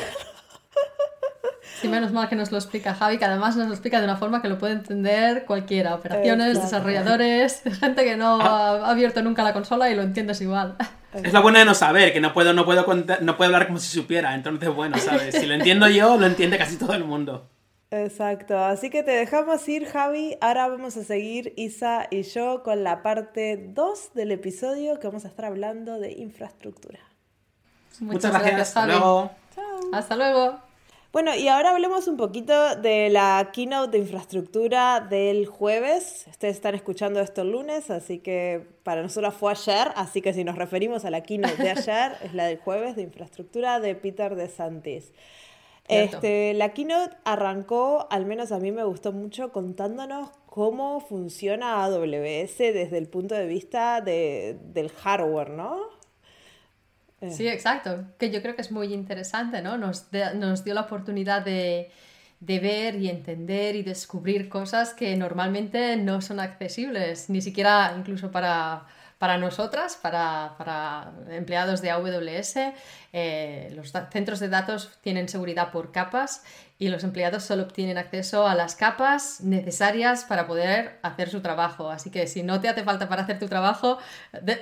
Sí, 1.83 1.89
menos 1.89 2.13
mal 2.13 2.31
que 2.31 2.35
nos 2.35 2.51
lo 2.51 2.57
explica 2.57 2.95
Javi, 2.95 3.19
que 3.19 3.27
además 3.27 3.57
nos 3.57 3.67
lo 3.67 3.75
explica 3.75 3.99
de 3.99 4.05
una 4.05 4.17
forma 4.17 4.41
que 4.41 4.49
lo 4.49 4.57
puede 4.57 4.73
entender 4.73 5.45
cualquiera. 5.45 5.95
Operaciones, 5.95 6.63
desarrolladores, 6.63 7.63
gente 7.79 8.05
que 8.05 8.17
no 8.17 8.41
ah. 8.41 8.87
ha 8.87 8.91
abierto 8.91 9.21
nunca 9.23 9.45
la 9.45 9.53
consola 9.53 9.91
y 9.91 9.95
lo 9.95 10.01
entiendes 10.01 10.41
igual. 10.41 10.79
Es 11.13 11.33
lo 11.33 11.43
bueno 11.43 11.59
de 11.59 11.65
no 11.65 11.75
saber, 11.75 12.13
que 12.13 12.21
no 12.21 12.35
puedo, 12.35 12.53
no 12.53 12.65
puedo, 12.65 12.87
no 13.21 13.37
puedo 13.37 13.49
hablar 13.49 13.67
como 13.67 13.79
si 13.79 13.89
supiera. 13.89 14.35
Entonces, 14.35 14.69
bueno, 14.75 14.99
¿sabes? 14.99 15.35
Si 15.35 15.47
lo 15.47 15.55
entiendo 15.55 15.89
yo, 15.89 16.17
lo 16.19 16.27
entiende 16.27 16.59
casi 16.59 16.77
todo 16.77 16.93
el 16.93 17.05
mundo. 17.05 17.49
Exacto, 17.91 18.59
así 18.59 18.91
que 18.91 19.03
te 19.03 19.13
dejamos 19.13 19.67
ir 19.67 19.87
Javi, 19.87 20.37
ahora 20.43 20.69
vamos 20.69 20.99
a 20.99 21.05
seguir 21.05 21.55
Isa 21.57 22.07
y 22.11 22.23
yo 22.23 22.63
con 22.63 22.85
la 22.85 23.03
parte 23.03 23.71
2 23.73 24.11
del 24.13 24.33
episodio 24.33 25.01
que 25.01 25.07
vamos 25.07 25.25
a 25.25 25.29
estar 25.29 25.47
hablando 25.47 25.99
de 25.99 26.13
infraestructura. 26.13 27.01
Muchas, 28.01 28.31
gracias, 28.31 28.61
hasta 28.61 28.87
luego. 28.87 29.31
Chao. 29.55 29.81
Hasta 29.93 30.17
luego. 30.17 30.68
Bueno, 31.11 31.35
y 31.35 31.49
ahora 31.49 31.71
hablemos 31.71 32.07
un 32.07 32.19
poquito 32.19 32.77
de 32.77 33.09
la 33.09 33.49
keynote 33.53 33.93
de 33.93 33.99
infraestructura 33.99 35.01
del 35.01 35.47
jueves. 35.47 36.27
Ustedes 36.29 36.57
están 36.57 36.75
escuchando 36.75 37.21
esto 37.21 37.41
el 37.41 37.53
lunes, 37.53 37.91
así 37.91 38.19
que 38.19 38.67
para 38.83 39.01
nosotros 39.01 39.33
fue 39.33 39.53
ayer, 39.53 39.91
así 39.97 40.21
que 40.21 40.35
si 40.35 40.45
nos 40.45 40.57
referimos 40.57 41.07
a 41.07 41.11
la 41.11 41.23
keynote 41.23 41.63
de 41.63 41.71
ayer, 41.71 42.13
es 42.23 42.35
la 42.35 42.45
del 42.45 42.59
jueves 42.59 42.95
de 42.95 43.03
infraestructura 43.03 43.81
de 43.81 43.95
Peter 43.95 44.37
DeSantis. 44.37 45.15
Este, 45.89 46.53
la 46.53 46.75
keynote 46.75 47.17
arrancó, 47.25 48.07
al 48.11 48.27
menos 48.27 48.53
a 48.53 48.59
mí 48.59 48.71
me 48.71 48.85
gustó 48.85 49.11
mucho, 49.11 49.51
contándonos 49.51 50.29
cómo 50.45 51.01
funciona 51.01 51.83
AWS 51.85 52.59
desde 52.59 52.99
el 52.99 53.09
punto 53.09 53.35
de 53.35 53.47
vista 53.47 54.03
del 54.03 54.91
hardware, 54.91 55.51
¿no? 55.51 55.98
Eh. 57.21 57.31
Sí, 57.31 57.49
exacto, 57.49 58.05
que 58.19 58.31
yo 58.31 58.43
creo 58.43 58.55
que 58.55 58.63
es 58.63 58.71
muy 58.71 58.93
interesante, 58.93 59.61
¿no? 59.63 59.77
Nos, 59.77 60.07
nos 60.35 60.65
dio 60.65 60.75
la 60.75 60.83
oportunidad 60.83 61.45
de, 61.45 61.91
de, 62.41 62.59
ver 62.61 62.95
y 62.97 63.09
entender 63.09 63.75
y 63.75 63.83
descubrir 63.83 64.49
cosas 64.49 64.95
que 64.95 65.17
normalmente 65.17 65.97
no 65.97 66.21
son 66.21 66.39
accesibles, 66.39 67.29
ni 67.29 67.41
siquiera 67.43 67.95
incluso 67.99 68.31
para 68.31 68.87
para 69.19 69.37
nosotras, 69.37 69.97
para, 70.01 71.13
empleados 71.29 71.83
de 71.83 71.91
AWS, 71.91 72.57
eh, 73.13 73.73
los 73.75 73.93
centros 74.13 74.39
de 74.39 74.49
datos 74.49 74.91
tienen 75.03 75.29
seguridad 75.29 75.73
por 75.73 75.91
capas 75.91 76.45
y 76.79 76.89
los 76.89 77.03
empleados 77.03 77.43
solo 77.43 77.65
obtienen 77.65 77.99
acceso 77.99 78.47
a 78.47 78.55
las 78.55 78.77
capas 78.77 79.41
necesarias 79.41 80.25
para 80.25 80.47
poder 80.47 81.01
hacer 81.03 81.29
su 81.31 81.41
trabajo. 81.41 81.91
Así 81.91 82.11
que 82.11 82.29
si 82.29 82.45
no 82.45 82.61
te 82.61 82.69
hace 82.69 82.85
falta 82.85 83.09
para 83.09 83.23
hacer 83.23 83.41
tu 83.41 83.49
trabajo, 83.49 83.99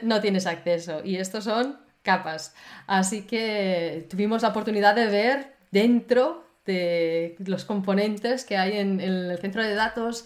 no 0.01 0.23
tienes 0.23 0.47
acceso. 0.47 1.03
Y 1.05 1.17
estos 1.17 1.45
son 1.45 1.79
capas. 2.07 2.55
Así 2.87 3.23
que 3.23 4.07
tuvimos 4.09 4.41
la 4.43 4.49
oportunidad 4.49 4.95
de 4.95 5.07
ver 5.07 5.57
dentro 5.71 6.47
de 6.65 7.37
los 7.45 7.65
componentes 7.65 8.45
que 8.45 8.57
hay 8.57 8.79
en 8.79 9.01
el 9.01 9.37
centro 9.41 9.63
de 9.63 9.75
datos 9.75 10.25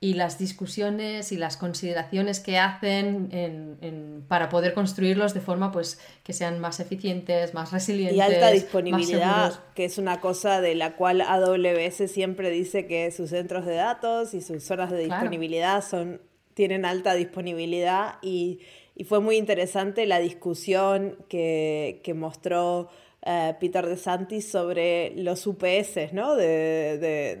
y 0.00 0.14
las 0.14 0.38
discusiones 0.38 1.32
y 1.32 1.36
las 1.36 1.56
consideraciones 1.56 2.38
que 2.38 2.58
hacen 2.58 4.24
para 4.28 4.48
poder 4.48 4.72
construirlos 4.72 5.34
de 5.34 5.40
forma 5.40 5.72
pues 5.72 5.98
que 6.22 6.32
sean 6.32 6.60
más 6.60 6.78
eficientes, 6.78 7.52
más 7.52 7.72
resilientes. 7.72 8.16
Y 8.16 8.20
alta 8.20 8.50
disponibilidad, 8.50 9.58
que 9.74 9.84
es 9.84 9.98
una 9.98 10.20
cosa 10.20 10.60
de 10.60 10.76
la 10.76 10.94
cual 10.94 11.20
AWS 11.20 12.10
siempre 12.10 12.50
dice 12.50 12.86
que 12.86 13.10
sus 13.10 13.30
centros 13.30 13.66
de 13.66 13.74
datos 13.74 14.34
y 14.34 14.40
sus 14.40 14.62
zonas 14.62 14.90
de 14.92 14.98
disponibilidad 14.98 15.84
son, 15.84 16.20
tienen 16.54 16.84
alta 16.84 17.14
disponibilidad 17.14 18.18
y, 18.22 18.60
y 18.98 19.04
fue 19.04 19.20
muy 19.20 19.36
interesante 19.36 20.06
la 20.06 20.18
discusión 20.18 21.16
que, 21.28 22.00
que 22.02 22.14
mostró 22.14 22.90
eh, 23.22 23.54
Peter 23.60 23.86
DeSantis 23.86 24.50
sobre 24.50 25.12
los 25.14 25.46
UPS, 25.46 26.12
¿no? 26.12 26.34
De, 26.34 27.38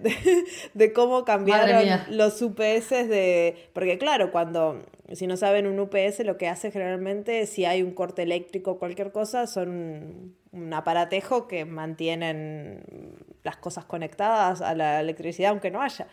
de, 0.74 0.92
cómo 0.94 1.24
cambiaron 1.24 1.84
los 2.10 2.40
UPS 2.42 2.90
de... 2.90 3.56
Porque 3.72 3.98
claro, 3.98 4.30
cuando, 4.30 4.84
si 5.12 5.26
no 5.26 5.36
saben, 5.36 5.66
un 5.66 5.80
UPS 5.80 6.20
lo 6.20 6.38
que 6.38 6.46
hace 6.46 6.70
generalmente, 6.70 7.46
si 7.46 7.64
hay 7.64 7.82
un 7.82 7.90
corte 7.90 8.22
eléctrico 8.22 8.72
o 8.72 8.78
cualquier 8.78 9.10
cosa, 9.10 9.48
son 9.48 10.36
un 10.52 10.72
aparatejo 10.72 11.48
que 11.48 11.64
mantienen 11.64 12.84
las 13.42 13.56
cosas 13.56 13.84
conectadas 13.84 14.60
a 14.60 14.76
la 14.76 15.00
electricidad 15.00 15.50
aunque 15.50 15.72
no 15.72 15.82
haya. 15.82 16.06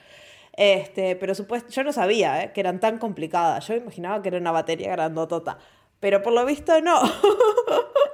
Este, 0.57 1.17
pero 1.17 1.35
supuesto, 1.35 1.69
yo 1.69 1.83
no 1.83 1.91
sabía 1.91 2.43
¿eh? 2.43 2.51
que 2.53 2.61
eran 2.61 2.79
tan 2.79 2.97
complicadas. 2.97 3.67
Yo 3.67 3.75
imaginaba 3.75 4.21
que 4.21 4.29
era 4.29 4.37
una 4.37 4.51
batería 4.51 4.91
grandotota. 4.91 5.57
Pero 5.99 6.21
por 6.21 6.33
lo 6.33 6.45
visto 6.45 6.79
no. 6.81 7.01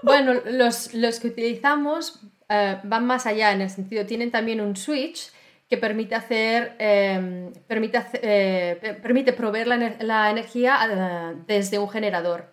Bueno, 0.04 0.34
los, 0.46 0.90
que 1.20 1.28
utilizamos 1.28 2.22
eh, 2.50 2.80
van 2.84 3.06
más 3.06 3.28
allá 3.28 3.52
en 3.52 3.62
el 3.62 3.70
sentido, 3.70 4.04
tienen 4.08 4.32
también 4.32 4.60
un 4.60 4.76
switch 4.76 5.32
que 5.70 5.78
permite 5.78 6.16
hacer, 6.16 6.76
em, 6.80 7.54
permite, 7.68 8.04
eh, 8.14 8.98
permite 9.04 9.32
proveer 9.32 9.68
la, 9.68 10.32
energía 10.32 11.36
desde 11.46 11.78
un 11.78 11.88
generador. 11.88 12.52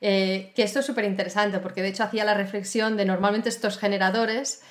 que 0.00 0.52
esto 0.56 0.80
es 0.80 0.86
súper 0.86 1.04
interesante 1.04 1.58
porque 1.58 1.82
de 1.82 1.88
hecho 1.88 2.04
hacía 2.04 2.24
la 2.24 2.32
reflexión 2.32 2.96
de 2.96 3.04
normalmente 3.04 3.50
estos 3.50 3.76
generadores 3.76 4.62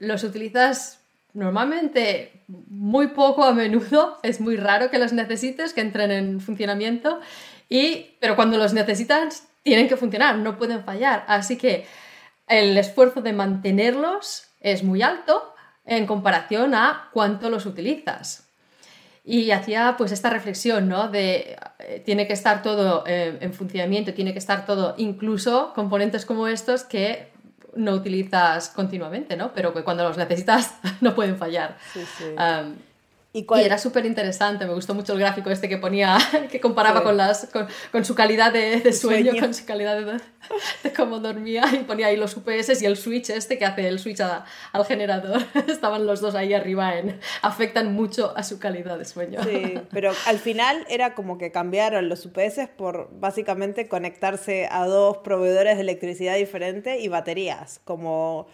los 0.00 0.24
utilizas 0.24 1.03
normalmente 1.34 2.44
muy 2.46 3.08
poco 3.08 3.44
a 3.44 3.52
menudo, 3.52 4.18
es 4.22 4.40
muy 4.40 4.56
raro 4.56 4.90
que 4.90 4.98
los 4.98 5.12
necesites, 5.12 5.74
que 5.74 5.80
entren 5.80 6.10
en 6.10 6.40
funcionamiento, 6.40 7.20
y, 7.68 8.16
pero 8.20 8.36
cuando 8.36 8.56
los 8.56 8.72
necesitas 8.72 9.48
tienen 9.62 9.88
que 9.88 9.96
funcionar, 9.96 10.38
no 10.38 10.56
pueden 10.56 10.84
fallar. 10.84 11.24
Así 11.26 11.56
que 11.56 11.86
el 12.46 12.76
esfuerzo 12.76 13.20
de 13.20 13.32
mantenerlos 13.32 14.48
es 14.60 14.82
muy 14.82 15.02
alto 15.02 15.54
en 15.84 16.06
comparación 16.06 16.74
a 16.74 17.10
cuánto 17.12 17.50
los 17.50 17.66
utilizas. 17.66 18.40
y 19.26 19.52
hacía 19.52 19.94
pues 19.96 20.12
esta 20.12 20.28
reflexión, 20.28 20.86
¿no? 20.86 21.08
De 21.08 21.56
eh, 21.78 22.02
tiene 22.04 22.26
que 22.26 22.34
estar 22.34 22.62
todo 22.62 23.04
eh, 23.06 23.38
en 23.40 23.54
funcionamiento, 23.54 24.12
tiene 24.12 24.34
que 24.34 24.38
estar 24.38 24.66
todo, 24.66 24.94
incluso 24.98 25.72
componentes 25.74 26.26
como 26.26 26.46
estos 26.46 26.84
que 26.84 27.32
no 27.76 27.92
utilizas 27.92 28.68
continuamente, 28.68 29.36
¿no? 29.36 29.52
Pero 29.52 29.72
que 29.72 29.82
cuando 29.82 30.04
los 30.04 30.16
necesitas 30.16 30.74
no 31.00 31.14
pueden 31.14 31.36
fallar. 31.36 31.76
Sí, 31.92 32.04
sí. 32.18 32.24
Um, 32.38 32.76
¿Y, 33.36 33.44
era 33.58 33.78
súper 33.78 34.06
interesante, 34.06 34.64
me 34.64 34.74
gustó 34.74 34.94
mucho 34.94 35.12
el 35.12 35.18
gráfico 35.18 35.50
este 35.50 35.68
que 35.68 35.76
ponía, 35.76 36.18
que 36.52 36.60
comparaba 36.60 37.02
con, 37.02 37.16
las, 37.16 37.48
con, 37.90 38.04
su 38.04 38.14
calidad 38.14 38.52
de, 38.52 38.92
sueño, 38.92 39.32
con 39.40 39.52
su 39.52 39.66
calidad 39.66 40.00
de, 40.00 40.92
cómo 40.92 41.18
dormía, 41.18 41.64
y 41.72 41.78
ponía 41.78 42.06
ahí 42.06 42.16
los 42.16 42.36
UPS 42.36 42.80
y 42.80 42.86
el 42.86 42.96
switch 42.96 43.30
este 43.30 43.58
que 43.58 43.64
hace 43.64 43.88
el 43.88 43.98
switch 43.98 44.20
al 44.20 44.84
generador. 44.86 45.44
Estaban 45.66 46.06
los 46.06 46.20
dos 46.20 46.36
ahí 46.36 46.54
arriba, 46.54 46.96
en, 46.96 47.18
afectan 47.42 47.92
mucho 47.92 48.32
a 48.36 48.44
su 48.44 48.60
calidad 48.60 48.98
de 48.98 49.04
sueño. 49.04 49.42
Sí, 49.42 49.80
pero 49.90 50.12
al 50.26 50.38
final 50.38 50.86
era 50.88 51.16
como 51.16 51.36
que 51.36 51.50
cambiaron 51.50 52.08
los 52.08 52.24
UPS 52.26 52.68
por 52.76 53.10
básicamente 53.18 53.88
conectarse 53.88 54.68
a 54.70 54.86
dos 54.86 55.18
proveedores 55.24 55.74
de 55.74 55.82
electricidad 55.82 56.36
diferentes 56.36 57.02
y 57.02 57.08
baterías, 57.08 57.80
como 57.84 58.46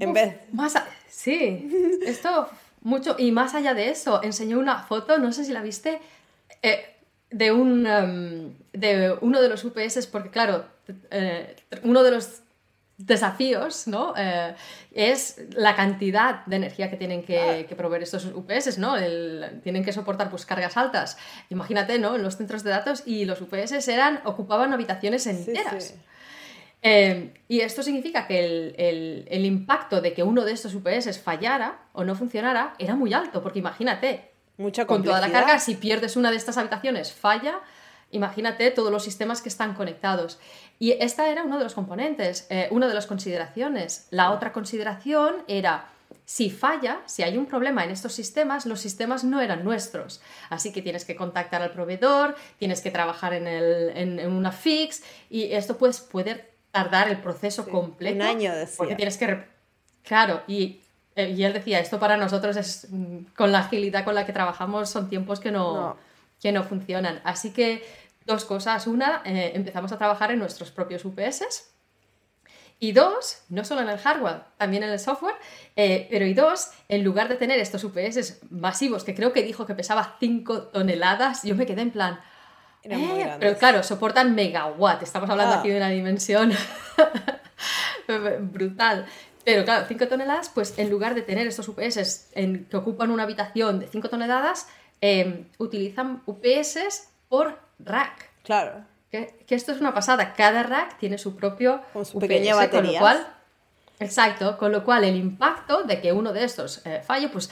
en 0.00 0.14
vez... 0.14 0.36
Más 0.52 0.72
Sí, 1.06 2.00
esto 2.06 2.48
mucho. 2.82 3.16
Y 3.18 3.32
más 3.32 3.54
allá 3.54 3.74
de 3.74 3.90
eso, 3.90 4.22
enseñó 4.22 4.58
una 4.58 4.82
foto, 4.82 5.18
no 5.18 5.32
sé 5.32 5.44
si 5.44 5.52
la 5.52 5.62
viste, 5.62 6.00
eh, 6.62 6.84
de, 7.30 7.52
un, 7.52 7.86
em, 7.86 8.54
de 8.72 9.16
uno 9.20 9.40
de 9.40 9.48
los 9.48 9.64
UPS, 9.64 10.06
porque 10.06 10.30
claro, 10.30 10.66
eh, 11.10 11.56
uno 11.82 12.02
de 12.02 12.10
los 12.10 12.42
desafíos 12.98 13.88
¿no? 13.88 14.14
Eh, 14.16 14.54
es 14.92 15.40
la 15.54 15.74
cantidad 15.74 16.44
de 16.46 16.56
energía 16.56 16.90
que 16.90 16.96
tienen 16.96 17.24
que, 17.24 17.66
proveer 17.76 18.02
estos 18.02 18.26
UPS, 18.26 18.78
¿no? 18.78 18.94
tienen 19.62 19.84
que 19.84 19.92
soportar 19.92 20.30
pues, 20.30 20.46
cargas 20.46 20.76
altas. 20.76 21.16
Imagínate, 21.50 21.98
¿no? 21.98 22.14
En 22.14 22.22
los 22.22 22.36
centros 22.36 22.62
de 22.62 22.70
datos 22.70 23.02
y 23.06 23.24
los 23.24 23.40
UPS 23.40 23.88
eran, 23.88 24.20
ocupaban 24.24 24.72
habitaciones 24.72 25.26
enteras. 25.26 25.94
Em, 26.84 27.32
y 27.46 27.60
esto 27.60 27.84
significa 27.84 28.26
que 28.26 28.74
el, 28.76 29.44
impacto 29.44 30.00
de 30.00 30.12
que 30.12 30.24
uno 30.24 30.44
de 30.44 30.50
estos 30.50 30.74
UPS 30.74 31.20
fallara 31.20 31.78
o 31.92 32.02
no 32.02 32.16
funcionara 32.16 32.74
era 32.78 32.96
muy 32.96 33.14
alto, 33.14 33.40
porque 33.40 33.60
imagínate, 33.60 34.32
Mucha 34.58 34.84
con 34.84 35.04
toda 35.04 35.20
la 35.20 35.30
carga, 35.30 35.60
si 35.60 35.76
pierdes 35.76 36.16
una 36.16 36.32
de 36.32 36.36
estas 36.36 36.58
habitaciones, 36.58 37.12
falla, 37.12 37.60
imagínate 38.10 38.70
todos 38.72 38.90
los 38.90 39.04
sistemas 39.04 39.40
que 39.40 39.48
están 39.48 39.74
conectados. 39.74 40.40
Y 40.80 40.92
esta 40.92 41.28
era 41.30 41.44
uno 41.44 41.56
de 41.56 41.64
los 41.64 41.74
componentes, 41.74 42.48
eh, 42.50 42.66
una 42.72 42.88
de 42.88 42.94
las 42.94 43.06
consideraciones. 43.06 44.08
La 44.10 44.32
otra 44.32 44.52
consideración 44.52 45.36
era, 45.46 45.88
si 46.24 46.50
falla, 46.50 47.00
si 47.06 47.22
hay 47.22 47.38
un 47.38 47.46
problema 47.46 47.84
en 47.84 47.92
estos 47.92 48.12
sistemas, 48.12 48.66
los 48.66 48.80
sistemas 48.80 49.22
no 49.22 49.40
eran 49.40 49.64
nuestros. 49.64 50.20
Así 50.50 50.72
que 50.72 50.82
tienes 50.82 51.04
que 51.04 51.14
contactar 51.14 51.62
al 51.62 51.70
proveedor, 51.70 52.34
tienes 52.58 52.80
que 52.80 52.90
trabajar 52.90 53.34
en, 53.34 53.46
en 53.46 54.32
una 54.32 54.50
fix 54.50 55.04
y 55.30 55.52
esto 55.52 55.78
pues, 55.78 56.00
puede 56.00 56.51
tardar 56.72 57.08
el 57.08 57.18
proceso 57.18 57.68
completo. 57.68 58.16
Un 58.16 58.22
año, 58.22 58.54
decía. 58.54 58.76
Porque 58.76 58.96
tienes 58.96 59.16
que... 59.16 59.44
Claro, 60.02 60.42
y, 60.48 60.80
eh, 61.14 61.30
y, 61.30 61.44
él 61.44 61.52
decía, 61.52 61.78
esto 61.78 62.00
para 62.00 62.16
nosotros 62.16 62.56
es, 62.56 62.88
mm, 62.90 63.18
con 63.36 63.52
la 63.52 63.60
agilidad 63.60 64.04
con 64.04 64.16
la 64.16 64.26
que 64.26 64.32
trabajamos, 64.32 64.90
son 64.90 65.08
tiempos 65.08 65.38
que 65.38 65.52
no, 65.52 65.96
Que 66.40 66.50
no 66.50 66.64
funcionan. 66.64 67.20
Así 67.22 67.52
que 67.52 67.84
dos 68.26 68.44
cosas. 68.44 68.88
Una, 68.88 69.22
eh, 69.24 69.52
empezamos 69.54 69.92
a 69.92 69.98
trabajar 69.98 70.32
en 70.32 70.40
nuestros 70.40 70.72
propios 70.72 71.04
UPS. 71.04 71.68
Y 72.80 72.90
dos, 72.90 73.42
no 73.48 73.64
solo 73.64 73.82
en 73.82 73.88
el 73.88 73.98
hardware, 73.98 74.42
también 74.56 74.82
en 74.82 74.90
el 74.90 74.98
software, 74.98 75.36
eh, 75.76 76.08
pero 76.10 76.26
y 76.26 76.34
dos, 76.34 76.72
en 76.88 77.04
lugar 77.04 77.28
de 77.28 77.36
tener 77.36 77.60
estos 77.60 77.84
UPS 77.84 78.40
masivos, 78.50 79.04
que 79.04 79.14
creo 79.14 79.32
que 79.32 79.44
dijo 79.44 79.66
que 79.66 79.76
pesaba 79.76 80.16
5 80.18 80.62
toneladas, 80.62 81.44
yo 81.44 81.54
me 81.54 81.64
quedé 81.64 81.82
en 81.82 81.92
plan, 81.92 82.20
eh, 82.84 83.36
pero 83.38 83.56
claro, 83.58 83.82
soportan 83.82 84.34
megawatt. 84.34 85.02
Estamos 85.02 85.30
hablando 85.30 85.54
ah. 85.54 85.58
aquí 85.60 85.70
de 85.70 85.76
una 85.76 85.90
dimensión 85.90 86.52
brutal. 88.40 89.06
Pero 89.44 89.64
claro, 89.64 89.86
5 89.88 90.08
toneladas, 90.08 90.48
pues 90.48 90.78
en 90.78 90.90
lugar 90.90 91.14
de 91.14 91.22
tener 91.22 91.46
estos 91.46 91.68
UPS 91.68 92.28
en, 92.34 92.66
que 92.66 92.76
ocupan 92.76 93.10
una 93.10 93.24
habitación 93.24 93.80
de 93.80 93.88
5 93.88 94.08
toneladas, 94.08 94.68
em, 95.00 95.46
utilizan 95.58 96.22
UPS 96.26 97.08
por 97.28 97.58
rack. 97.78 98.30
Claro. 98.44 98.84
Que, 99.10 99.44
esto 99.48 99.72
es 99.72 99.80
una 99.80 99.92
pasada. 99.92 100.34
Cada 100.34 100.62
rack 100.62 100.98
tiene 100.98 101.18
su 101.18 101.36
propio 101.36 101.82
con 101.92 102.04
su 102.06 102.18
pequeña 102.18 102.54
batería. 102.54 102.80
Con 102.80 102.92
lo 102.92 102.98
cual, 103.00 103.26
exacto, 103.98 104.56
con 104.58 104.72
lo 104.72 104.84
cual 104.84 105.04
el 105.04 105.16
impacto 105.16 105.82
de 105.82 106.00
que 106.00 106.12
uno 106.12 106.32
de 106.32 106.44
estos 106.44 106.86
eh, 106.86 107.02
falle, 107.04 107.28
pues 107.28 107.50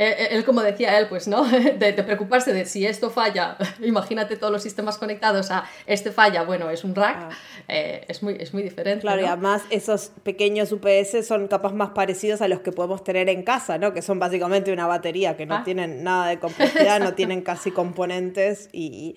eh, 0.00 0.14
eh, 0.16 0.28
él, 0.30 0.44
como 0.44 0.62
decía 0.62 0.96
él, 0.96 1.08
pues, 1.08 1.26
¿no? 1.26 1.44
De, 1.78 1.92
preocuparse 1.92 2.52
de 2.52 2.66
si 2.66 2.86
esto 2.86 3.10
falla, 3.10 3.56
imagínate 3.82 4.36
todos 4.36 4.52
los 4.52 4.62
sistemas 4.62 4.96
conectados 4.96 5.50
a 5.50 5.64
este 5.86 6.12
falla, 6.12 6.44
bueno, 6.44 6.70
es 6.70 6.84
un 6.84 6.94
rack, 6.94 7.16
ah. 7.18 7.30
eh, 7.66 8.04
es, 8.06 8.22
muy, 8.22 8.36
es 8.38 8.54
muy 8.54 8.62
diferente. 8.62 9.00
Claro, 9.00 9.22
y 9.22 9.24
además 9.24 9.62
esos 9.70 10.12
pequeños 10.22 10.70
UPS 10.70 11.26
son 11.26 11.48
capaz 11.48 11.72
más 11.72 11.90
parecidos 11.90 12.42
a 12.42 12.48
los 12.48 12.60
que 12.60 12.70
podemos 12.70 13.02
tener 13.02 13.28
en 13.28 13.42
casa, 13.42 13.76
¿no? 13.78 13.92
Que 13.92 14.02
son 14.02 14.20
básicamente 14.20 14.72
una 14.72 14.86
batería, 14.86 15.36
que 15.36 15.46
no 15.46 15.56
ah. 15.56 15.62
tienen 15.64 16.04
nada 16.04 16.28
de 16.28 16.38
complejidad, 16.38 17.00
no 17.00 17.14
tienen 17.14 17.42
casi 17.42 17.72
componentes 17.72 18.68
y, 18.72 19.16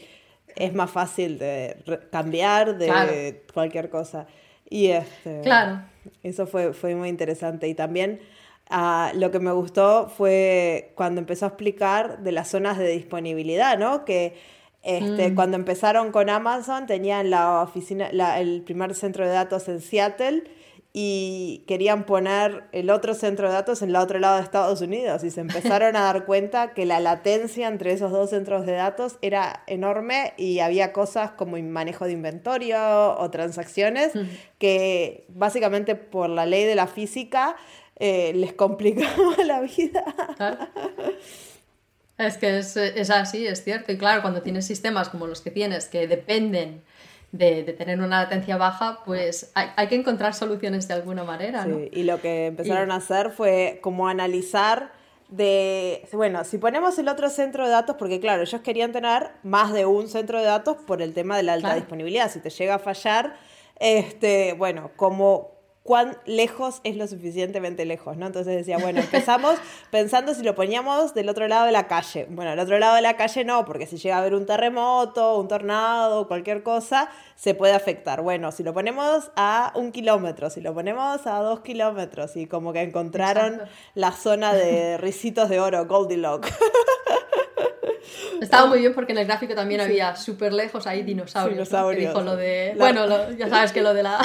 es 0.57 0.74
más 0.74 0.91
fácil 0.91 1.39
de 1.39 1.78
cambiar 2.12 2.78
de 2.78 3.45
cualquier 3.53 3.89
cosa. 3.89 4.28
Y 4.70 4.88
este, 4.88 5.41
claro. 5.41 5.82
eso 6.24 6.47
fue, 6.47 6.74
fue 6.74 6.95
muy 6.95 7.07
interesante. 7.07 7.70
Y 7.70 7.74
también 7.74 8.20
Ah, 8.74 9.11
lo 9.15 9.32
que 9.32 9.39
me 9.39 9.51
gustó 9.51 10.07
fue 10.07 10.93
cuando 10.95 11.19
empezó 11.19 11.43
a 11.43 11.49
explicar 11.49 12.24
de 12.24 12.32
las 12.32 12.47
zonas 12.47 12.78
de 12.78 12.88
disponibilidad, 12.88 13.78
¿no? 13.78 14.05
Que 14.05 14.36
este, 14.82 15.30
mm. 15.30 15.36
cuando 15.36 15.57
empezaron 15.57 16.13
con 16.13 16.30
Amazon 16.30 16.88
tenían 16.88 17.30
la 17.30 17.63
oficina, 17.63 18.07
el 18.39 18.61
primer 18.61 18.95
centro 18.95 19.28
de 19.28 19.34
datos 19.34 19.67
en 19.67 19.82
Seattle 19.82 20.43
y 20.93 21.63
querían 21.67 22.05
poner 22.05 22.65
el 22.74 22.89
otro 22.89 23.13
centro 23.13 23.47
de 23.47 23.53
datos 23.53 23.82
en 23.82 23.89
el 23.89 23.95
otro 23.95 24.19
lado 24.19 24.38
de 24.38 24.43
Estados 24.43 24.82
Unidos 24.82 25.24
y 25.24 25.32
se 25.32 25.39
empezaron 25.41 25.95
a 25.95 26.01
dar 26.01 26.26
cuenta 26.26 26.74
que 26.74 26.86
la 26.86 26.99
latencia 26.99 27.67
entre 27.67 27.93
esos 27.93 28.11
dos 28.11 28.30
centros 28.30 28.65
de 28.65 28.74
datos 28.74 29.17
era 29.22 29.63
enorme 29.67 30.34
y 30.36 30.59
había 30.59 30.91
cosas 30.93 31.32
como 31.32 31.57
manejo 31.61 32.05
de 32.05 32.13
inventario 32.13 32.78
o 33.17 33.30
transacciones 33.32 34.15
mm. 34.15 34.22
que 34.57 35.26
básicamente 35.30 35.95
por 35.95 36.30
la 36.30 36.45
ley 36.45 36.65
de 36.65 36.76
la 36.76 36.88
física 36.88 37.55
eh, 38.03 38.33
les 38.33 38.53
complicaba 38.53 39.35
la 39.45 39.61
vida. 39.61 40.03
Es 42.17 42.37
que 42.37 42.57
es, 42.57 43.09
así, 43.11 43.45
es 43.45 43.63
cierto. 43.63 43.91
Y 43.91 43.97
claro, 43.97 44.23
cuando 44.23 44.41
tienes 44.41 44.65
sistemas 44.65 45.09
como 45.09 45.27
los 45.27 45.41
que 45.41 45.51
tienes, 45.51 45.85
que 45.85 46.07
dependen 46.07 46.81
de, 47.31 47.61
tener 47.77 47.99
una 47.99 48.23
latencia 48.23 48.57
baja, 48.57 49.01
pues 49.05 49.51
hay, 49.53 49.87
que 49.87 49.93
encontrar 49.93 50.33
soluciones 50.33 50.87
de 50.87 50.95
alguna 50.95 51.23
manera. 51.23 51.63
Sí, 51.63 51.91
y 51.93 52.01
lo 52.01 52.19
que 52.19 52.47
empezaron 52.47 52.91
a 52.91 52.95
hacer 52.95 53.29
fue 53.29 53.77
como 53.83 54.07
analizar 54.07 54.91
de, 55.29 56.07
bueno, 56.11 56.43
si 56.43 56.57
ponemos 56.57 56.97
el 56.97 57.07
otro 57.07 57.29
centro 57.29 57.65
de 57.65 57.71
datos, 57.71 57.97
porque 57.99 58.19
claro, 58.19 58.41
ellos 58.41 58.61
querían 58.61 58.91
tener 58.91 59.29
más 59.43 59.73
de 59.73 59.85
un 59.85 60.07
centro 60.07 60.39
de 60.39 60.45
datos 60.45 60.77
por 60.87 61.03
el 61.03 61.13
tema 61.13 61.37
de 61.37 61.43
la 61.43 61.53
alta 61.53 61.75
disponibilidad. 61.75 62.31
Si 62.31 62.39
te 62.39 62.49
llega 62.49 62.75
a 62.75 62.79
fallar, 62.79 63.35
este, 63.79 64.53
bueno, 64.53 64.89
como 64.95 65.61
cuán 65.84 66.17
lejos 66.25 66.79
es 66.84 66.95
lo 66.95 67.07
suficientemente 67.07 67.86
lejos, 67.86 68.15
¿no? 68.15 68.27
Entonces 68.27 68.55
decía, 68.55 68.77
bueno, 68.77 68.99
empezamos 68.99 69.57
pensando 69.91 70.34
si 70.34 70.43
lo 70.43 70.53
poníamos 70.53 71.13
del 71.13 71.27
otro 71.29 71.47
lado 71.47 71.65
de 71.65 71.71
la 71.71 71.88
calle. 71.88 72.27
Bueno, 72.29 72.51
del 72.51 72.59
otro 72.59 72.77
lado 72.77 72.95
de 72.95 73.01
la 73.01 73.17
calle 73.17 73.43
no, 73.43 73.65
porque 73.65 73.88
si 73.88 73.97
llega 73.97 74.15
a 74.15 74.19
haber 74.19 74.36
un 74.36 74.45
terremoto, 74.45 75.39
un 75.39 75.47
tornado, 75.47 76.27
cualquier 76.27 76.61
cosa, 76.61 77.09
se 77.36 77.55
puede 77.55 77.73
afectar. 77.73 78.21
Bueno, 78.21 78.51
si 78.51 78.63
lo 78.63 78.73
ponemos 78.73 79.32
a 79.36 79.73
un 79.75 79.91
kilómetro, 79.91 80.49
si 80.49 80.61
lo 80.61 80.73
ponemos 80.73 81.25
a 81.25 81.39
dos 81.39 81.61
kilómetros, 81.61 82.36
y 82.36 82.45
como 82.45 82.73
que 82.73 82.82
encontraron 82.82 83.61
la 83.95 84.11
zona 84.11 84.53
de 84.53 84.97
risitos 84.99 85.49
de 85.49 85.59
oro, 85.59 85.86
Goldilocks. 85.88 86.51
Estaba 88.41 88.65
muy 88.65 88.79
bien 88.79 88.93
porque 88.93 89.11
en 89.11 89.19
el 89.19 89.27
gráfico 89.27 89.53
también 89.53 89.82
había 89.82 90.15
súper 90.15 90.51
lejos 90.51 90.88
ahí 90.88 91.03
dinosaurios. 91.03 91.69
dinosaurios. 91.69 92.09
dijo 92.09 92.21
lo 92.21 92.36
de. 92.36 92.73
Bueno, 92.77 93.32
ya 93.32 93.47
sabes 93.49 93.71
que 93.71 93.82
lo 93.82 93.93
de 93.93 94.03
la 94.03 94.19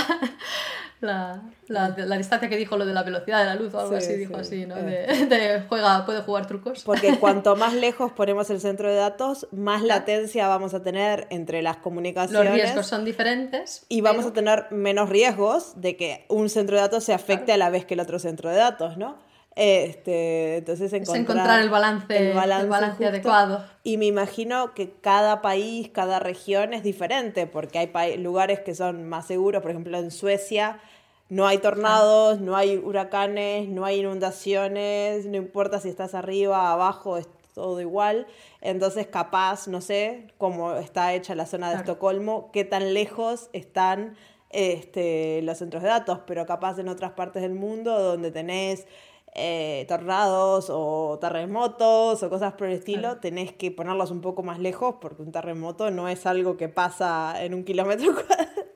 la, 1.00 1.42
la, 1.68 1.94
la, 1.96 2.16
distancia 2.16 2.48
que 2.48 2.56
dijo 2.56 2.76
lo 2.76 2.86
de 2.86 2.94
la 2.94 3.02
velocidad 3.02 3.40
de 3.40 3.44
la 3.44 3.54
luz 3.54 3.74
o 3.74 3.80
algo 3.80 3.96
así, 3.96 4.14
dijo 4.14 4.36
así, 4.36 4.64
¿no? 4.64 4.76
Eh. 4.78 5.26
De, 5.28 5.62
juega, 5.68 6.06
puede 6.06 6.22
jugar 6.22 6.46
trucos. 6.46 6.84
Porque 6.84 7.16
cuanto 7.20 7.54
más 7.54 7.74
lejos 7.74 8.12
ponemos 8.12 8.48
el 8.48 8.60
centro 8.60 8.88
de 8.88 8.96
datos, 8.96 9.46
más 9.52 9.82
latencia 9.82 10.48
vamos 10.48 10.72
a 10.72 10.82
tener 10.82 11.26
entre 11.30 11.60
las 11.60 11.76
comunicaciones. 11.76 12.44
Los 12.44 12.54
riesgos 12.54 12.86
son 12.86 13.04
diferentes. 13.04 13.84
Y 13.88 14.00
vamos 14.00 14.24
a 14.24 14.32
tener 14.32 14.66
menos 14.70 15.10
riesgos 15.10 15.80
de 15.80 15.96
que 15.96 16.24
un 16.28 16.48
centro 16.48 16.76
de 16.76 16.82
datos 16.82 17.04
se 17.04 17.12
afecte 17.12 17.52
a 17.52 17.56
la 17.58 17.68
vez 17.68 17.84
que 17.84 17.94
el 17.94 18.00
otro 18.00 18.18
centro 18.18 18.48
de 18.48 18.56
datos, 18.56 18.96
¿no? 18.96 19.18
Este, 19.56 20.58
entonces 20.58 20.92
encontrar, 20.92 21.16
es 21.16 21.22
encontrar 21.22 21.60
el 21.62 21.70
balance, 21.70 22.30
el 22.30 22.34
balance, 22.68 23.06
adecuado. 23.06 23.64
Y 23.82 23.96
me 23.96 24.04
imagino 24.04 24.74
que 24.74 24.92
cada 24.92 25.40
país, 25.42 25.88
cada 25.88 26.18
región 26.18 26.74
es 26.74 26.82
diferente, 26.82 27.46
porque 27.46 27.78
hay 27.78 28.18
lugares 28.18 28.60
que 28.60 28.74
son 28.74 29.08
más 29.08 29.26
seguros, 29.26 29.62
por 29.62 29.70
ejemplo 29.70 29.96
en 29.98 30.10
Suecia 30.10 30.78
no 31.28 31.46
hay 31.46 31.58
tornados, 31.58 32.40
no 32.40 32.56
hay 32.56 32.76
huracanes, 32.76 33.68
no 33.68 33.84
hay 33.84 34.00
inundaciones, 34.00 35.26
no 35.26 35.36
importa 35.36 35.80
si 35.80 35.88
estás 35.88 36.14
arriba, 36.14 36.70
abajo, 36.70 37.18
todo 37.52 37.80
igual. 37.80 38.26
Entonces, 38.60 39.08
capaz, 39.08 39.66
no 39.66 39.80
sé 39.80 40.28
cómo 40.38 40.74
está 40.76 41.14
hecha 41.14 41.34
la 41.34 41.46
zona 41.46 41.70
de 41.70 41.76
Estocolmo, 41.76 42.50
qué 42.52 42.64
tan 42.64 42.94
lejos 42.94 43.50
están 43.52 44.16
este, 44.50 45.42
los 45.42 45.58
centros 45.58 45.82
de 45.82 45.88
datos, 45.88 46.20
pero 46.26 46.46
capaz 46.46 46.78
en 46.78 46.88
otras 46.88 47.12
partes 47.12 47.42
del 47.42 47.54
mundo 47.54 47.98
donde 47.98 48.30
tenés 48.30 48.86
eh, 49.38 49.84
tornados 49.88 50.68
o 50.70 51.18
terremotos 51.20 52.22
o 52.22 52.30
cosas 52.30 52.54
por 52.54 52.68
el 52.68 52.74
estilo, 52.74 53.18
tenés 53.18 53.52
que 53.52 53.70
ponerlos 53.70 54.10
un 54.10 54.22
poco 54.22 54.42
más 54.42 54.58
lejos 54.58 54.96
porque 55.00 55.22
un 55.22 55.30
terremoto 55.30 55.90
no 55.90 56.08
es 56.08 56.24
algo 56.26 56.56
que 56.56 56.68
pasa 56.68 57.34
en 57.42 57.52
un 57.52 57.64
kilómetro 57.64 58.14
cuadrado. 58.14 58.66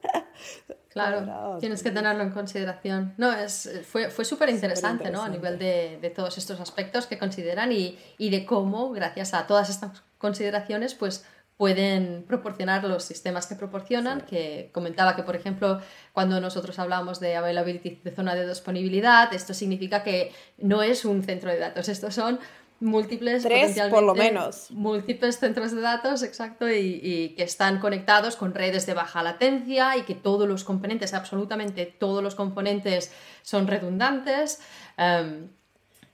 Claro, 0.90 1.58
tienes 1.60 1.82
que 1.82 1.90
tenerlo 1.90 2.22
en 2.22 2.30
consideración. 2.30 3.14
No, 3.16 3.32
es, 3.32 3.70
fue, 3.88 4.10
fue 4.10 4.24
súper 4.24 4.50
interesante, 4.50 5.10
¿no? 5.10 5.22
A 5.22 5.28
nivel 5.28 5.58
de, 5.58 5.98
de, 6.02 6.10
todos 6.10 6.36
estos 6.36 6.60
aspectos 6.60 7.06
que 7.06 7.16
consideran 7.16 7.70
y, 7.70 7.96
y 8.18 8.30
de 8.30 8.44
cómo, 8.44 8.90
gracias 8.90 9.32
a 9.32 9.46
todas 9.46 9.70
estas 9.70 10.02
consideraciones, 10.18 10.94
pues 10.94 11.24
pueden 11.60 12.24
proporcionar 12.26 12.84
los 12.84 13.04
sistemas 13.04 13.46
que 13.46 13.54
proporcionan, 13.54 14.22
que 14.22 14.70
comentaba 14.72 15.14
que, 15.14 15.22
por 15.22 15.36
ejemplo, 15.36 15.78
cuando 16.14 16.40
nosotros 16.40 16.78
hablamos 16.78 17.20
de 17.20 17.36
availability 17.36 18.00
de 18.02 18.10
zona 18.12 18.34
de 18.34 18.48
disponibilidad, 18.48 19.30
esto 19.34 19.52
significa 19.52 20.02
que 20.02 20.32
no 20.56 20.82
es 20.82 21.04
un 21.04 21.22
centro 21.22 21.50
de 21.50 21.58
datos, 21.58 21.90
estos 21.90 22.14
son 22.14 22.40
múltiples 22.80 23.42
Tres, 23.42 23.78
por 23.90 24.02
lo 24.02 24.14
menos. 24.14 24.70
múltiples 24.70 25.38
centros 25.38 25.72
de 25.72 25.82
datos 25.82 26.22
exacto 26.22 26.66
y, 26.66 27.34
que 27.36 27.42
están 27.42 27.78
conectados 27.78 28.36
con 28.36 28.54
redes 28.54 28.86
de 28.86 28.94
baja 28.94 29.22
latencia 29.22 29.98
y 29.98 30.04
que 30.04 30.14
todos 30.14 30.48
los 30.48 30.64
componentes 30.64 31.12
absolutamente 31.12 31.84
todos 31.84 32.22
los 32.22 32.34
componentes 32.34 33.12
son 33.42 33.66
redundantes. 33.66 34.62
Em, 34.96 35.48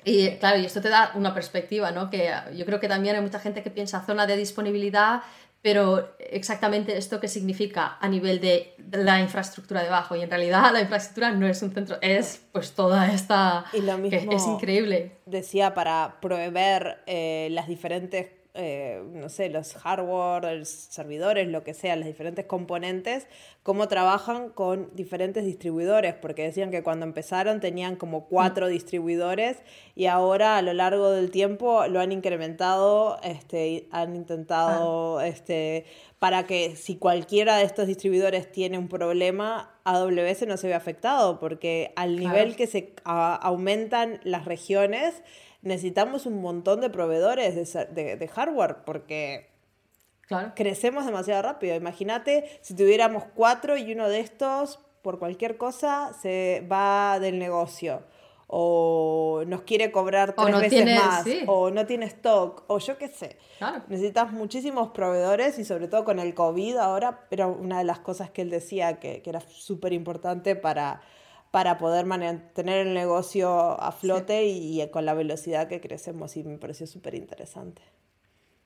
y 0.06 0.30
claro, 0.36 0.56
y 0.56 0.64
esto 0.64 0.80
te 0.80 0.88
da 0.88 1.10
una 1.16 1.34
perspectiva, 1.34 1.90
¿no? 1.90 2.08
Que 2.08 2.32
yo 2.54 2.64
creo 2.64 2.78
que 2.78 2.86
también 2.86 3.16
hay 3.16 3.22
mucha 3.22 3.40
gente 3.40 3.64
que 3.64 3.70
piensa 3.70 4.06
zona 4.06 4.24
de 4.24 4.36
disponibilidad, 4.36 5.22
pero 5.62 6.14
exactamente 6.20 6.96
esto 6.96 7.18
que 7.18 7.26
significa 7.26 7.96
a 8.00 8.08
nivel 8.08 8.40
de 8.40 8.76
la 8.92 9.20
infraestructura 9.20 9.82
debajo. 9.82 10.14
Y 10.14 10.22
en 10.22 10.30
realidad 10.30 10.72
la 10.72 10.80
infraestructura 10.80 11.32
no 11.32 11.48
es 11.48 11.60
un 11.60 11.74
centro, 11.74 11.96
es 12.02 12.40
pues 12.52 12.70
toda 12.70 13.12
esta... 13.12 13.64
Y 13.72 13.80
lo 13.80 13.98
mismo 13.98 14.30
es 14.30 14.46
increíble. 14.46 15.16
Decía 15.26 15.74
para 15.74 16.20
proveer 16.20 17.02
eh, 17.06 17.48
las 17.50 17.66
diferentes 17.66 18.28
eh, 18.56 19.02
no 19.12 19.28
sé, 19.28 19.48
los 19.48 19.74
hardware, 19.74 20.58
los 20.58 20.68
servidores, 20.68 21.48
lo 21.48 21.62
que 21.62 21.74
sea, 21.74 21.96
los 21.96 22.06
diferentes 22.06 22.46
componentes, 22.46 23.26
cómo 23.62 23.88
trabajan 23.88 24.50
con 24.50 24.90
diferentes 24.94 25.44
distribuidores, 25.44 26.14
porque 26.14 26.44
decían 26.44 26.70
que 26.70 26.82
cuando 26.82 27.04
empezaron 27.04 27.60
tenían 27.60 27.96
como 27.96 28.26
cuatro 28.26 28.68
distribuidores 28.68 29.58
y 29.94 30.06
ahora 30.06 30.56
a 30.56 30.62
lo 30.62 30.72
largo 30.72 31.10
del 31.10 31.30
tiempo 31.30 31.86
lo 31.88 32.00
han 32.00 32.12
incrementado, 32.12 33.18
este, 33.22 33.88
han 33.90 34.16
intentado, 34.16 35.18
ah. 35.18 35.26
este, 35.26 35.84
para 36.18 36.46
que 36.46 36.76
si 36.76 36.96
cualquiera 36.96 37.56
de 37.56 37.64
estos 37.64 37.86
distribuidores 37.86 38.50
tiene 38.50 38.78
un 38.78 38.88
problema, 38.88 39.76
AWS 39.84 40.46
no 40.46 40.56
se 40.56 40.68
ve 40.68 40.74
afectado, 40.74 41.38
porque 41.38 41.92
al 41.96 42.18
nivel 42.18 42.56
que 42.56 42.66
se 42.66 42.94
aumentan 43.04 44.20
las 44.24 44.44
regiones, 44.44 45.22
necesitamos 45.66 46.26
un 46.26 46.40
montón 46.40 46.80
de 46.80 46.90
proveedores 46.90 47.54
de, 47.54 48.30
hardware 48.32 48.76
porque 48.84 49.50
crecemos 50.54 51.04
demasiado 51.04 51.42
rápido. 51.42 51.74
Imagínate 51.74 52.58
si 52.62 52.74
tuviéramos 52.74 53.24
cuatro 53.34 53.76
y 53.76 53.92
uno 53.92 54.08
de 54.08 54.20
estos, 54.20 54.78
por 55.02 55.18
cualquier 55.18 55.56
cosa, 55.56 56.12
se 56.20 56.66
va 56.70 57.18
del 57.20 57.38
negocio. 57.38 58.02
O 58.48 59.42
nos 59.48 59.62
quiere 59.62 59.90
cobrar 59.90 60.36
tres 60.36 60.60
veces 60.60 60.94
más, 60.94 61.26
o 61.48 61.70
no 61.70 61.84
tiene 61.84 62.06
stock, 62.06 62.62
o 62.68 62.78
yo 62.78 62.96
qué 62.96 63.08
sé. 63.08 63.36
Necesitas 63.88 64.30
muchísimos 64.30 64.90
proveedores 64.90 65.58
y 65.58 65.64
sobre 65.64 65.88
todo 65.88 66.04
con 66.04 66.20
el 66.20 66.32
COVID 66.32 66.76
ahora, 66.76 67.26
pero 67.28 67.48
una 67.48 67.78
de 67.78 67.84
las 67.84 67.98
cosas 67.98 68.30
que 68.30 68.42
él 68.42 68.50
decía 68.50 69.00
que, 69.00 69.20
que 69.20 69.30
era 69.30 69.40
súper 69.40 69.92
importante 69.92 70.54
para, 70.54 71.02
para 71.50 71.78
poder 71.78 72.06
mantener 72.06 72.86
el 72.86 72.94
negocio 72.94 73.80
a 73.80 73.92
flote 73.92 74.46
y, 74.46 74.86
con 74.90 75.06
la 75.06 75.14
velocidad 75.14 75.68
que 75.68 75.80
crecemos 75.80 76.36
y 76.36 76.44
me 76.44 76.58
pareció 76.58 76.86
súper 76.86 77.14
interesante. 77.14 77.82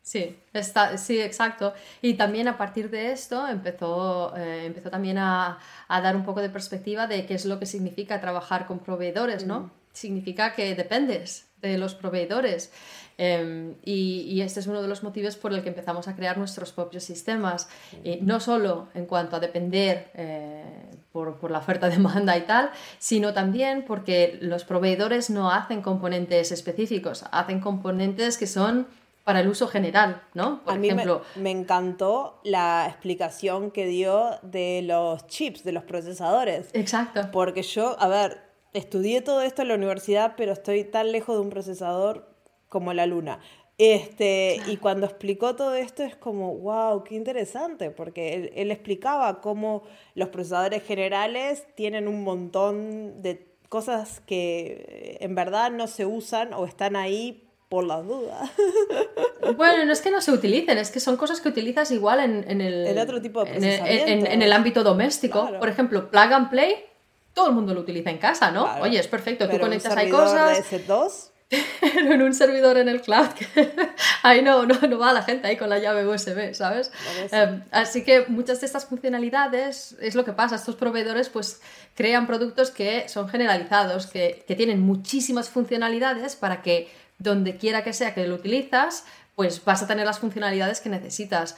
Sí, 0.03 0.37
está, 0.53 0.97
sí, 0.97 1.21
exacto. 1.21 1.75
Y 2.03 2.15
también 2.15 2.49
a 2.49 2.57
partir 2.57 2.91
de 2.91 3.13
esto 3.13 3.47
empezó, 3.47 4.35
eh, 4.37 4.65
empezó 4.65 4.91
también 4.91 5.19
a, 5.19 5.59
a, 5.89 6.01
dar 6.01 6.17
un 6.17 6.25
poco 6.25 6.41
de 6.41 6.49
perspectiva 6.49 7.07
de 7.07 7.27
qué 7.27 7.35
es 7.35 7.45
lo 7.45 7.59
que 7.59 7.67
significa 7.67 8.21
trabajar 8.21 8.67
con 8.67 8.79
proveedores, 8.79 9.45
¿no? 9.47 9.61
Mm. 9.61 9.71
Significa 9.93 10.55
que 10.55 10.75
dependes 10.75 11.51
de 11.61 11.79
los 11.79 11.95
proveedores. 11.95 12.73
Em, 13.19 13.75
y, 13.85 14.41
este 14.41 14.61
es 14.61 14.67
uno 14.67 14.81
de 14.81 14.89
los 14.89 15.03
motivos 15.03 15.37
por 15.37 15.53
el 15.53 15.63
que 15.63 15.69
empezamos 15.69 16.09
a 16.09 16.17
crear 16.17 16.39
nuestros 16.39 16.73
propios 16.73 17.05
sistemas, 17.05 17.69
no 18.23 18.41
solo 18.41 18.89
en 18.95 19.05
cuanto 19.05 19.37
a 19.37 19.41
depender 19.41 20.11
eh, 20.15 20.65
por, 21.13 21.37
por, 21.37 21.51
la 21.51 21.59
oferta-demanda 21.59 22.37
y 22.39 22.43
tal, 22.43 22.71
sino 22.99 23.33
también 23.33 23.85
porque 23.87 24.39
los 24.41 24.65
proveedores 24.65 25.31
no 25.31 25.51
hacen 25.51 25.83
componentes 25.83 26.53
específicos, 26.53 27.25
hacen 27.31 27.61
componentes 27.61 28.39
que 28.39 28.47
son 28.47 28.87
para 29.25 29.41
el 29.41 29.49
uso 29.49 29.69
general, 29.69 30.23
¿no? 30.35 30.63
Por 30.65 30.75
a 30.75 30.77
ejemplo, 30.77 31.23
mí 31.37 31.43
me, 31.43 31.51
encantó 31.51 32.41
la 32.43 32.87
explicación 32.89 33.71
que 33.71 33.87
dio 33.87 34.39
de 34.43 34.83
los 34.83 35.27
chips, 35.27 35.63
de 35.63 35.73
los 35.73 35.85
procesadores. 35.85 36.71
Exacto. 36.73 37.29
Porque 37.31 37.63
yo, 37.63 37.97
a 38.01 38.09
ver, 38.09 38.43
estudié 38.73 39.21
todo 39.21 39.43
esto 39.43 39.63
en 39.63 39.69
la 39.69 39.75
universidad, 39.75 40.35
pero 40.37 40.53
estoy 40.53 40.85
tan 40.85 41.13
lejos 41.13 41.37
de 41.37 41.43
un 41.43 41.51
procesador 41.51 42.35
como 42.69 42.93
la 42.93 43.07
luna. 43.07 43.41
Este, 43.81 44.61
Y 44.67 44.77
cuando 44.77 45.07
explicó 45.07 45.57
todo 45.57 45.75
esto 45.75 46.03
es 46.03 46.15
como, 46.15 46.55
wow, 46.57 47.03
qué 47.03 47.15
interesante, 47.15 47.91
porque 47.91 48.53
él, 48.55 48.71
explicaba 48.71 49.41
cómo 49.41 49.85
los 50.15 50.29
procesadores 50.29 50.83
generales 50.83 51.65
tienen 51.77 52.07
un 52.07 52.23
montón 52.23 53.23
de 53.23 53.47
cosas 53.71 54.21
que 54.27 55.17
en 55.21 55.35
verdad 55.35 55.71
no 55.71 55.87
se 55.87 56.05
usan 56.05 56.53
o 56.53 56.67
están 56.67 56.95
ahí 56.95 57.49
por 57.71 57.85
las 57.85 58.07
dudas. 58.07 58.51
Bueno, 59.57 59.85
no 59.85 59.93
es 59.93 60.01
que 60.01 60.11
no 60.11 60.21
se 60.21 60.31
utilicen, 60.31 60.79
es 60.79 60.91
que 60.91 61.01
son 61.01 61.17
cosas 61.17 61.41
que 61.41 61.49
utilizas 61.49 61.91
igual 61.91 62.21
en, 62.21 62.61
el, 62.61 62.97
otro 62.99 63.21
tipo 63.21 63.43
de 63.43 63.57
en 63.57 64.43
el, 64.43 64.53
ámbito 64.53 64.85
doméstico. 64.85 65.49
Por 65.59 65.69
ejemplo, 65.69 66.09
Plug 66.09 66.33
and 66.33 66.51
Play, 66.51 66.77
todo 67.35 67.49
el 67.49 67.55
mundo 67.55 67.75
lo 67.75 67.81
utiliza 67.81 68.11
en 68.11 68.19
casa, 68.19 68.51
¿no? 68.53 68.69
Oye, 68.81 69.01
es 69.01 69.09
perfecto, 69.09 69.49
tú 69.49 69.59
conectas 69.59 69.97
ahí 69.97 70.09
cosas. 70.09 70.71
De 70.71 70.87
S2? 70.87 71.30
Pero 71.51 72.13
en 72.15 72.23
un 72.23 72.33
servidor 72.33 72.79
en 72.79 72.89
el 72.89 73.01
cloud, 73.01 73.29
que 73.29 73.47
ahí 74.23 74.41
no, 74.41 74.65
no, 74.67 74.81
no, 74.81 74.99
va 74.99 75.13
la 75.13 75.23
gente 75.23 75.49
ahí 75.49 75.57
con 75.57 75.69
la 75.69 75.79
llave 75.79 76.07
USB, 76.07 76.55
¿sabes? 76.55 76.93
Em, 77.33 77.63
así 77.73 78.05
que 78.05 78.27
muchas 78.29 78.61
de 78.61 78.67
estas 78.67 78.87
funcionalidades 78.87 79.97
es 80.01 80.15
lo 80.15 80.25
que 80.25 80.33
pasa, 80.33 80.55
estos 80.55 80.77
proveedores 80.77 81.29
pues 81.29 81.61
crean 81.95 82.27
productos 82.27 82.71
que 82.71 83.09
son 83.09 83.29
generalizados, 83.29 84.07
que, 84.07 84.45
que 84.47 84.55
tienen 84.55 84.81
muchísimas 84.81 85.49
funcionalidades 85.51 86.37
para 86.37 86.63
que 86.63 86.89
donde 87.19 87.57
quiera 87.57 87.83
que 87.83 87.93
sea 87.93 88.15
que 88.15 88.27
lo 88.27 88.37
utilizas, 88.37 89.05
pues 89.35 89.63
vas 89.65 89.83
a 89.83 89.87
tener 89.87 90.07
las 90.07 90.21
funcionalidades 90.21 90.81
que 90.81 90.89
necesitas. 90.89 91.57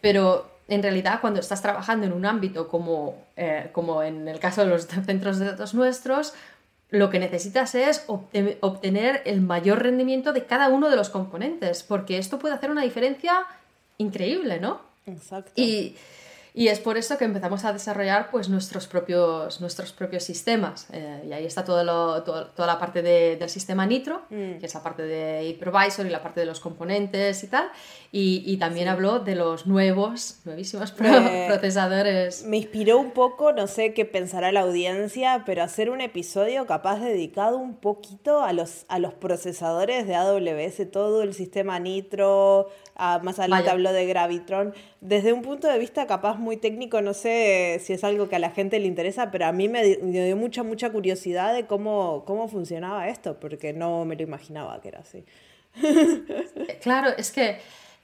Pero 0.00 0.52
en 0.68 0.82
realidad 0.82 1.20
cuando 1.20 1.40
estás 1.40 1.60
trabajando 1.60 2.06
en 2.06 2.12
un 2.12 2.24
ámbito 2.24 2.68
como, 2.68 3.26
eh, 3.36 3.70
como 3.72 4.02
en 4.02 4.28
el 4.28 4.38
caso 4.38 4.62
de 4.62 4.68
los 4.68 4.86
centros 4.86 5.38
de 5.38 5.46
datos 5.46 5.74
nuestros, 5.74 6.34
lo 6.92 7.08
que 7.08 7.18
necesitas 7.18 7.74
es 7.74 8.04
obtener 8.06 9.22
el 9.24 9.40
mayor 9.40 9.82
rendimiento 9.82 10.32
de 10.34 10.44
cada 10.44 10.68
uno 10.68 10.90
de 10.90 10.96
los 10.96 11.08
componentes, 11.08 11.82
porque 11.82 12.18
esto 12.18 12.38
puede 12.38 12.54
hacer 12.54 12.70
una 12.70 12.82
diferencia 12.82 13.46
increíble, 13.96 14.60
¿no? 14.60 14.82
Exacto. 15.06 15.52
Y, 15.56 15.96
y 16.54 16.68
es 16.68 16.80
por 16.80 16.98
eso 16.98 17.16
que 17.16 17.24
empezamos 17.24 17.64
a 17.64 17.72
desarrollar 17.72 18.30
pues, 18.30 18.50
nuestros, 18.50 18.86
propios, 18.86 19.62
nuestros 19.62 19.92
propios 19.92 20.22
sistemas. 20.22 20.86
Eh, 20.92 21.24
y 21.26 21.32
ahí 21.32 21.46
está 21.46 21.64
todo 21.64 21.82
lo, 21.82 22.22
toda 22.22 22.66
la 22.66 22.78
parte 22.78 23.00
de, 23.00 23.36
del 23.36 23.48
sistema 23.48 23.86
Nitro, 23.86 24.22
mm. 24.28 24.58
que 24.58 24.66
es 24.66 24.74
la 24.74 24.82
parte 24.82 25.02
de 25.02 25.48
hypervisor 25.48 26.04
y 26.04 26.10
la 26.10 26.22
parte 26.22 26.40
de 26.40 26.46
los 26.46 26.60
componentes 26.60 27.42
y 27.42 27.46
tal. 27.46 27.70
Y, 28.10 28.42
y 28.44 28.58
también 28.58 28.88
habló 28.88 29.20
de 29.20 29.34
los 29.34 29.66
nuevos, 29.66 30.40
nuevísimos 30.44 30.92
procesadores. 31.48 32.44
Me 32.44 32.58
inspiró 32.58 32.98
un 32.98 33.12
poco, 33.12 33.52
no 33.52 33.66
sé 33.66 33.94
qué 33.94 34.04
pensará 34.04 34.52
la 34.52 34.60
audiencia, 34.60 35.44
pero 35.46 35.62
hacer 35.62 35.88
un 35.88 36.02
episodio 36.02 36.66
capaz 36.66 37.00
dedicado 37.00 37.56
un 37.56 37.76
poquito 37.76 38.42
a 38.42 38.52
los, 38.52 38.84
a 38.88 38.98
los 38.98 39.14
procesadores 39.14 40.06
de 40.06 40.16
AWS, 40.16 40.90
todo 40.90 41.22
el 41.22 41.32
sistema 41.32 41.78
Nitro, 41.78 42.68
más 43.22 43.38
adelante 43.38 43.70
habló 43.70 43.90
de 43.94 44.04
Gravitron. 44.04 44.74
Desde 45.02 45.32
un 45.32 45.42
punto 45.42 45.66
de 45.66 45.80
vista 45.80 46.06
capaz 46.06 46.36
muy 46.36 46.56
técnico, 46.56 47.02
no 47.02 47.12
sé 47.12 47.80
si 47.84 47.92
es 47.92 48.04
algo 48.04 48.28
que 48.28 48.36
a 48.36 48.38
la 48.38 48.50
gente 48.50 48.78
le 48.78 48.86
interesa, 48.86 49.32
pero 49.32 49.46
a 49.46 49.52
mí 49.52 49.68
me 49.68 49.82
dio 49.84 50.36
mucha, 50.36 50.62
mucha 50.62 50.90
curiosidad 50.90 51.52
de 51.52 51.66
cómo, 51.66 52.22
cómo 52.24 52.46
funcionaba 52.46 53.08
esto, 53.08 53.40
porque 53.40 53.72
no 53.72 54.04
me 54.04 54.14
lo 54.14 54.22
imaginaba 54.22 54.80
que 54.80 54.88
era 54.88 55.00
así. 55.00 55.24
Claro, 56.82 57.10
es 57.18 57.32
que 57.32 57.58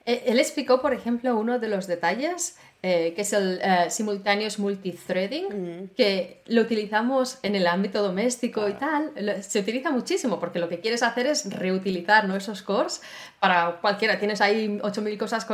eh, 0.06 0.24
él 0.26 0.40
explicó, 0.40 0.82
por 0.82 0.92
ejemplo, 0.92 1.38
uno 1.38 1.60
de 1.60 1.68
los 1.68 1.86
detalles 1.86 2.56
eh, 2.80 3.12
que 3.16 3.22
es 3.22 3.32
el 3.32 3.58
uh, 3.58 3.90
Simultaneous 3.90 4.60
Multithreading, 4.60 5.90
que 5.96 6.42
lo 6.46 6.62
utilizamos 6.62 7.40
en 7.42 7.56
el 7.56 7.66
ámbito 7.66 8.00
doméstico 8.04 8.68
y 8.68 8.74
tal. 8.74 9.12
Se 9.42 9.58
utiliza 9.58 9.90
muchísimo 9.90 10.38
porque 10.38 10.60
lo 10.60 10.68
que 10.68 10.78
quieres 10.78 11.02
hacer 11.02 11.26
es 11.26 11.52
reutilizar 11.52 12.28
¿no? 12.28 12.36
esos 12.36 12.62
cores 12.62 13.02
para 13.40 13.80
cualquiera. 13.80 14.20
Tienes 14.20 14.40
ahí 14.40 14.78
8.000 14.80 15.18
cosas 15.18 15.44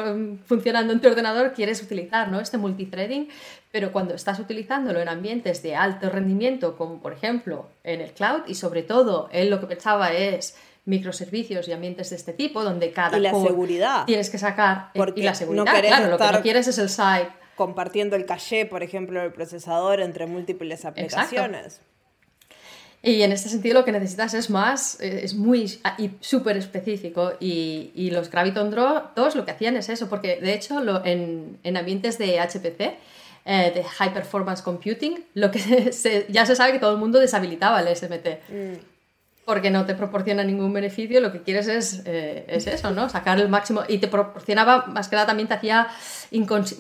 funcionando 0.45 0.93
en 0.93 1.01
tu 1.01 1.09
ordenador, 1.09 1.55
quieres 1.55 1.83
utilizar 1.83 2.31
¿no? 2.31 2.41
este 2.41 2.59
multithreading, 2.59 3.31
pero 3.73 3.91
cuando 3.91 4.15
estás 4.15 4.39
utilizándolo 4.39 5.01
en 5.01 5.09
ambientes 5.09 5.63
de 5.63 5.77
alto 5.77 6.11
rendimiento, 6.11 6.77
como 6.77 7.01
por 7.01 7.15
ejemplo 7.15 7.71
en 7.85 8.03
el 8.03 8.13
cloud, 8.13 8.43
y 8.49 8.55
sobre 8.55 8.83
todo 8.83 9.31
él 9.33 9.49
lo 9.49 9.61
que 9.61 9.67
pensaba 9.67 10.13
es 10.13 10.57
microservicios 10.87 11.67
y 11.69 11.73
ambientes 11.73 12.11
de 12.11 12.17
este 12.17 12.33
tipo, 12.33 12.63
donde 12.63 12.93
cada 12.93 13.17
y 13.17 13.21
la 13.21 13.31
seguridad. 13.31 14.05
tienes 14.05 14.31
que 14.31 14.39
sacar 14.39 14.91
eh, 14.95 15.01
y 15.17 15.23
la 15.23 15.35
seguridad. 15.35 15.65
claro, 15.65 16.09
lo 16.09 16.19
que 16.19 16.33
no 16.33 16.43
quieres 16.43 16.69
es 16.69 16.79
el 16.79 16.89
site. 16.89 17.29
Compartiendo 17.57 18.17
el 18.17 18.27
caché, 18.27 18.67
por 18.67 18.83
ejemplo, 18.83 19.21
del 19.21 19.33
procesador 19.33 20.01
entre 20.01 20.27
múltiples 20.27 20.85
aplicaciones. 20.85 21.81
Y 23.01 23.23
en 23.23 23.33
este 23.33 23.49
sentido 23.49 23.75
lo 23.75 23.85
que 23.85 23.93
necesitas 23.93 24.35
es 24.35 24.51
más, 24.51 24.99
eh, 25.01 25.21
es 25.23 25.35
muy 25.35 25.79
y 25.99 26.11
súper 26.21 26.57
específico. 26.57 27.35
Y, 27.39 27.93
y, 27.95 28.11
los 28.11 28.31
Graviton 28.31 28.71
Draw 28.71 29.11
2 29.15 29.37
lo 29.37 29.45
que 29.45 29.53
hacían 29.53 29.77
es 29.77 29.89
eso, 29.91 30.09
porque 30.09 30.41
de 30.41 30.55
hecho 30.55 30.81
lo, 30.81 31.05
en, 31.05 31.59
en, 31.63 31.77
ambientes 31.77 32.17
de 32.19 32.41
HPC, 32.41 32.81
eh, 33.45 33.73
de 33.75 33.85
High 33.85 34.15
Performance 34.15 34.63
Computing, 34.63 35.23
lo 35.35 35.51
que 35.51 35.93
se, 35.93 36.27
ya 36.31 36.45
se 36.47 36.57
sabe 36.57 36.73
que 36.73 36.79
todo 36.79 36.93
el 36.93 36.99
mundo 36.99 37.21
deshabilitaba 37.21 37.81
el 37.83 37.95
SMT. 37.95 38.27
Mm 38.49 38.94
porque 39.45 39.71
no 39.71 39.85
te 39.85 39.95
proporciona 39.95 40.43
ningún 40.45 40.73
beneficio, 40.73 41.21
lo 41.21 41.33
que 41.33 41.43
quieres 41.43 41.69
es, 41.69 42.03
eh, 42.07 42.45
es 42.49 42.67
eso, 42.67 42.91
¿no? 42.91 43.09
Sacar 43.09 43.39
el 43.39 43.49
máximo 43.49 43.83
y 43.89 43.99
te 43.99 44.09
proporcionaba, 44.09 44.87
más 44.87 45.09
que 45.09 45.17
nada 45.17 45.27
también 45.27 45.49
te 45.49 45.55
hacía 45.55 45.89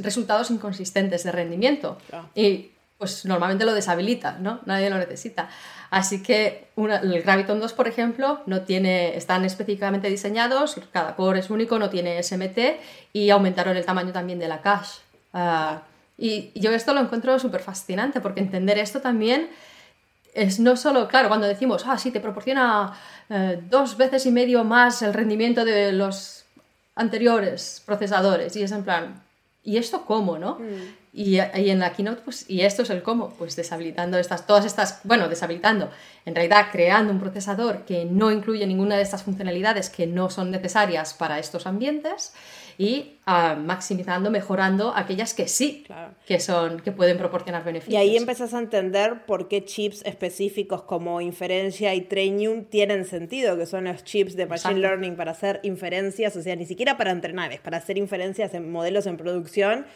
resultados 0.00 0.50
inconsistentes 0.50 1.24
de 1.24 1.32
rendimiento. 1.32 1.98
Y 2.34 2.70
pues 2.98 3.26
normalmente 3.26 3.64
lo 3.64 3.74
deshabilita, 3.74 4.38
¿no? 4.40 4.60
Nadie 4.66 4.88
lo 4.88 4.98
necesita. 4.98 5.50
Así 5.90 6.22
que 6.22 6.68
el 6.76 7.22
Graviton 7.22 7.60
2, 7.60 7.72
por 7.74 7.86
ejemplo, 7.86 8.40
no 8.46 8.62
tiene, 8.62 9.16
están 9.16 9.44
específicamente 9.44 10.08
diseñados, 10.08 10.80
cada 10.90 11.14
core 11.16 11.40
es 11.40 11.50
único, 11.50 11.78
no 11.78 11.90
tiene 11.90 12.22
SMT 12.22 12.58
y 13.12 13.30
aumentaron 13.30 13.76
el 13.76 13.84
tamaño 13.84 14.12
también 14.12 14.38
de 14.38 14.48
la 14.48 14.62
cache. 14.62 15.00
Ah, 15.32 15.82
y 16.16 16.58
yo 16.58 16.72
esto 16.72 16.94
lo 16.94 17.00
encuentro 17.00 17.38
súper 17.38 17.60
fascinante 17.60 18.20
porque 18.20 18.40
entender 18.40 18.78
esto 18.78 19.00
también 19.00 19.50
es 20.34 20.58
no 20.58 20.76
solo, 20.76 21.08
claro, 21.08 21.28
cuando 21.28 21.46
decimos, 21.46 21.84
ah, 21.86 21.96
sí, 21.96 22.10
te 22.10 22.20
proporciona 22.20 22.92
eh, 23.30 23.60
dos 23.70 23.96
veces 23.96 24.26
y 24.26 24.32
medio 24.32 24.64
más 24.64 25.00
el 25.02 25.14
rendimiento 25.14 25.64
de 25.64 25.92
los 25.92 26.44
anteriores 26.96 27.82
procesadores, 27.86 28.54
y 28.56 28.62
es 28.62 28.72
en 28.72 28.84
plan, 28.84 29.22
¿y 29.62 29.76
esto 29.76 30.04
cómo, 30.04 30.38
no? 30.38 30.56
Mm. 30.56 31.04
Y, 31.16 31.36
y, 31.36 31.70
en 31.70 31.78
la 31.78 31.92
keynote, 31.92 32.22
pues, 32.24 32.50
y 32.50 32.62
esto 32.62 32.82
es 32.82 32.90
el 32.90 33.04
cómo, 33.04 33.30
pues 33.38 33.54
deshabilitando 33.54 34.18
estas, 34.18 34.48
todas 34.48 34.64
estas, 34.64 35.00
bueno, 35.04 35.28
deshabilitando, 35.28 35.88
en 36.26 36.34
realidad 36.34 36.66
creando 36.72 37.12
un 37.12 37.20
procesador 37.20 37.84
que 37.84 38.04
no 38.04 38.32
incluye 38.32 38.66
ninguna 38.66 38.96
de 38.96 39.02
estas 39.02 39.22
funcionalidades 39.22 39.90
que 39.90 40.08
no 40.08 40.28
son 40.28 40.50
necesarias 40.50 41.14
para 41.14 41.38
estos 41.38 41.68
ambientes 41.68 42.32
y 42.78 43.18
uh, 43.26 43.58
maximizando, 43.58 44.30
mejorando 44.30 44.92
aquellas 44.94 45.34
que 45.34 45.48
sí, 45.48 45.86
que 46.26 46.40
son, 46.40 46.80
que 46.80 46.92
pueden 46.92 47.18
proporcionar 47.18 47.64
beneficios. 47.64 47.94
Y 47.94 47.96
ahí 47.96 48.16
empezás 48.16 48.54
a 48.54 48.58
entender 48.58 49.24
por 49.26 49.48
qué 49.48 49.64
chips 49.64 50.02
específicos 50.04 50.82
como 50.82 51.20
inferencia 51.20 51.94
y 51.94 52.02
Trainium 52.02 52.64
tienen 52.64 53.04
sentido, 53.04 53.56
que 53.56 53.66
son 53.66 53.84
los 53.84 54.04
chips 54.04 54.36
de 54.36 54.46
Machine 54.46 54.80
Learning 54.80 55.16
para 55.16 55.32
hacer 55.32 55.60
inferencias, 55.62 56.36
o 56.36 56.42
sea, 56.42 56.56
ni 56.56 56.66
siquiera 56.66 56.96
para 56.96 57.10
entrenar, 57.10 57.52
es 57.52 57.60
para 57.60 57.78
hacer 57.78 57.98
inferencias 57.98 58.54
en 58.54 58.70
modelos 58.70 59.06
en 59.06 59.16
producción 59.16 59.86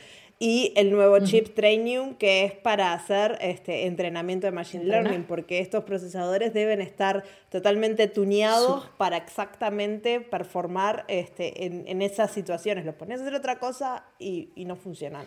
y 0.41 0.73
el 0.77 0.93
nuevo 0.93 1.19
chip 1.21 1.55
Trainium 1.55 2.15
que 2.15 2.45
es 2.45 2.53
para 2.53 2.93
hacer 2.93 3.37
este 3.41 3.87
entrenamiento 3.87 4.47
de 4.47 4.53
machine 4.53 4.85
learning 4.85 5.25
porque 5.25 5.59
estos 5.59 5.83
procesadores 5.83 6.55
deben 6.55 6.81
estar 6.81 7.25
totalmente 7.51 8.07
tuneados 8.07 8.89
para 8.99 9.17
exactamente 9.17 10.21
performar 10.21 11.05
este, 11.09 11.65
en, 11.65 12.03
esas 12.03 12.31
situaciones. 12.31 12.85
Los 12.85 12.95
pones 12.95 13.19
a 13.19 13.23
hacer 13.23 13.35
otra 13.35 13.59
cosa 13.59 14.05
y, 14.19 14.51
no 14.57 14.77
funcionan. 14.77 15.25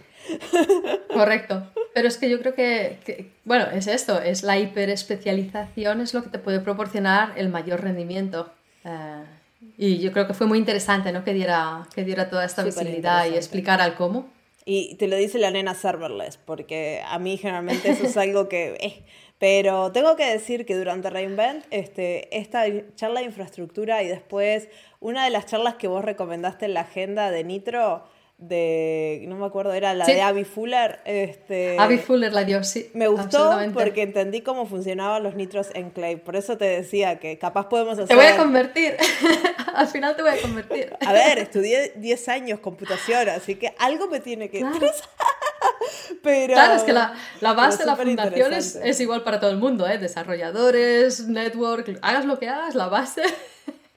Correcto. 1.14 1.68
Pero 1.93 2.07
es 2.07 2.18
que 2.18 2.30
yo 2.30 2.39
creo 2.39 2.53
que, 2.53 3.32
bueno, 3.43 3.66
es 3.72 3.88
esto, 3.88 4.22
es 4.22 4.43
la 4.43 4.59
hiperespecialización, 4.59 5.99
es 5.99 6.14
lo 6.14 6.24
que 6.24 6.30
te 6.30 6.39
puede 6.39 6.59
proporcionar 6.59 7.34
el 7.36 7.49
mayor 7.49 7.82
rendimiento. 7.82 8.51
Eh, 8.86 9.24
y 9.78 9.97
yo 9.99 10.12
creo 10.12 10.28
que 10.28 10.34
fue 10.34 10.47
muy 10.47 10.57
interesante 10.57 11.12
¿no? 11.12 11.24
que, 11.24 11.34
diera, 11.34 11.88
que 11.93 12.03
diera 12.05 12.30
toda 12.30 12.45
esta 12.45 12.64
visibilidad 12.64 13.26
y 13.26 13.36
explicara 13.36 13.86
el 13.86 13.95
cómo. 13.95 14.30
Y 14.66 14.95
te 14.95 15.07
lo 15.07 15.16
dice 15.16 15.39
la 15.39 15.51
nena 15.51 15.74
serverless, 15.74 16.38
porque 16.38 17.01
a 17.05 17.18
mí 17.20 17.38
generalmente 17.38 17.89
eso 17.91 18.05
es 18.05 18.18
algo 18.18 18.47
que... 18.49 18.78
Eh, 18.80 19.03
pero 19.39 19.91
tengo 19.91 20.16
que 20.16 20.26
decir 20.26 20.68
que 20.68 20.76
durante 20.76 21.09
Reinvent, 21.09 21.66
este, 21.72 22.38
esta 22.38 22.64
charla 22.93 23.22
de 23.22 23.26
infraestructura 23.26 24.03
y 24.03 24.07
después 24.07 24.70
una 24.99 25.24
de 25.24 25.32
las 25.32 25.47
charlas 25.47 25.76
que 25.76 25.88
vos 25.88 26.05
recomendaste 26.05 26.66
en 26.66 26.76
la 26.76 26.82
agenda 26.82 27.32
de 27.32 27.43
Nitro, 27.43 28.03
de, 28.41 29.23
no 29.27 29.35
me 29.37 29.45
acuerdo, 29.45 29.71
era 29.71 29.93
la 29.93 30.05
de 30.05 30.21
Abby 30.21 30.43
Fuller. 30.45 30.99
Este, 31.05 31.77
Abby 31.79 31.99
Fuller 31.99 32.33
la 32.33 32.43
dio, 32.43 32.63
sí. 32.63 32.89
Me 32.93 33.07
gustó 33.07 33.55
porque 33.73 34.01
entendí 34.01 34.41
cómo 34.41 34.65
funcionaban 34.65 35.21
los 35.21 35.35
nitros 35.35 35.67
en 35.75 35.91
Clay. 35.91 36.15
Por 36.15 36.35
eso 36.35 36.57
te 36.57 36.65
decía 36.65 37.19
que 37.19 37.37
capaz 37.37 37.69
podemos 37.69 37.93
hacer... 37.93 38.07
Te 38.07 38.15
voy 38.15 38.25
a 38.25 38.37
convertir. 38.37 38.97
Al 39.75 39.87
final 39.87 40.15
te 40.15 40.23
voy 40.23 40.31
a 40.31 40.41
convertir. 40.41 40.91
A 41.05 41.13
ver, 41.13 41.37
estudié 41.37 41.93
10 41.95 42.29
años 42.29 42.59
computación, 42.59 43.29
así 43.29 43.55
que 43.55 43.73
algo 43.77 44.07
me 44.07 44.19
tiene 44.19 44.49
que... 44.49 44.59
Claro. 44.59 44.79
Pero, 46.23 46.53
claro, 46.53 46.73
es 46.75 46.83
que 46.83 46.93
la, 46.93 47.13
la 47.39 47.53
base 47.53 47.79
de 47.79 47.85
la 47.85 47.95
fundación 47.95 48.53
es, 48.53 48.75
es, 48.75 48.99
igual 48.99 49.23
para 49.23 49.39
todo 49.39 49.51
el 49.51 49.57
mundo, 49.57 49.87
¿eh? 49.87 49.97
Desarrolladores, 49.97 51.27
network, 51.27 51.99
hagas 52.01 52.25
lo 52.25 52.39
que 52.39 52.49
hagas, 52.49 52.75
la 52.75 52.87
base 52.87 53.23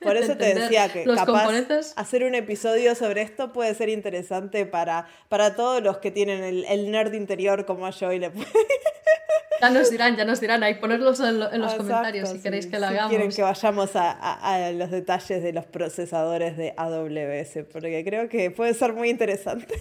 por 0.05 0.17
eso 0.17 0.37
te 0.37 0.55
decía 0.55 0.89
que 0.89 1.05
capaz 1.05 1.49
hacer 1.97 2.25
un 2.25 2.35
episodio 2.35 2.95
sobre 2.95 3.23
esto 3.23 3.53
puede 3.53 3.75
ser 3.75 3.89
interesante 3.89 4.67
para, 4.67 5.09
para 5.29 5.57
todos 5.57 5.83
los 5.83 5.99
que 5.99 6.11
tienen 6.11 6.45
el, 6.45 6.91
nerd 6.91 7.15
interior 7.15 7.65
como 7.65 7.89
yo 7.91 8.13
y 8.13 8.19
le 8.19 8.31
Ya 9.61 9.71
nos 9.71 9.91
dirán, 9.91 10.17
ya 10.17 10.25
nos 10.25 10.41
dirán, 10.41 10.63
ahí 10.63 10.75
ponerlos 10.75 11.21
en, 11.21 11.41
los 11.41 11.75
comentarios 11.75 12.29
si 12.29 12.41
queréis 12.41 12.67
que 12.67 12.79
lo 12.79 12.87
hagamos. 12.87 13.09
quieren 13.09 13.31
que 13.31 13.43
vayamos 13.43 13.97
a, 13.97 14.11
a, 14.11 14.73
los 14.73 14.91
detalles 14.91 15.43
de 15.43 15.53
los 15.53 15.65
procesadores 15.65 16.57
de 16.57 16.75
AWS, 16.77 17.65
porque 17.73 18.05
creo 18.05 18.29
que 18.29 18.51
puede 18.51 18.75
ser 18.75 18.93
muy 18.93 19.09
interesante. 19.09 19.75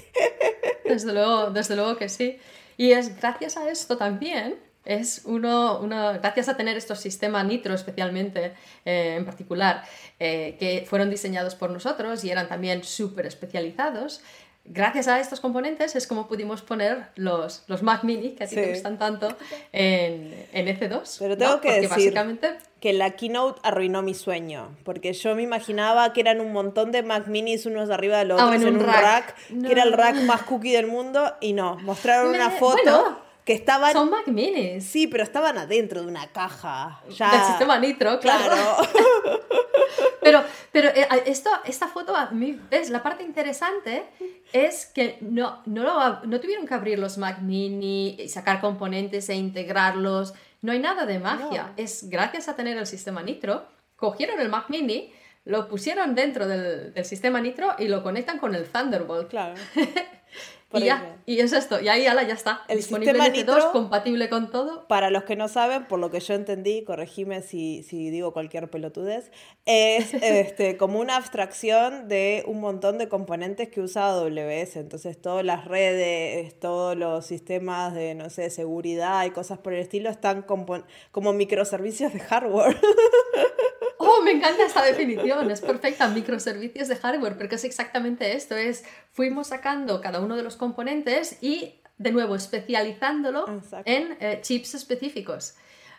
Desde 0.85 1.11
luego, 1.11 1.49
desde 1.49 1.75
luego 1.75 1.97
que 1.97 2.07
sí. 2.07 2.37
Y 2.77 2.91
es 2.91 3.19
gracias 3.19 3.57
a 3.57 3.69
esto 3.69 3.97
también 3.97 4.57
es 4.85 5.21
uno, 5.25 5.79
uno, 5.79 6.13
gracias 6.13 6.49
a 6.49 6.57
tener 6.57 6.77
estos 6.77 6.99
sistemas 6.99 7.45
Nitro 7.45 7.73
especialmente 7.73 8.53
eh, 8.85 9.15
en 9.17 9.25
particular, 9.25 9.83
eh, 10.19 10.55
que 10.59 10.85
fueron 10.87 11.09
diseñados 11.09 11.55
por 11.55 11.69
nosotros 11.69 12.23
y 12.23 12.31
eran 12.31 12.47
también 12.47 12.83
súper 12.83 13.25
especializados, 13.25 14.21
gracias 14.65 15.07
a 15.07 15.19
estos 15.19 15.39
componentes 15.39 15.95
es 15.95 16.07
como 16.07 16.27
pudimos 16.27 16.61
poner 16.61 17.07
los, 17.15 17.63
los 17.67 17.83
Mac 17.83 18.03
Mini, 18.03 18.31
que 18.31 18.45
a 18.45 18.47
ti 18.47 18.55
te 18.55 18.69
gustan 18.71 18.97
tanto, 18.97 19.35
en, 19.71 20.47
en 20.53 20.67
EC2. 20.67 21.17
Pero 21.19 21.37
tengo 21.37 21.61
que 21.61 21.71
decir 21.73 21.89
básicamente... 21.89 22.57
que 22.79 22.93
la 22.93 23.11
keynote 23.11 23.59
arruinó 23.63 24.01
mi 24.01 24.13
sueño, 24.13 24.75
porque 24.83 25.13
yo 25.13 25.35
me 25.35 25.43
imaginaba 25.43 26.13
que 26.13 26.21
eran 26.21 26.39
un 26.39 26.53
montón 26.53 26.91
de 26.91 27.03
Mac 27.03 27.27
Minis 27.27 27.65
unos 27.65 27.89
arriba 27.89 28.19
de 28.19 28.25
los 28.25 28.39
ah, 28.39 28.47
otros 28.47 28.61
en, 28.61 28.75
un 28.75 28.79
rack, 28.79 29.35
que 29.47 29.71
era 29.71 29.83
el 29.83 29.93
rack 29.93 30.15
más 30.23 30.43
cookie 30.43 30.71
del 30.71 30.87
mundo, 30.87 31.33
y 31.41 31.53
no, 31.53 31.77
mostraron 31.79 32.33
una 32.33 32.51
foto 32.51 33.19
que 33.45 33.53
estaban... 33.53 33.93
Son 33.93 34.09
Mac 34.09 34.27
Minis. 34.27 34.85
Sí, 34.85 35.07
pero 35.07 35.23
estaban 35.23 35.57
adentro 35.57 36.01
de 36.01 36.07
una 36.07 36.27
caja. 36.27 37.01
Ya... 37.09 37.31
Del 37.31 37.41
sistema 37.41 37.79
Nitro, 37.79 38.19
claro. 38.19 38.55
pero 40.21 40.43
pero 40.73 40.89
eh, 40.89 41.07
esto, 41.27 41.51
esta 41.65 41.87
foto, 41.87 42.15
a 42.15 42.31
mí, 42.31 42.59
¿ves? 42.71 42.89
La 42.89 43.03
parte 43.03 43.23
interesante 43.23 44.05
es 44.51 44.87
que 44.87 45.19
no, 45.21 45.61
no, 45.67 46.21
no 46.23 46.39
tuvieron 46.41 46.65
que 46.65 46.73
abrir 46.73 46.97
los 46.97 47.19
Mac 47.19 47.41
Mini, 47.41 48.17
y 48.19 48.27
sacar 48.27 48.59
componentes 48.59 49.29
e 49.29 49.35
integrarlos. 49.35 50.33
No 50.63 50.71
hay 50.71 50.79
nada 50.79 51.05
de 51.05 51.19
magia. 51.19 51.73
Es 51.77 52.09
gracias 52.09 52.49
a 52.49 52.55
tener 52.55 52.75
el 52.75 52.87
sistema 52.87 53.21
Nitro, 53.21 53.67
cogieron 53.95 54.39
el 54.41 54.49
Mac 54.49 54.65
Mini, 54.69 55.13
lo 55.45 55.67
pusieron 55.67 56.15
dentro 56.15 56.47
del, 56.47 56.91
del 56.91 57.05
sistema 57.05 57.39
Nitro 57.39 57.75
y 57.77 57.87
lo 57.87 58.01
conectan 58.01 58.39
con 58.39 58.55
el 58.55 58.65
Thunderbolt. 58.65 59.29
Claro. 59.29 59.53
y 60.73 60.85
ya, 60.85 61.17
y 61.25 61.39
es 61.39 61.53
esto, 61.53 61.79
y 61.79 61.87
ahí 61.87 62.05
ala, 62.05 62.23
ya 62.23 62.33
está. 62.33 62.63
El 62.67 62.77
Disponible 62.77 63.13
sistema 63.13 63.29
Nitro, 63.29 63.71
compatible 63.71 64.29
con 64.29 64.51
todo. 64.51 64.87
Para 64.87 65.09
los 65.09 65.23
que 65.23 65.35
no 65.35 65.47
saben, 65.47 65.85
por 65.85 65.99
lo 65.99 66.09
que 66.11 66.19
yo 66.19 66.33
entendí, 66.33 66.83
corregime 66.83 67.41
si, 67.41 67.83
si 67.83 68.09
digo 68.09 68.33
cualquier 68.33 68.69
pelotudez, 68.69 69.31
es 69.65 70.13
este, 70.13 70.77
como 70.77 70.99
una 70.99 71.15
abstracción 71.15 72.07
de 72.07 72.43
un 72.47 72.59
montón 72.59 72.97
de 72.97 73.07
componentes 73.07 73.69
que 73.69 73.81
usa 73.81 74.07
AWS. 74.07 74.77
Entonces, 74.77 75.21
todas 75.21 75.45
las 75.45 75.65
redes, 75.65 76.59
todos 76.59 76.97
los 76.97 77.25
sistemas 77.25 77.93
de, 77.93 78.15
no 78.15 78.29
sé, 78.29 78.49
seguridad 78.49 79.25
y 79.25 79.31
cosas 79.31 79.59
por 79.59 79.73
el 79.73 79.79
estilo 79.79 80.09
están 80.09 80.43
como 80.43 81.33
microservicios 81.33 82.13
de 82.13 82.19
hardware. 82.19 82.77
¡Oh, 84.05 84.21
me 84.21 84.31
encanta 84.31 84.65
esta 84.65 84.83
definición, 84.83 85.49
es 85.49 85.61
perfecta, 85.61 86.07
microservicios 86.09 86.87
de 86.89 86.97
hardware, 86.97 87.37
porque 87.37 87.55
es 87.55 87.63
exactamente 87.63 88.35
esto, 88.35 88.55
es 88.57 88.83
fuimos 89.11 89.47
sacando 89.47 90.01
cada 90.01 90.19
uno 90.19 90.35
de 90.35 90.43
los 90.43 90.57
componentes 90.63 91.37
y 91.41 91.75
de 91.97 92.13
nuevo 92.13 92.35
especializándolo 92.35 93.45
en 93.83 94.17
eh, 94.21 94.39
chips 94.41 94.75
específicos. 94.75 95.55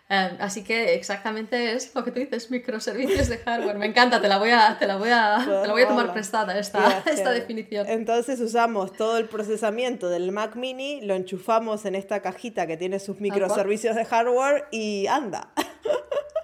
Eh, 0.09 0.37
así 0.41 0.65
que 0.65 0.95
exactamente 0.95 1.75
es 1.75 1.95
lo 1.95 2.03
que 2.03 2.11
tú 2.13 2.21
dices, 2.21 2.51
microservicios 2.51 3.29
de 3.29 3.37
hardware. 3.39 3.77
Me 3.77 3.85
encanta, 3.85 4.23
te 4.23 4.29
la 4.29 4.39
voy 4.39 4.53
a, 4.53 4.79
te 4.79 4.87
la 4.87 4.97
voy 4.97 5.11
a, 5.13 5.37
te 5.45 5.67
la 5.67 5.73
voy 5.73 5.83
a 5.83 5.89
tomar 5.89 6.15
prestada 6.15 6.59
esta, 6.59 7.03
esta 7.07 7.31
definición. 7.31 7.87
Entonces 7.87 8.41
usamos 8.41 8.95
todo 8.95 9.19
el 9.19 9.29
procesamiento 9.29 10.09
del 10.09 10.33
Mac 10.33 10.57
mini, 10.57 11.03
lo 11.03 11.15
enchufamos 11.15 11.85
en 11.85 11.95
esta 11.95 12.23
cajita 12.23 12.67
que 12.67 12.79
tiene 12.79 13.01
sus 13.01 13.21
microservicios 13.21 13.97
de 13.97 14.07
hardware 14.07 14.65
y 14.71 15.07
anda. 15.09 15.53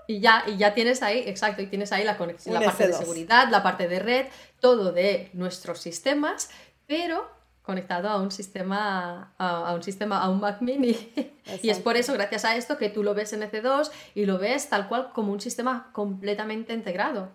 Y 0.07 0.19
ya, 0.19 0.43
y 0.45 0.57
ya 0.57 0.75
tienes 0.75 1.05
ahí, 1.05 1.23
exacto, 1.25 1.63
y 1.63 1.69
tienes 1.69 1.93
ahí 1.93 2.03
la 2.03 2.17
conexión, 2.17 2.53
la 2.55 2.63
parte 2.63 2.89
de 2.89 2.95
seguridad, 2.95 3.47
la 3.49 3.63
parte 3.63 3.87
de 3.87 4.01
red, 4.01 4.27
todo 4.59 4.91
de 4.91 5.31
nuestros 5.35 5.79
sistemas, 5.79 6.51
pero 6.89 7.31
conectado 7.63 8.09
a 8.09 8.21
un 8.21 8.31
sistema, 8.31 9.33
a, 9.39 9.75
un 9.75 9.83
sistema, 9.83 10.23
a 10.23 10.29
un 10.29 10.41
Mac 10.41 10.61
mini. 10.61 10.97
y 11.63 11.71
es 11.71 11.79
por 11.79 11.97
eso, 11.97 12.13
gracias 12.15 12.45
a 12.45 12.57
esto, 12.57 12.77
que 12.77 12.89
tú 12.89 13.03
lo 13.03 13.15
ves 13.15 13.33
en 13.33 13.43
EC2 13.43 13.91
y 14.15 14.27
lo 14.27 14.39
ves 14.39 14.69
tal 14.69 14.89
cual 14.89 15.13
como 15.13 15.33
un 15.33 15.41
sistema 15.41 15.91
completamente 15.93 16.73
integrado. 16.73 17.31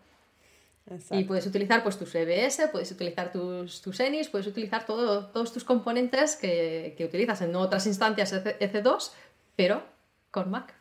Y 1.10 1.24
puedes 1.24 1.48
utilizar 1.48 1.82
pues 1.82 1.98
tus 1.98 2.14
EBS, 2.14 2.70
puedes 2.72 2.92
utilizar 2.92 3.32
tus, 3.32 3.82
tus 3.82 4.00
ENIs, 4.00 4.30
puedes 4.30 4.46
utilizar 4.46 4.86
todo, 4.86 5.26
todos 5.28 5.52
tus 5.52 5.64
componentes 5.64 6.36
que, 6.36 6.94
que 6.96 7.06
utilizas 7.06 7.42
en 7.42 7.56
otras 7.56 7.88
instancias 7.88 8.32
EC2, 8.34 9.12
pero 9.56 9.82
con 10.30 10.52
Mac. 10.52 10.76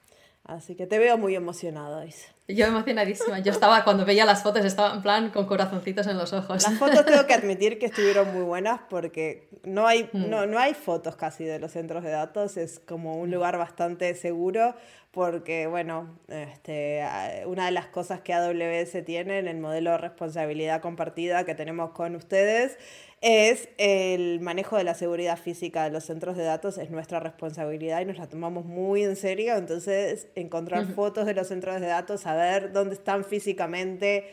Así 0.45 0.75
que 0.75 0.87
te 0.87 0.99
veo 0.99 1.17
muy 1.17 1.35
emocionada, 1.35 2.05
Isa. 2.05 2.29
Yo 2.49 2.67
emocionadísima. 2.67 3.39
Yo 3.39 3.51
estaba, 3.51 3.83
cuando 3.83 4.05
veía 4.05 4.27
las 4.27 4.43
fotos, 4.43 4.63
estaba 4.67 4.95
en 4.95 5.01
plan 5.01 5.31
con 5.31 5.47
corazoncitos 5.47 6.07
en 6.07 6.19
los 6.19 6.35
ojos. 6.35 6.63
Las 6.63 6.79
fotos 6.79 7.07
tengo 7.07 7.27
que 7.27 7.33
admitir 7.33 7.79
que 7.79 7.87
estuvieron 7.87 8.31
muy 8.35 8.43
buenas 8.43 8.81
porque 8.91 9.49
no 9.63 9.87
hay, 9.87 10.11
mm. 10.13 10.29
no, 10.29 10.45
no 10.45 10.59
hay 10.59 10.75
fotos 10.75 11.17
casi 11.17 11.45
de 11.45 11.59
los 11.59 11.73
centros 11.73 12.05
de 12.05 12.11
datos. 12.11 12.59
Es 12.59 12.79
como 12.79 13.17
un 13.17 13.31
lugar 13.31 13.57
bastante 13.57 14.15
seguro 14.15 14.75
porque, 15.13 15.67
bueno, 15.67 16.19
este, 16.29 17.03
una 17.47 17.65
de 17.67 17.71
las 17.71 17.87
cosas 17.87 18.21
que 18.21 18.35
AWS 18.35 19.03
tiene 19.07 19.39
en 19.39 19.49
el 19.49 19.59
modelo 19.59 19.93
de 19.93 19.99
responsabilidad 19.99 20.83
compartida 20.83 21.45
que 21.45 21.55
tenemos 21.55 21.93
con 21.93 22.17
ustedes 22.17 22.77
es 23.25 23.71
el 23.79 24.41
manejo 24.41 24.77
de 24.77 24.85
la 24.85 24.93
seguridad 24.93 25.39
física 25.39 25.85
de 25.85 25.91
los 25.91 26.05
centros 26.05 26.37
de 26.37 26.45
datos, 26.45 26.77
es 26.77 26.91
nuestra 26.91 27.21
responsabilidad 27.21 28.03
y 28.03 28.05
nos 28.05 28.19
la 28.19 28.29
tomamos 28.29 28.67
muy 28.67 29.03
en 29.03 29.17
serio. 29.17 29.57
Entonces, 29.57 30.29
encontrar 30.35 30.85
fotos 30.95 31.25
de 31.25 31.33
los 31.33 31.49
centros 31.49 31.81
de 31.81 31.87
datos, 31.87 32.21
saber 32.21 32.73
dónde 32.73 32.97
están 32.97 33.25
físicamente, 33.25 34.31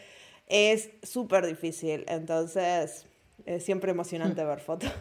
es 0.48 0.90
súper 1.04 1.46
difícil. 1.46 2.04
Entonces, 2.10 3.06
es 3.46 3.64
siempre 3.64 3.92
emocionante 3.92 4.44
ver 4.44 4.60
fotos. 4.60 4.92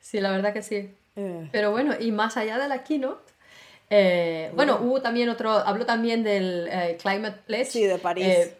sí, 0.00 0.18
la 0.18 0.30
verdad 0.30 0.54
que 0.54 0.62
sí. 0.62 0.96
Eh. 1.16 1.48
Pero 1.52 1.72
bueno, 1.72 1.92
y 2.00 2.10
más 2.10 2.38
allá 2.38 2.58
de 2.58 2.68
la 2.68 2.84
keynote, 2.84 3.30
eh, 3.90 4.50
bueno, 4.54 4.78
hubo 4.80 5.02
también 5.02 5.28
otro, 5.28 5.50
habló 5.50 5.84
también 5.84 6.24
del 6.24 6.68
eh, 6.72 6.96
Climate 7.02 7.40
Pledge. 7.44 7.66
Sí, 7.66 7.84
de 7.84 7.98
París 7.98 8.54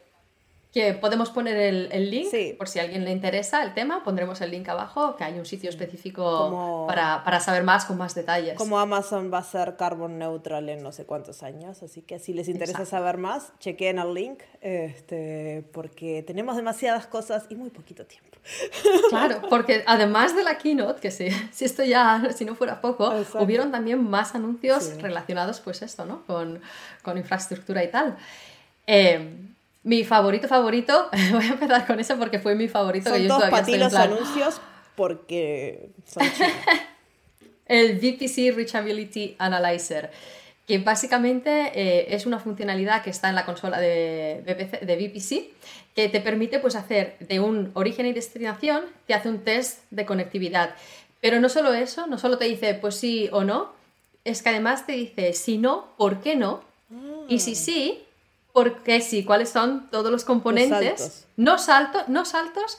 que 0.73 0.95
podemos 0.95 1.29
poner 1.29 1.91
el, 1.93 2.11
link, 2.11 2.33
por 2.57 2.67
si 2.67 2.79
a 2.79 2.83
alguien 2.83 3.05
le 3.05 3.13
interesa 3.13 3.63
el 3.63 3.75
tema, 3.75 4.03
pondremos 4.03 4.41
el 4.41 4.53
link 4.53 4.67
abajo, 4.71 5.17
que 5.17 5.25
hay 5.25 5.39
un 5.39 5.45
sitio 5.45 5.69
específico 5.69 6.87
para, 6.89 7.41
saber 7.41 7.63
más 7.63 7.85
con 7.85 7.99
más 7.99 8.15
detalles. 8.15 8.55
Como 8.55 8.79
Amazon 8.79 9.31
va 9.31 9.39
a 9.39 9.43
ser 9.43 9.77
carbon 9.77 10.19
neutral 10.19 10.71
en 10.71 10.83
no 10.83 10.91
sé 10.93 11.05
cuántos 11.05 11.43
años, 11.43 11.83
así 11.83 12.01
que 12.01 12.19
si 12.19 12.33
les 12.33 12.49
interesa 12.49 12.87
saber 12.87 13.19
más, 13.19 13.53
chequen 13.59 13.99
el 13.99 14.15
link, 14.15 14.41
este, 14.63 15.63
porque 15.73 16.23
tenemos 16.23 16.57
demasiadas 16.57 17.07
cosas 17.07 17.45
y 17.51 17.55
muy 17.55 17.69
poquito 17.69 18.07
tiempo. 18.07 18.31
Claro, 19.11 19.43
porque 19.51 19.85
además 19.87 20.35
de 20.35 20.43
la 20.43 20.57
keynote, 20.57 21.01
que 21.01 21.11
si, 21.11 21.31
si 21.53 21.67
esto 21.67 21.85
ya, 21.85 22.31
si 22.35 22.47
no 22.47 22.55
fuera 22.55 22.81
poco, 22.81 23.13
hubieron 23.39 23.71
también 23.71 24.03
más 24.03 24.35
anuncios 24.35 25.01
relacionados, 25.03 25.61
pues 25.61 25.83
esto, 25.83 26.07
¿no? 26.07 26.25
Con, 26.27 26.61
con 27.03 27.19
infraestructura 27.19 27.85
y 27.85 27.91
tal. 27.91 28.17
Eh, 28.87 29.52
mi 29.85 30.05
favorito 30.05 30.49
favorito, 30.49 31.11
voy 31.33 31.45
a 31.45 31.49
empezar 31.49 31.87
con 31.87 32.01
eso 32.01 32.17
porque 32.17 32.39
fue 32.39 32.55
mi 32.55 32.69
favorito. 32.69 33.11
Son 33.11 33.19
que 33.19 33.29
yo 33.29 33.39
para 33.39 33.65
ti 33.65 33.77
los 33.77 33.95
anuncios 33.95 34.61
porque 34.97 35.91
son 36.07 36.23
El 37.67 37.99
VPC 37.99 38.55
Reachability 38.55 39.37
Analyzer, 39.39 40.11
que 40.67 40.79
básicamente 40.79 41.73
eh, 41.75 42.15
es 42.15 42.27
una 42.27 42.39
funcionalidad 42.39 43.03
que 43.03 43.11
está 43.11 43.29
en 43.29 43.35
la 43.35 43.47
consola 43.47 43.81
de, 43.81 44.43
de 44.45 44.97
VPC 44.97 45.51
que 45.95 46.09
te 46.09 46.21
permite 46.21 46.59
pues, 46.59 46.75
hacer 46.75 47.17
de 47.21 47.41
un 47.41 47.71
origen 47.75 48.07
y 48.07 48.13
destinación, 48.13 48.85
te 49.07 49.15
hace 49.15 49.29
un 49.29 49.39
test 49.39 49.81
de 49.91 50.07
conectividad. 50.07 50.75
Pero 51.21 51.41
no 51.41 51.49
solo 51.49 51.73
eso, 51.73 52.07
no 52.07 52.19
solo 52.19 52.39
te 52.39 52.47
dice 52.47 52.75
pues 52.75 52.97
sí 52.97 53.29
o 53.33 53.45
no, 53.45 53.73
es 54.25 54.43
que 54.43 54.49
además 54.51 54.87
te 54.87 54.93
dice 54.93 55.33
si 55.35 55.59
no, 55.59 55.89
¿por 55.97 56.21
qué 56.21 56.37
no? 56.37 56.63
Y 57.29 57.39
si 57.39 57.55
sí, 57.55 58.03
porque 58.53 59.01
sí, 59.01 59.25
cuáles 59.25 59.49
son 59.49 59.89
todos 59.91 60.11
los 60.11 60.25
componentes. 60.25 61.27
no, 61.37 61.59
salto, 61.59 62.05
no 62.09 62.25
saltos, 62.25 62.79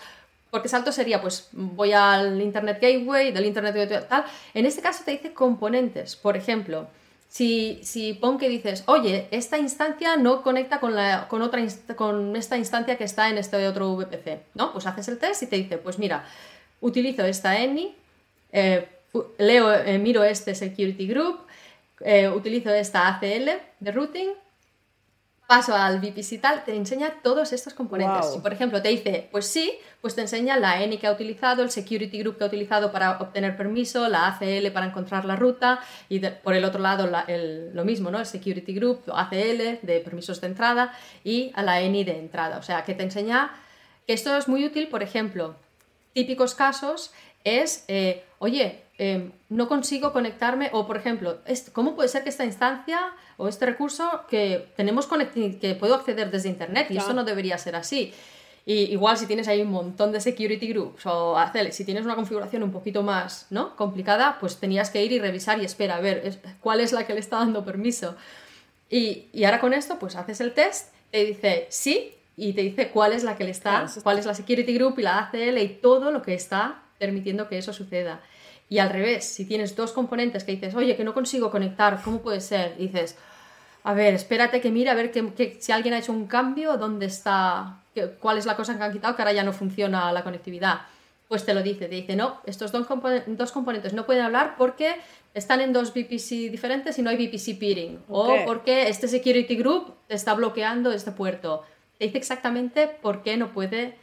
porque 0.51 0.69
salto 0.69 0.91
sería, 0.91 1.21
pues 1.21 1.49
voy 1.51 1.93
al 1.93 2.39
Internet 2.41 2.79
Gateway, 2.81 3.31
del 3.31 3.45
Internet 3.45 3.75
Gateway 3.75 4.07
tal. 4.07 4.25
En 4.53 4.65
este 4.65 4.81
caso 4.81 5.03
te 5.03 5.11
dice 5.11 5.33
componentes. 5.33 6.15
Por 6.15 6.37
ejemplo, 6.37 6.87
si, 7.27 7.79
si 7.81 8.13
pon 8.13 8.37
que 8.37 8.47
dices, 8.49 8.83
oye, 8.85 9.27
esta 9.31 9.57
instancia 9.57 10.15
no 10.17 10.43
conecta 10.43 10.79
con, 10.79 10.95
la, 10.95 11.27
con, 11.27 11.41
otra 11.41 11.59
con 11.95 12.35
esta 12.35 12.57
instancia 12.57 12.95
que 12.95 13.05
está 13.05 13.29
en 13.29 13.39
este 13.39 13.67
otro 13.67 13.95
VPC, 13.95 14.43
¿no? 14.53 14.71
Pues 14.71 14.85
haces 14.85 15.07
el 15.07 15.17
test 15.17 15.41
y 15.41 15.47
te 15.47 15.55
dice, 15.55 15.79
pues 15.79 15.97
mira, 15.97 16.25
utilizo 16.81 17.25
esta 17.25 17.59
ENI, 17.59 17.95
eh, 18.51 18.87
leo, 19.39 19.73
eh, 19.73 19.97
miro 19.97 20.23
este 20.23 20.53
security 20.53 21.07
group, 21.07 21.39
eh, 22.01 22.29
utilizo 22.29 22.69
esta 22.69 23.07
ACL 23.07 23.49
de 23.79 23.91
routing 23.91 24.29
paso 25.47 25.75
al 25.75 25.99
VPC 25.99 26.39
tal, 26.39 26.63
te 26.63 26.75
enseña 26.75 27.15
todos 27.21 27.51
estos 27.53 27.73
componentes. 27.73 28.33
Si, 28.33 28.39
por 28.39 28.53
ejemplo, 28.53 28.81
te 28.81 28.89
dice, 28.89 29.27
pues 29.31 29.47
sí, 29.47 29.73
pues 30.01 30.15
te 30.15 30.21
enseña 30.21 30.57
la 30.57 30.81
ENI 30.81 30.97
que 30.97 31.07
ha 31.07 31.11
utilizado, 31.11 31.63
el 31.63 31.69
security 31.69 32.19
group 32.19 32.37
que 32.37 32.43
ha 32.43 32.47
utilizado 32.47 32.91
para 32.91 33.19
obtener 33.19 33.55
permiso, 33.57 34.07
la 34.07 34.27
ACL 34.27 34.71
para 34.71 34.85
encontrar 34.85 35.25
la 35.25 35.35
ruta 35.35 35.79
y 36.09 36.19
por 36.19 36.55
el 36.55 36.63
otro 36.65 36.79
lado 36.81 37.09
lo 37.73 37.85
mismo, 37.85 38.09
¿no? 38.09 38.19
El 38.19 38.25
security 38.25 38.73
group, 38.73 39.03
ACL 39.13 39.79
de 39.81 40.01
permisos 40.03 40.39
de 40.41 40.47
entrada 40.47 40.93
y 41.23 41.51
a 41.55 41.61
la 41.61 41.81
ENI 41.81 42.03
de 42.03 42.17
entrada. 42.17 42.57
O 42.57 42.63
sea, 42.63 42.83
que 42.83 42.93
te 42.93 43.03
enseña 43.03 43.51
que 44.07 44.13
esto 44.13 44.35
es 44.37 44.47
muy 44.47 44.65
útil, 44.65 44.87
por 44.87 45.03
ejemplo, 45.03 45.55
típicos 46.13 46.55
casos 46.55 47.11
es, 47.43 47.83
eh, 47.87 48.23
oye, 48.39 48.83
Em, 49.05 49.31
no 49.49 49.67
consigo 49.67 50.13
conectarme 50.13 50.69
o, 50.71 50.87
por 50.87 50.95
ejemplo, 50.95 51.39
¿cómo 51.73 51.93
puede 51.93 52.07
ser 52.07 52.23
que 52.23 52.29
esta 52.29 52.45
instancia 52.45 53.11
o 53.35 53.49
este 53.49 53.65
recurso 53.65 54.21
que 54.29 54.71
tenemos 54.77 55.09
que 55.59 55.75
puedo 55.77 55.95
acceder 55.95 56.31
desde 56.31 56.47
Internet 56.47 56.87
y 56.89 56.97
eso 56.97 57.11
no 57.11 57.25
debería 57.25 57.57
ser 57.57 57.75
así? 57.75 58.13
Y 58.65 58.93
igual 58.93 59.17
si 59.17 59.25
tienes 59.25 59.49
ahí 59.49 59.61
un 59.61 59.71
montón 59.71 60.13
de 60.13 60.21
security 60.21 60.69
groups 60.69 61.05
o 61.05 61.35
si 61.71 61.83
tienes 61.83 62.05
una 62.05 62.15
configuración 62.15 62.63
un 62.63 62.71
poquito 62.71 63.03
más 63.03 63.47
¿no? 63.49 63.75
complicada, 63.75 64.37
pues 64.39 64.55
tenías 64.55 64.89
que 64.89 65.03
ir 65.03 65.11
y 65.11 65.19
revisar 65.19 65.61
y 65.61 65.65
espera 65.65 65.97
a 65.97 65.99
ver 65.99 66.39
cuál 66.61 66.79
es 66.79 66.93
la 66.93 67.05
que 67.05 67.13
le 67.13 67.19
está 67.19 67.39
dando 67.39 67.65
permiso. 67.65 68.15
Y, 68.89 69.25
y, 69.33 69.43
ahora 69.43 69.59
con 69.59 69.73
esto, 69.73 69.99
pues 69.99 70.15
haces 70.15 70.39
el 70.39 70.53
test, 70.53 70.93
te 71.11 71.25
dice 71.25 71.67
sí 71.69 72.13
y 72.37 72.53
te 72.53 72.61
dice 72.61 72.87
cuál 72.87 73.11
es 73.11 73.25
la 73.25 73.35
que 73.35 73.43
le 73.43 73.51
está, 73.51 73.85
cuál 74.01 74.17
es 74.17 74.25
la 74.25 74.33
security 74.33 74.73
group 74.75 74.97
y 74.99 75.01
la 75.01 75.19
ACL 75.19 75.57
y 75.57 75.67
todo 75.81 76.09
lo 76.11 76.21
que 76.21 76.33
está 76.33 76.83
permitiendo 76.99 77.49
que 77.49 77.57
eso 77.57 77.73
suceda. 77.73 78.21
Y 78.69 78.79
al 78.79 78.89
revés, 78.89 79.25
si 79.25 79.45
tienes 79.45 79.75
dos 79.75 79.91
componentes 79.91 80.43
que 80.43 80.53
dices, 80.53 80.73
oye, 80.75 80.95
que 80.95 81.03
no 81.03 81.13
consigo 81.13 81.51
conectar, 81.51 82.01
¿cómo 82.03 82.21
puede 82.21 82.41
ser? 82.41 82.77
dices, 82.77 83.17
a 83.83 83.93
ver, 83.93 84.13
espérate 84.13 84.61
que 84.61 84.71
mire, 84.71 84.89
a 84.89 84.93
ver 84.93 85.11
que, 85.11 85.57
si 85.59 85.71
alguien 85.71 85.93
ha 85.93 85.99
hecho 85.99 86.13
un 86.13 86.25
cambio, 86.27 86.77
dónde 86.77 87.05
está, 87.05 87.81
cuál 88.19 88.37
es 88.37 88.45
la 88.45 88.55
cosa 88.55 88.77
que 88.77 88.83
han 88.83 88.93
quitado, 88.93 89.15
que 89.15 89.21
ahora 89.21 89.33
ya 89.33 89.43
no 89.43 89.53
funciona 89.53 90.11
la 90.11 90.23
conectividad. 90.23 90.81
Pues 91.27 91.45
te 91.45 91.53
lo 91.53 91.61
dice, 91.61 91.87
te 91.87 91.95
dice, 91.95 92.15
no, 92.15 92.39
estos 92.45 92.71
dos, 92.71 92.87
dos 93.27 93.51
componentes 93.51 93.93
no 93.93 94.05
pueden 94.05 94.23
hablar 94.23 94.55
porque 94.57 94.95
están 95.33 95.61
en 95.61 95.73
dos 95.73 95.91
VPC 95.93 96.51
diferentes 96.51 96.97
y 96.97 97.01
no 97.01 97.09
hay 97.09 97.17
VPC 97.17 97.59
peering. 97.59 97.99
O 98.07 98.35
porque 98.45 98.87
este 98.87 99.07
security 99.07 99.55
group 99.55 99.95
está 100.09 100.33
bloqueando 100.33 100.91
este 100.91 101.11
puerto. 101.11 101.63
Te 101.97 102.05
dice 102.05 102.17
exactamente 102.17 102.87
por 102.87 103.23
qué 103.23 103.35
no 103.35 103.51
puede 103.51 103.97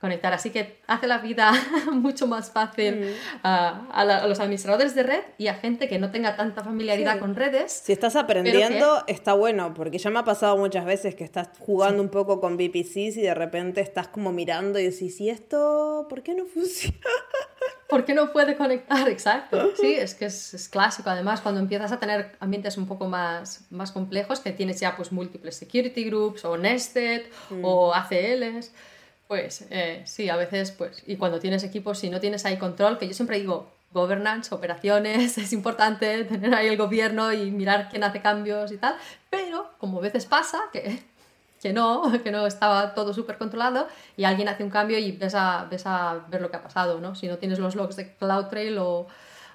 conectar. 0.00 0.32
Así 0.32 0.50
que 0.50 0.78
hace 0.86 1.06
la 1.06 1.18
vida 1.18 1.52
mucho 1.92 2.26
más 2.26 2.50
fácil 2.50 3.14
a, 3.42 4.24
los 4.26 4.40
administradores 4.40 4.94
de 4.94 5.02
red 5.02 5.22
y 5.38 5.46
a 5.48 5.54
gente 5.54 5.88
que 5.88 5.98
no 5.98 6.10
tenga 6.10 6.36
tanta 6.36 6.62
familiaridad 6.62 7.18
con 7.18 7.34
redes. 7.34 7.72
Si 7.84 7.92
estás 7.92 8.16
aprendiendo, 8.16 9.04
está 9.06 9.32
bueno, 9.32 9.72
porque 9.74 9.98
ya 9.98 10.10
me 10.10 10.18
ha 10.18 10.24
pasado 10.24 10.56
muchas 10.56 10.84
veces 10.84 11.14
que 11.14 11.24
estás 11.24 11.48
jugando 11.58 12.02
un 12.02 12.10
poco 12.10 12.40
con 12.40 12.56
VPCs 12.56 13.16
y 13.16 13.22
de 13.22 13.34
repente 13.34 13.80
estás 13.80 14.08
como 14.08 14.32
mirando 14.32 14.78
y 14.78 14.84
decís, 14.84 15.20
¿y 15.20 15.30
esto 15.30 16.06
por 16.08 16.22
qué 16.22 16.34
no 16.34 16.44
funciona? 16.54 16.96
¿Por 17.88 18.04
qué 18.04 18.14
no 18.14 18.32
puede 18.32 18.56
conectar? 18.56 19.08
Exacto. 19.08 19.70
Sí, 19.80 19.94
es 19.94 20.14
que 20.14 20.26
es, 20.26 20.68
clásico. 20.70 21.08
Además, 21.08 21.40
cuando 21.40 21.60
empiezas 21.60 21.92
a 21.92 22.00
tener 22.00 22.32
ambientes 22.40 22.76
un 22.76 22.86
poco 22.86 23.06
más, 23.06 23.64
más 23.70 23.92
complejos, 23.92 24.40
que 24.40 24.50
tienes 24.52 24.80
ya 24.80 24.96
pues 24.96 25.12
múltiples 25.12 25.56
security 25.56 26.04
groups 26.04 26.44
o 26.44 26.56
nested 26.56 27.26
o 27.62 27.92
mm. 27.92 27.94
ACLs, 27.94 28.72
pues 29.28 29.66
eh, 29.70 30.02
sí, 30.04 30.28
a 30.28 30.36
veces, 30.36 30.70
pues, 30.70 31.02
y 31.06 31.16
cuando 31.16 31.40
tienes 31.40 31.64
equipos, 31.64 31.98
si 31.98 32.10
no 32.10 32.20
tienes 32.20 32.44
ahí 32.44 32.58
control, 32.58 32.98
que 32.98 33.08
yo 33.08 33.14
siempre 33.14 33.38
digo, 33.38 33.70
governance, 33.92 34.54
operaciones, 34.54 35.38
es 35.38 35.52
importante 35.52 36.24
tener 36.24 36.54
ahí 36.54 36.68
el 36.68 36.76
gobierno 36.76 37.32
y 37.32 37.50
mirar 37.50 37.88
quién 37.90 38.04
hace 38.04 38.20
cambios 38.20 38.72
y 38.72 38.78
tal, 38.78 38.96
pero 39.30 39.70
como 39.78 39.98
a 39.98 40.02
veces 40.02 40.26
pasa, 40.26 40.64
que 40.72 41.02
que 41.62 41.72
no, 41.72 42.02
que 42.22 42.30
no 42.30 42.46
estaba 42.46 42.94
todo 42.94 43.12
súper 43.12 43.38
controlado 43.38 43.88
y 44.16 44.24
alguien 44.24 44.48
hace 44.48 44.62
un 44.62 44.70
cambio 44.70 44.98
y 44.98 45.12
ves 45.12 45.34
a, 45.34 45.66
ves 45.70 45.86
a 45.86 46.26
ver 46.28 46.40
lo 46.40 46.50
que 46.50 46.56
ha 46.56 46.62
pasado, 46.62 47.00
¿no? 47.00 47.14
Si 47.14 47.26
no 47.26 47.38
tienes 47.38 47.58
los 47.58 47.74
logs 47.74 47.96
de 47.96 48.14
CloudTrail 48.16 48.78
o, 48.78 49.06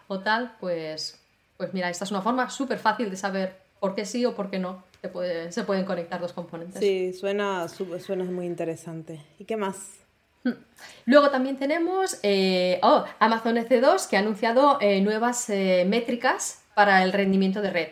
o 0.08 0.20
tal, 0.20 0.56
pues, 0.60 1.20
pues 1.58 1.74
mira, 1.74 1.90
esta 1.90 2.06
es 2.06 2.12
una 2.12 2.22
forma 2.22 2.50
súper 2.50 2.80
fácil 2.80 3.10
de 3.10 3.18
saber 3.18 3.62
por 3.80 3.96
qué 3.96 4.06
sí 4.06 4.26
o 4.26 4.36
por 4.36 4.50
qué 4.50 4.60
no 4.60 4.84
se, 5.02 5.10
puede, 5.10 5.52
se 5.52 5.64
pueden 5.64 5.86
conectar 5.86 6.22
dos 6.22 6.34
componentes. 6.34 6.80
Sí, 6.80 7.14
suena, 7.14 7.68
suena 7.68 8.24
muy 8.26 8.46
interesante. 8.46 9.20
¿Y 9.40 9.46
qué 9.46 9.58
más? 9.58 10.02
Luego 11.06 11.30
también 11.30 11.58
tenemos 11.58 12.20
eh, 12.24 12.80
oh, 12.84 13.06
Amazon 13.20 13.58
EC2 13.58 14.08
que 14.08 14.18
ha 14.18 14.20
anunciado 14.20 14.78
eh, 14.82 15.02
nuevas 15.02 15.50
eh, 15.50 15.86
métricas 15.88 16.64
para 16.76 17.04
el 17.04 17.14
rendimiento 17.14 17.62
de 17.62 17.70
red. 17.70 17.88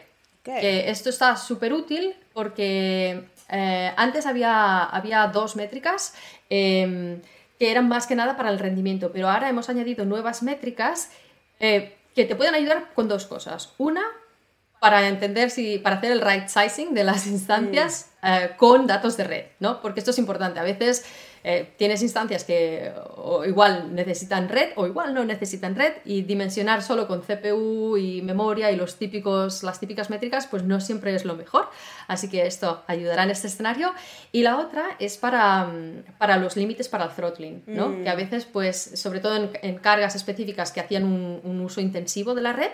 esto 0.45 1.09
está 1.09 1.35
súper 1.35 1.73
útil 1.73 2.15
porque 2.33 3.25
antes 3.49 4.25
había, 4.25 4.83
había 4.83 5.27
dos 5.27 5.55
métricas 5.55 6.13
em, 6.49 7.21
que 7.59 7.71
eran 7.71 7.87
más 7.87 8.07
que 8.07 8.15
nada 8.15 8.37
para 8.37 8.49
el 8.49 8.57
rendimiento, 8.57 9.11
pero 9.11 9.27
ahora 9.27 9.49
hemos 9.49 9.69
añadido 9.69 10.05
nuevas 10.05 10.41
métricas 10.41 11.11
que 11.59 12.25
te 12.25 12.35
pueden 12.35 12.55
ayudar 12.55 12.93
con 12.95 13.07
dos 13.07 13.25
cosas. 13.25 13.73
Una, 13.77 14.03
para 14.79 15.07
entender 15.07 15.49
si, 15.49 15.77
para 15.77 15.97
hacer 15.97 16.11
el 16.11 16.21
right 16.21 16.47
sizing 16.47 16.93
de 16.93 17.03
las 17.03 17.27
instancias 17.27 18.07
mm. 18.21 18.27
eh, 18.27 18.51
con 18.57 18.87
datos 18.87 19.17
de 19.17 19.23
red, 19.25 19.45
¿no? 19.59 19.81
Porque 19.81 19.99
esto 19.99 20.11
es 20.11 20.17
importante. 20.17 20.59
A 20.59 20.63
veces 20.63 21.05
eh, 21.43 21.71
tienes 21.77 22.01
instancias 22.01 22.43
que 22.43 22.91
igual 23.47 23.95
necesitan 23.95 24.49
red 24.49 24.69
o 24.75 24.87
igual 24.87 25.13
no 25.13 25.23
necesitan 25.23 25.75
red 25.75 25.93
y 26.05 26.23
dimensionar 26.23 26.81
solo 26.81 27.07
con 27.07 27.21
CPU 27.21 27.97
y 27.97 28.21
memoria 28.21 28.71
y 28.71 28.75
los 28.75 28.97
típicos, 28.97 29.63
las 29.63 29.79
típicas 29.79 30.09
métricas 30.09 30.47
pues 30.47 30.63
no 30.63 30.79
siempre 30.81 31.15
es 31.15 31.25
lo 31.25 31.35
mejor. 31.35 31.69
Así 32.07 32.29
que 32.29 32.45
esto 32.45 32.83
ayudará 32.87 33.23
en 33.23 33.31
este 33.31 33.47
escenario. 33.47 33.93
Y 34.31 34.43
la 34.43 34.57
otra 34.57 34.83
es 34.99 35.17
para, 35.17 35.65
mm, 35.65 36.17
para 36.17 36.37
los 36.37 36.55
límites 36.55 36.89
para 36.89 37.05
el 37.05 37.11
throttling, 37.11 37.63
¿no? 37.67 37.89
Mm. 37.89 38.03
Que 38.03 38.09
a 38.09 38.15
veces 38.15 38.45
pues 38.45 38.77
sobre 38.95 39.19
todo 39.19 39.49
en, 39.61 39.77
cargas 39.77 40.15
específicas 40.15 40.71
que 40.71 40.79
hacían 40.79 41.03
un, 41.03 41.39
un, 41.43 41.61
uso 41.61 41.81
intensivo 41.81 42.33
de 42.35 42.41
la 42.41 42.53
red 42.53 42.71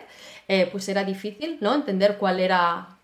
eh, 0.48 0.70
pues 0.72 0.88
era 0.90 1.04
difícil 1.04 1.58
¿no? 1.62 1.74
entender 1.74 2.18
cuál 2.18 2.40
era 2.40 2.95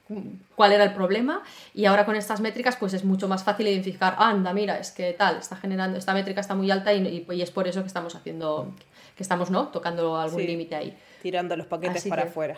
cuál 0.56 0.74
era 0.74 0.84
el 0.84 0.94
problema 0.94 1.44
y 1.74 1.86
ahora 1.86 2.06
con 2.06 2.16
estas 2.16 2.42
métricas 2.42 2.76
pues 2.76 2.94
es 2.94 3.04
mucho 3.04 3.28
más 3.28 3.44
fácil 3.44 3.68
identificar, 3.68 4.16
anda, 4.18 4.54
mira, 4.54 4.78
es 4.78 4.92
que 4.92 5.14
tal, 5.14 5.38
está 5.38 5.56
generando, 5.56 5.98
esta 5.98 6.14
métrica 6.14 6.42
está 6.42 6.56
muy 6.56 6.70
alta 6.72 6.94
y, 6.94 7.26
y, 7.30 7.42
es 7.42 7.52
por 7.52 7.68
eso 7.68 7.82
que 7.82 7.88
estamos 7.88 8.16
haciendo, 8.16 8.74
que 9.16 9.24
estamos, 9.24 9.50
¿no? 9.50 9.70
Tocando 9.70 10.18
algún 10.18 10.46
límite 10.46 10.76
ahí. 10.76 10.98
Tirando 11.22 11.56
los 11.56 11.68
paquetes 11.68 12.08
para 12.08 12.24
afuera. 12.24 12.58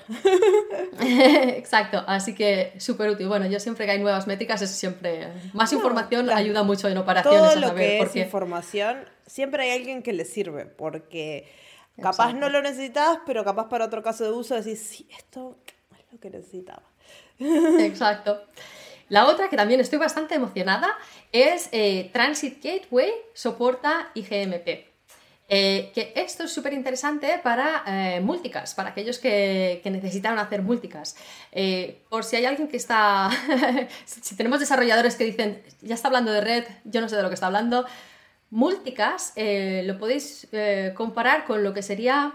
Exacto, 1.01 2.04
así 2.08 2.34
que 2.34 2.74
súper 2.78 3.10
útil. 3.10 3.28
Bueno, 3.28 3.45
yo 3.47 3.60
siempre 3.60 3.86
que 3.86 3.91
hay 3.91 3.99
nuevas 3.99 4.26
métricas 4.26 4.62
es 4.62 4.72
siempre... 4.72 5.28
Más 5.54 5.74
información 5.74 6.30
ayuda 6.30 6.64
mucho 6.64 6.88
en 6.88 6.97
operaciones 6.97 7.41
Todo 7.41 7.56
lo 7.60 7.76
que 7.76 7.99
es 7.99 8.16
información, 8.16 9.06
siempre 9.26 9.64
hay 9.64 9.78
alguien 9.78 10.01
que 10.01 10.14
le 10.14 10.26
sirve, 10.26 10.66
porque 10.66 11.51
capaz 12.01 12.34
no 12.34 12.49
lo 12.49 12.62
necesitas, 12.62 13.20
pero 13.26 13.43
capaz 13.43 13.68
para 13.68 13.86
otro 13.86 14.01
caso 14.01 14.24
de 14.24 14.32
uso 14.32 14.56
decís, 14.56 14.80
sí, 14.80 15.08
esto 15.18 15.58
es 15.97 16.06
lo 16.12 16.20
que 16.20 16.30
necesitaba. 16.30 16.93
Exacto. 17.40 18.42
La 19.10 19.28
otra, 19.28 19.50
que 19.50 19.58
también 19.58 19.80
estoy 19.80 20.00
bastante 20.00 20.36
emocionada, 20.36 20.98
es 21.32 21.70
eh, 21.72 22.10
Transit 22.14 22.64
Gateway 22.64 23.12
soporta 23.34 24.10
IGMP. 24.16 24.92
Eh, 25.50 25.92
que 25.94 26.14
esto 26.16 26.46
es 26.46 26.52
súper 26.52 26.74
interesante 26.74 27.40
para 27.44 27.84
eh, 27.86 28.22
multicast, 28.22 28.76
para 28.76 28.90
aquellos 28.90 29.20
que, 29.20 29.82
que 29.84 29.92
necesitan 29.92 30.40
hacer 30.40 30.64
multicast. 30.64 31.18
por 32.10 32.24
si 32.24 32.38
hay 32.38 32.46
alguien 32.46 32.68
que 32.68 32.78
está, 32.78 33.30
si 34.06 34.36
tenemos 34.36 34.60
desarrolladores 34.60 35.16
que 35.16 35.26
dicen, 35.26 35.62
ya 35.82 35.94
está 35.94 36.08
hablando 36.08 36.32
de 36.32 36.42
red, 36.42 36.64
yo 36.86 37.02
no 37.02 37.10
sé 37.10 37.16
de 37.16 37.22
lo 37.22 37.30
que 37.30 37.36
está 37.36 37.48
hablando, 37.48 37.86
multicast 38.50 39.38
lo 39.38 40.00
podéis 40.00 40.48
comparar 40.96 41.46
con 41.46 41.64
lo 41.64 41.74
que 41.74 41.84
sería 41.84 42.34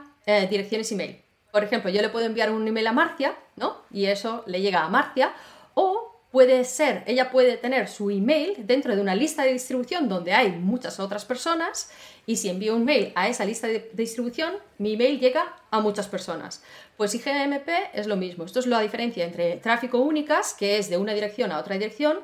direcciones 0.49 0.93
email. 0.93 1.28
Por 1.51 1.65
ejemplo, 1.65 1.91
yo 1.91 2.03
le 2.03 2.09
puedo 2.09 2.27
enviar 2.27 2.51
un 2.51 2.67
email 2.67 2.87
a 2.89 2.93
Marcia, 2.93 3.35
¿no? 3.57 3.79
Y 3.91 4.07
eso 4.07 4.45
le 4.47 4.61
llega 4.61 4.85
a 4.85 4.89
Marcia. 4.89 5.33
O 5.75 6.19
puede 6.31 6.65
ser, 6.65 7.05
ella 7.07 7.31
puede 7.31 7.57
tener 7.57 7.89
su 7.89 8.11
email 8.11 8.67
dentro 8.67 8.95
de 8.95 9.01
una 9.01 9.15
lista 9.15 9.45
de 9.45 9.53
distribución 9.53 10.09
donde 10.09 10.35
hay 10.35 10.53
muchas 10.53 11.01
otras 11.01 11.25
personas 11.25 11.91
y 12.27 12.37
si 12.37 12.51
envío 12.51 12.77
un 12.77 12.85
mail 12.85 13.13
a 13.15 13.29
esa 13.29 13.47
lista 13.47 13.67
de 13.67 13.91
distribución, 13.95 14.55
mi 14.77 14.93
email 14.93 15.19
llega 15.19 15.57
a 15.71 15.81
muchas 15.81 16.07
personas. 16.09 16.63
Pues 16.99 17.15
IGMP 17.15 17.69
es 17.95 18.07
lo 18.07 18.17
mismo. 18.17 18.45
Esto 18.45 18.61
es 18.61 18.67
la 18.67 18.81
diferencia 18.81 19.25
entre 19.25 19.57
tráfico 19.57 19.99
únicas, 19.99 20.53
que 20.53 20.77
es 20.77 20.91
de 20.91 20.99
una 20.99 21.15
dirección 21.15 21.53
a 21.53 21.59
otra 21.59 21.77
dirección, 21.77 22.19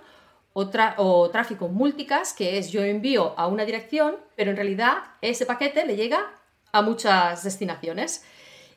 o, 0.52 1.30
tráfico 1.30 1.68
multicast, 1.68 2.36
que 2.36 2.58
es 2.58 2.70
yo 2.70 2.82
envío 2.82 3.34
a 3.36 3.48
una 3.48 3.64
dirección, 3.64 4.16
pero 4.36 4.50
en 4.50 4.56
realidad 4.56 4.98
ese 5.20 5.46
paquete 5.46 5.84
le 5.86 5.96
llega 5.96 6.30
a 6.70 6.82
muchas 6.82 7.42
destinaciones. 7.42 8.24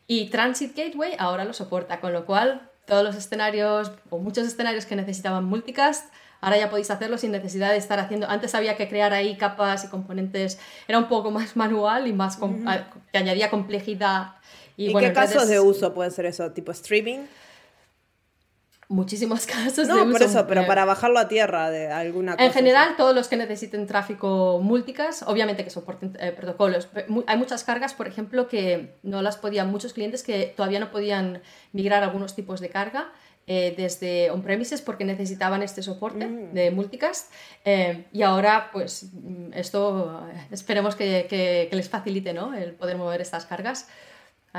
Y 0.08 0.30
Transit 0.30 0.76
Gateway 0.76 1.14
ahora 1.20 1.43
lo 1.43 1.53
soporta, 1.53 1.99
con 1.99 2.14
lo 2.14 2.26
cual 2.26 2.70
todos 2.86 3.03
los 3.03 3.16
escenarios 3.16 3.91
o 4.10 4.18
muchos 4.18 4.47
escenarios 4.47 4.86
que 4.86 4.95
necesitaban 4.95 5.43
multicast, 5.43 6.12
ahora 6.39 6.58
ya 6.58 6.70
podéis 6.70 6.89
hacerlo 6.89 7.18
sin 7.18 7.32
necesidad 7.32 7.72
de 7.72 7.78
estar 7.78 7.99
haciendo. 7.99 8.28
Antes 8.30 8.55
había 8.55 8.78
que 8.78 8.88
crear 8.88 9.14
ahí 9.14 9.36
capas 9.36 9.84
y 9.84 9.89
componentes, 9.89 10.60
era 10.88 10.97
un 10.97 11.10
poco 11.10 11.30
más 11.30 11.58
manual 11.58 12.08
y 12.08 12.14
más 12.14 12.39
que 13.12 13.18
añadía 13.18 13.49
complejidad. 13.49 14.36
¿Y, 14.78 14.93
qué 14.95 15.12
casos 15.12 15.49
de 15.49 15.60
uso 15.60 15.93
pueden 15.93 16.12
ser 16.12 16.26
eso? 16.26 16.51
¿Tipo 16.51 16.72
streaming? 16.72 17.26
Muchísimos 18.90 19.46
casos 19.46 19.88
no, 19.88 20.10
por 20.10 20.22
eso, 20.22 20.48
pero 20.48 20.66
para 20.66 20.86
bajarlo 20.86 21.20
a 21.20 21.28
tierra 21.28 21.70
de 21.70 21.92
alguna 21.92 22.34
cosa. 22.34 22.46
En 22.46 22.54
general, 22.54 22.96
todos 22.96 23.14
los 23.14 23.28
que 23.28 23.38
necesiten 23.38 23.88
tráfico 23.88 24.60
multicast, 24.62 25.24
obviamente 25.26 25.64
que 25.64 25.70
soporten 25.70 26.18
eh, 26.20 26.32
protocolos. 26.32 26.90
Hay 27.28 27.38
muchas 27.38 27.64
cargas, 27.64 27.94
por 27.94 28.08
ejemplo, 28.08 28.48
que 28.48 28.96
no 29.04 29.22
las 29.22 29.38
podían, 29.38 29.70
muchos 29.70 29.94
clientes 29.94 30.24
que 30.24 30.54
todavía 30.56 30.80
no 30.80 30.92
podían 30.92 31.42
migrar 31.74 32.04
algunos 32.04 32.36
tipos 32.36 32.60
de 32.60 32.70
carga. 32.70 33.12
Eh, 33.50 33.74
desde 33.78 34.30
on-premises 34.30 34.82
porque 34.82 35.06
necesitaban 35.06 35.64
este 35.64 35.82
soporte 35.82 36.26
mm. 36.28 36.54
de 36.54 36.70
multicast 36.70 37.32
eh, 37.64 38.04
y 38.12 38.24
ahora 38.24 38.72
pues 38.74 39.06
mm, 39.14 39.54
esto 39.54 40.28
esperemos 40.52 40.98
que, 40.98 41.28
que, 41.30 41.68
que 41.70 41.76
les 41.78 41.88
facilite 41.88 42.34
¿no? 42.34 42.54
el 42.54 42.74
poder 42.74 42.98
mover 42.98 43.22
estas 43.22 43.46
cargas 43.46 43.88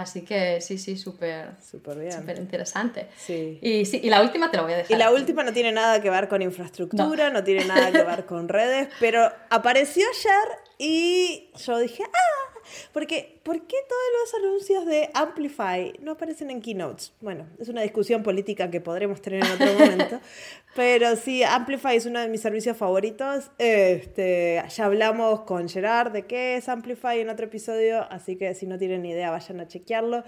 Así 0.02 0.22
que 0.22 0.60
sí, 0.60 0.78
sí, 0.78 0.96
súper 0.96 1.56
súper 1.60 2.38
interesante. 2.38 3.08
Sí. 3.16 3.58
Y, 3.60 3.84
sí, 3.84 4.00
y 4.02 4.10
la 4.10 4.22
última 4.22 4.50
te 4.50 4.56
la 4.56 4.62
voy 4.62 4.72
a 4.72 4.76
dejar. 4.78 4.92
Y 4.92 4.98
la 4.98 5.10
última 5.10 5.42
no 5.42 5.52
tiene 5.52 5.72
nada 5.72 6.00
que 6.00 6.10
ver 6.10 6.28
con 6.28 6.40
infraestructura, 6.42 7.30
no, 7.30 7.42
tiene 7.42 7.64
nada 7.64 7.90
que 7.90 8.02
ver 8.02 8.26
con 8.26 8.48
redes, 8.48 8.88
pero 9.00 9.30
apareció 9.50 10.06
ayer 10.08 10.58
y 10.78 11.50
yo 11.56 11.78
dije, 11.78 12.04
ah, 12.04 12.57
porque 12.92 13.40
¿por 13.42 13.66
qué 13.66 13.76
todos 13.88 14.02
los 14.20 14.34
anuncios 14.44 14.86
de 14.86 15.10
Amplify 15.14 15.94
no 16.00 16.12
aparecen 16.12 16.50
en 16.50 16.60
keynotes? 16.60 17.12
Bueno, 17.20 17.46
es 17.58 17.68
una 17.68 17.82
discusión 17.82 18.22
política 18.22 18.70
que 18.70 18.80
podremos 18.80 19.20
tener 19.20 19.44
en 19.44 19.52
otro 19.52 19.72
momento, 19.72 20.20
pero 20.74 21.16
sí, 21.16 21.42
Amplify 21.42 21.96
es 21.96 22.06
uno 22.06 22.20
de 22.20 22.28
mis 22.28 22.40
servicios 22.40 22.76
favoritos. 22.76 23.50
Este, 23.58 24.62
ya 24.68 24.84
hablamos 24.84 25.40
con 25.42 25.68
Gerard 25.68 26.12
de 26.12 26.26
qué 26.26 26.56
es 26.56 26.68
Amplify 26.68 27.20
en 27.20 27.30
otro 27.30 27.46
episodio, 27.46 28.06
así 28.10 28.36
que 28.36 28.54
si 28.54 28.66
no 28.66 28.78
tienen 28.78 29.04
idea 29.04 29.30
vayan 29.30 29.60
a 29.60 29.68
chequearlo. 29.68 30.24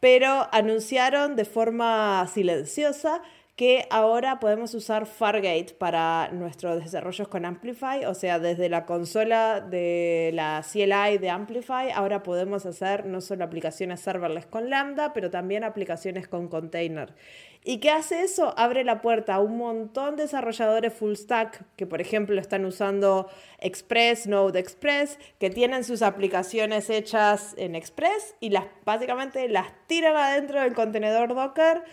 Pero 0.00 0.48
anunciaron 0.50 1.36
de 1.36 1.44
forma 1.44 2.26
silenciosa 2.26 3.22
que 3.56 3.86
ahora 3.90 4.40
podemos 4.40 4.72
usar 4.74 5.04
Fargate 5.04 5.74
para 5.78 6.30
nuestros 6.32 6.82
desarrollos 6.82 7.28
con 7.28 7.44
Amplify, 7.44 8.06
o 8.06 8.14
sea, 8.14 8.38
desde 8.38 8.70
la 8.70 8.86
consola 8.86 9.60
de 9.60 10.30
la 10.32 10.64
CLI 10.70 11.18
de 11.18 11.28
Amplify, 11.28 11.90
ahora 11.90 12.22
podemos 12.22 12.64
hacer 12.64 13.04
no 13.04 13.20
solo 13.20 13.44
aplicaciones 13.44 14.00
serverless 14.00 14.46
con 14.46 14.70
Lambda, 14.70 15.12
pero 15.12 15.30
también 15.30 15.64
aplicaciones 15.64 16.28
con 16.28 16.48
container. 16.48 17.14
¿Y 17.62 17.78
qué 17.78 17.90
hace 17.90 18.22
eso? 18.22 18.54
Abre 18.56 18.84
la 18.84 19.02
puerta 19.02 19.34
a 19.34 19.40
un 19.40 19.58
montón 19.58 20.16
de 20.16 20.24
desarrolladores 20.24 20.92
full 20.92 21.14
stack 21.14 21.62
que, 21.76 21.86
por 21.86 22.00
ejemplo, 22.00 22.40
están 22.40 22.64
usando 22.64 23.28
Express, 23.58 24.26
Node 24.26 24.58
Express, 24.58 25.18
que 25.38 25.50
tienen 25.50 25.84
sus 25.84 26.02
aplicaciones 26.02 26.90
hechas 26.90 27.54
en 27.58 27.76
Express 27.76 28.34
y 28.40 28.50
las 28.50 28.64
básicamente 28.84 29.48
las 29.48 29.68
tiran 29.86 30.16
adentro 30.16 30.60
del 30.60 30.74
contenedor 30.74 31.34
Docker 31.34 31.84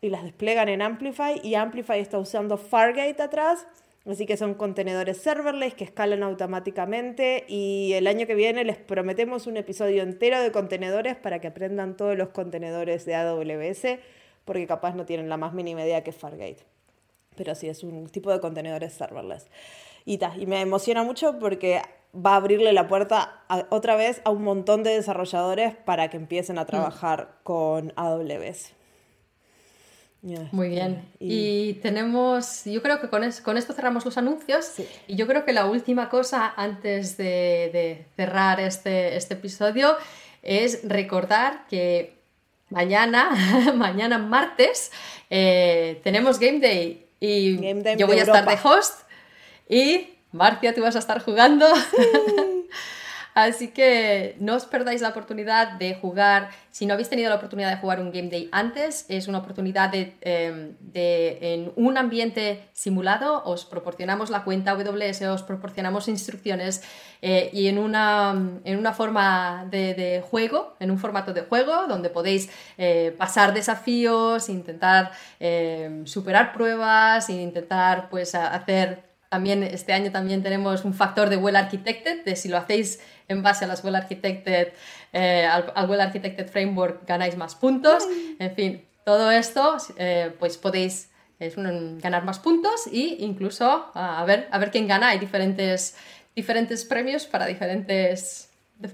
y 0.00 0.10
las 0.10 0.24
desplegan 0.24 0.68
en 0.68 0.82
Amplify 0.82 1.40
y 1.42 1.54
Amplify 1.54 2.00
está 2.00 2.18
usando 2.18 2.56
Fargate 2.56 3.22
atrás 3.22 3.66
Así 4.08 4.24
que 4.24 4.36
son 4.36 4.54
contenedores 4.54 5.16
serverless 5.20 5.74
que 5.74 5.82
escalan 5.82 6.22
automáticamente 6.22 7.44
y 7.48 7.92
el 7.94 8.06
año 8.06 8.26
que 8.26 8.36
viene 8.36 8.64
les 8.64 8.76
prometemos 8.76 9.48
un 9.48 9.56
episodio 9.56 10.04
entero 10.04 10.40
de 10.40 10.52
contenedores 10.52 11.16
para 11.16 11.40
que 11.40 11.48
aprendan 11.48 11.96
todos 11.96 12.16
los 12.16 12.28
contenedores 12.28 13.04
de 13.04 13.16
AWS, 13.16 13.98
porque 14.44 14.66
capaz 14.68 14.94
no 14.94 15.06
tienen 15.06 15.28
la 15.28 15.36
más 15.36 15.54
mínima 15.54 15.82
idea 15.82 16.04
que 16.04 16.10
es 16.10 16.16
Fargate. 16.16 16.64
Pero 17.34 17.56
sí, 17.56 17.68
es 17.68 17.82
un 17.82 18.08
tipo 18.08 18.30
de 18.30 18.40
contenedores 18.40 18.92
serverless. 18.92 19.48
Y, 20.04 20.20
y 20.38 20.46
me 20.46 20.60
emociona 20.60 21.02
mucho 21.02 21.40
porque 21.40 21.82
va 22.14 22.34
a 22.34 22.36
abrirle 22.36 22.72
la 22.72 22.86
puerta 22.86 23.42
otra 23.70 23.96
vez 23.96 24.22
a 24.24 24.30
un 24.30 24.44
montón 24.44 24.84
de 24.84 24.90
desarrolladores 24.90 25.74
para 25.74 26.10
que 26.10 26.16
empiecen 26.16 26.58
a 26.58 26.62
mm. 26.62 26.66
trabajar 26.66 27.38
con 27.42 27.92
AWS. 27.96 28.75
Muy 30.50 30.68
bien. 30.68 31.04
Y... 31.20 31.74
tenemos, 31.74 32.64
yo 32.64 32.82
creo 32.82 33.00
que 33.00 33.08
con, 33.08 33.22
con 33.44 33.56
esto 33.56 33.72
cerramos 33.72 34.04
los 34.04 34.18
anuncios. 34.18 34.72
Y 35.06 35.14
yo 35.14 35.26
creo 35.26 35.44
que 35.44 35.52
la 35.52 35.66
última 35.66 36.08
cosa 36.08 36.52
antes 36.56 37.16
de, 37.16 38.06
cerrar 38.16 38.58
este, 38.60 39.16
este, 39.16 39.34
episodio 39.34 39.96
es 40.42 40.80
recordar 40.88 41.66
que 41.68 42.16
mañana, 42.70 43.30
mañana 43.74 44.18
martes, 44.18 44.90
eh, 45.30 46.00
tenemos 46.02 46.38
Game 46.40 46.60
Day. 46.60 47.06
Y 47.20 47.56
yo 47.96 48.06
voy 48.06 48.18
a 48.18 48.22
estar 48.22 48.46
de 48.46 48.58
host. 48.62 49.02
Y 49.68 50.10
Marcia, 50.32 50.74
tú 50.74 50.82
vas 50.82 50.96
a 50.96 50.98
estar 50.98 51.22
jugando. 51.22 51.66
Así 53.36 53.68
que 53.68 54.34
no 54.40 54.54
os 54.54 54.64
perdáis 54.64 55.02
la 55.02 55.10
oportunidad 55.10 55.72
de 55.72 55.94
jugar, 55.94 56.48
si 56.70 56.86
no 56.86 56.94
habéis 56.94 57.10
tenido 57.10 57.28
la 57.28 57.36
oportunidad 57.36 57.68
de 57.68 57.76
jugar 57.76 58.00
un 58.00 58.10
Game 58.10 58.30
Day 58.30 58.48
antes, 58.50 59.04
es 59.10 59.28
una 59.28 59.40
oportunidad 59.40 59.90
de, 59.90 60.16
em, 60.22 60.74
en 60.94 61.70
un 61.76 61.98
ambiente 61.98 62.66
simulado, 62.72 63.44
os 63.44 63.66
proporcionamos 63.66 64.30
la 64.30 64.42
cuenta 64.42 64.70
AWS, 64.70 65.20
os 65.28 65.42
proporcionamos 65.42 66.08
instrucciones 66.08 66.82
eh, 67.20 67.50
y 67.52 67.66
en 67.66 67.76
una, 67.76 68.30
en 68.64 68.78
una 68.78 68.94
forma 68.94 69.66
de, 69.70 70.24
juego, 70.30 70.74
en 70.80 70.90
un 70.90 70.98
formato 70.98 71.34
de 71.34 71.42
juego, 71.42 71.86
donde 71.88 72.08
podéis 72.08 72.48
eh, 72.78 73.14
pasar 73.18 73.52
desafíos, 73.52 74.48
intentar 74.48 75.10
em, 75.40 76.06
superar 76.06 76.54
pruebas, 76.54 77.28
intentar 77.28 78.08
pues 78.08 78.34
hacer 78.34 79.04
también 79.28 79.62
este 79.64 79.92
año 79.92 80.12
también 80.12 80.42
tenemos 80.42 80.84
un 80.84 80.94
factor 80.94 81.28
de 81.28 81.36
well 81.36 81.56
architected, 81.56 82.24
de 82.24 82.36
si 82.36 82.48
lo 82.48 82.56
hacéis 82.56 83.00
en 83.28 83.42
base 83.42 83.64
a 83.64 83.68
las 83.68 83.82
well 83.84 83.96
architected, 83.96 84.72
eh, 85.12 85.46
al, 85.46 85.88
well 85.88 86.00
architected 86.00 86.48
framework 86.48 87.06
ganáis 87.06 87.36
más 87.36 87.54
puntos. 87.54 88.06
En 88.38 88.54
fin, 88.54 88.84
todo 89.04 89.30
esto 89.30 89.76
eh, 89.96 90.32
pues 90.38 90.58
podéis 90.58 91.10
ganar 91.38 92.24
más 92.24 92.38
puntos 92.38 92.86
e 92.86 93.16
incluso 93.20 93.90
a, 93.94 94.24
ver, 94.24 94.48
a 94.50 94.58
ver 94.58 94.70
quién 94.70 94.88
gana. 94.88 95.08
Hay 95.08 95.18
diferentes, 95.18 95.96
diferentes 96.34 96.84
premios 96.84 97.26
para 97.26 97.46
diferentes 97.46 98.50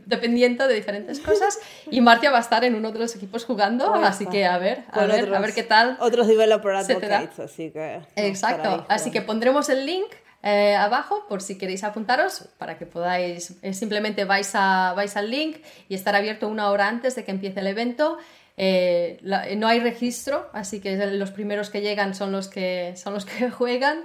dependiendo 0.07 0.69
de 0.69 0.75
diferentes 0.75 1.19
cosas. 1.29 1.59
Y 1.91 2.01
Marcia 2.01 2.31
va 2.31 2.39
a 2.39 2.41
estar 2.41 2.65
en 2.65 2.75
uno 2.75 2.93
de 2.93 2.99
los 2.99 3.17
equipos 3.17 3.45
jugando 3.45 3.95
así 3.95 4.27
que 4.27 4.45
a 4.45 4.59
ver 4.59 4.85
a 4.93 5.07
ver, 5.07 5.35
a 5.35 5.41
ver 5.41 5.55
qué 5.55 5.63
tal 5.63 5.97
otros 6.01 6.29
developer 6.29 6.73
advocates 6.75 7.39
así 7.41 7.71
que 7.71 8.01
exacto. 8.15 8.87
así 8.89 9.11
que 9.11 9.23
pondremos 9.23 9.69
el 9.69 9.85
link 9.85 10.07
eh, 10.43 10.75
abajo 10.75 11.25
por 11.29 11.41
si 11.41 11.57
queréis 11.57 11.85
apuntaros 11.85 12.49
para 12.59 12.77
que 12.77 12.85
podáis, 12.85 13.57
eh, 13.63 13.73
simplemente 13.75 14.25
vais, 14.25 14.51
a, 14.55 14.93
vais 14.97 15.17
al 15.17 15.31
link 15.31 15.59
y 15.89 15.95
estar 15.95 16.17
abierto 16.17 16.49
una 16.49 16.71
hora 16.71 16.89
antes 16.89 17.15
de 17.15 17.25
que 17.25 17.31
empiece 17.31 17.61
el 17.61 17.69
evento. 17.69 18.19
Eh, 18.57 19.19
no 19.57 19.69
hay 19.69 19.81
registro, 19.81 20.51
así 20.53 20.81
que 20.81 20.97
los 20.97 21.31
primeros 21.31 21.71
que 21.71 21.81
llegan 21.81 22.15
son 22.15 22.33
los 22.33 22.49
que, 22.49 22.95
son 22.97 23.15
los 23.15 23.25
que 23.27 23.51
juegan. 23.51 24.05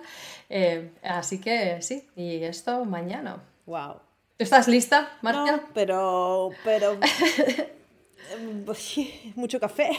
así 1.04 1.42
que 1.42 1.82
sí, 1.82 2.08
y 2.16 2.44
esto 2.44 2.86
mañana. 2.86 3.44
Wow. 3.66 3.96
¿Estás 4.38 4.68
lista, 4.68 5.10
Marcia? 5.24 5.54
No, 5.54 5.64
pero, 5.74 6.52
pero 6.64 7.00
mucho 9.36 9.60
café. 9.60 9.90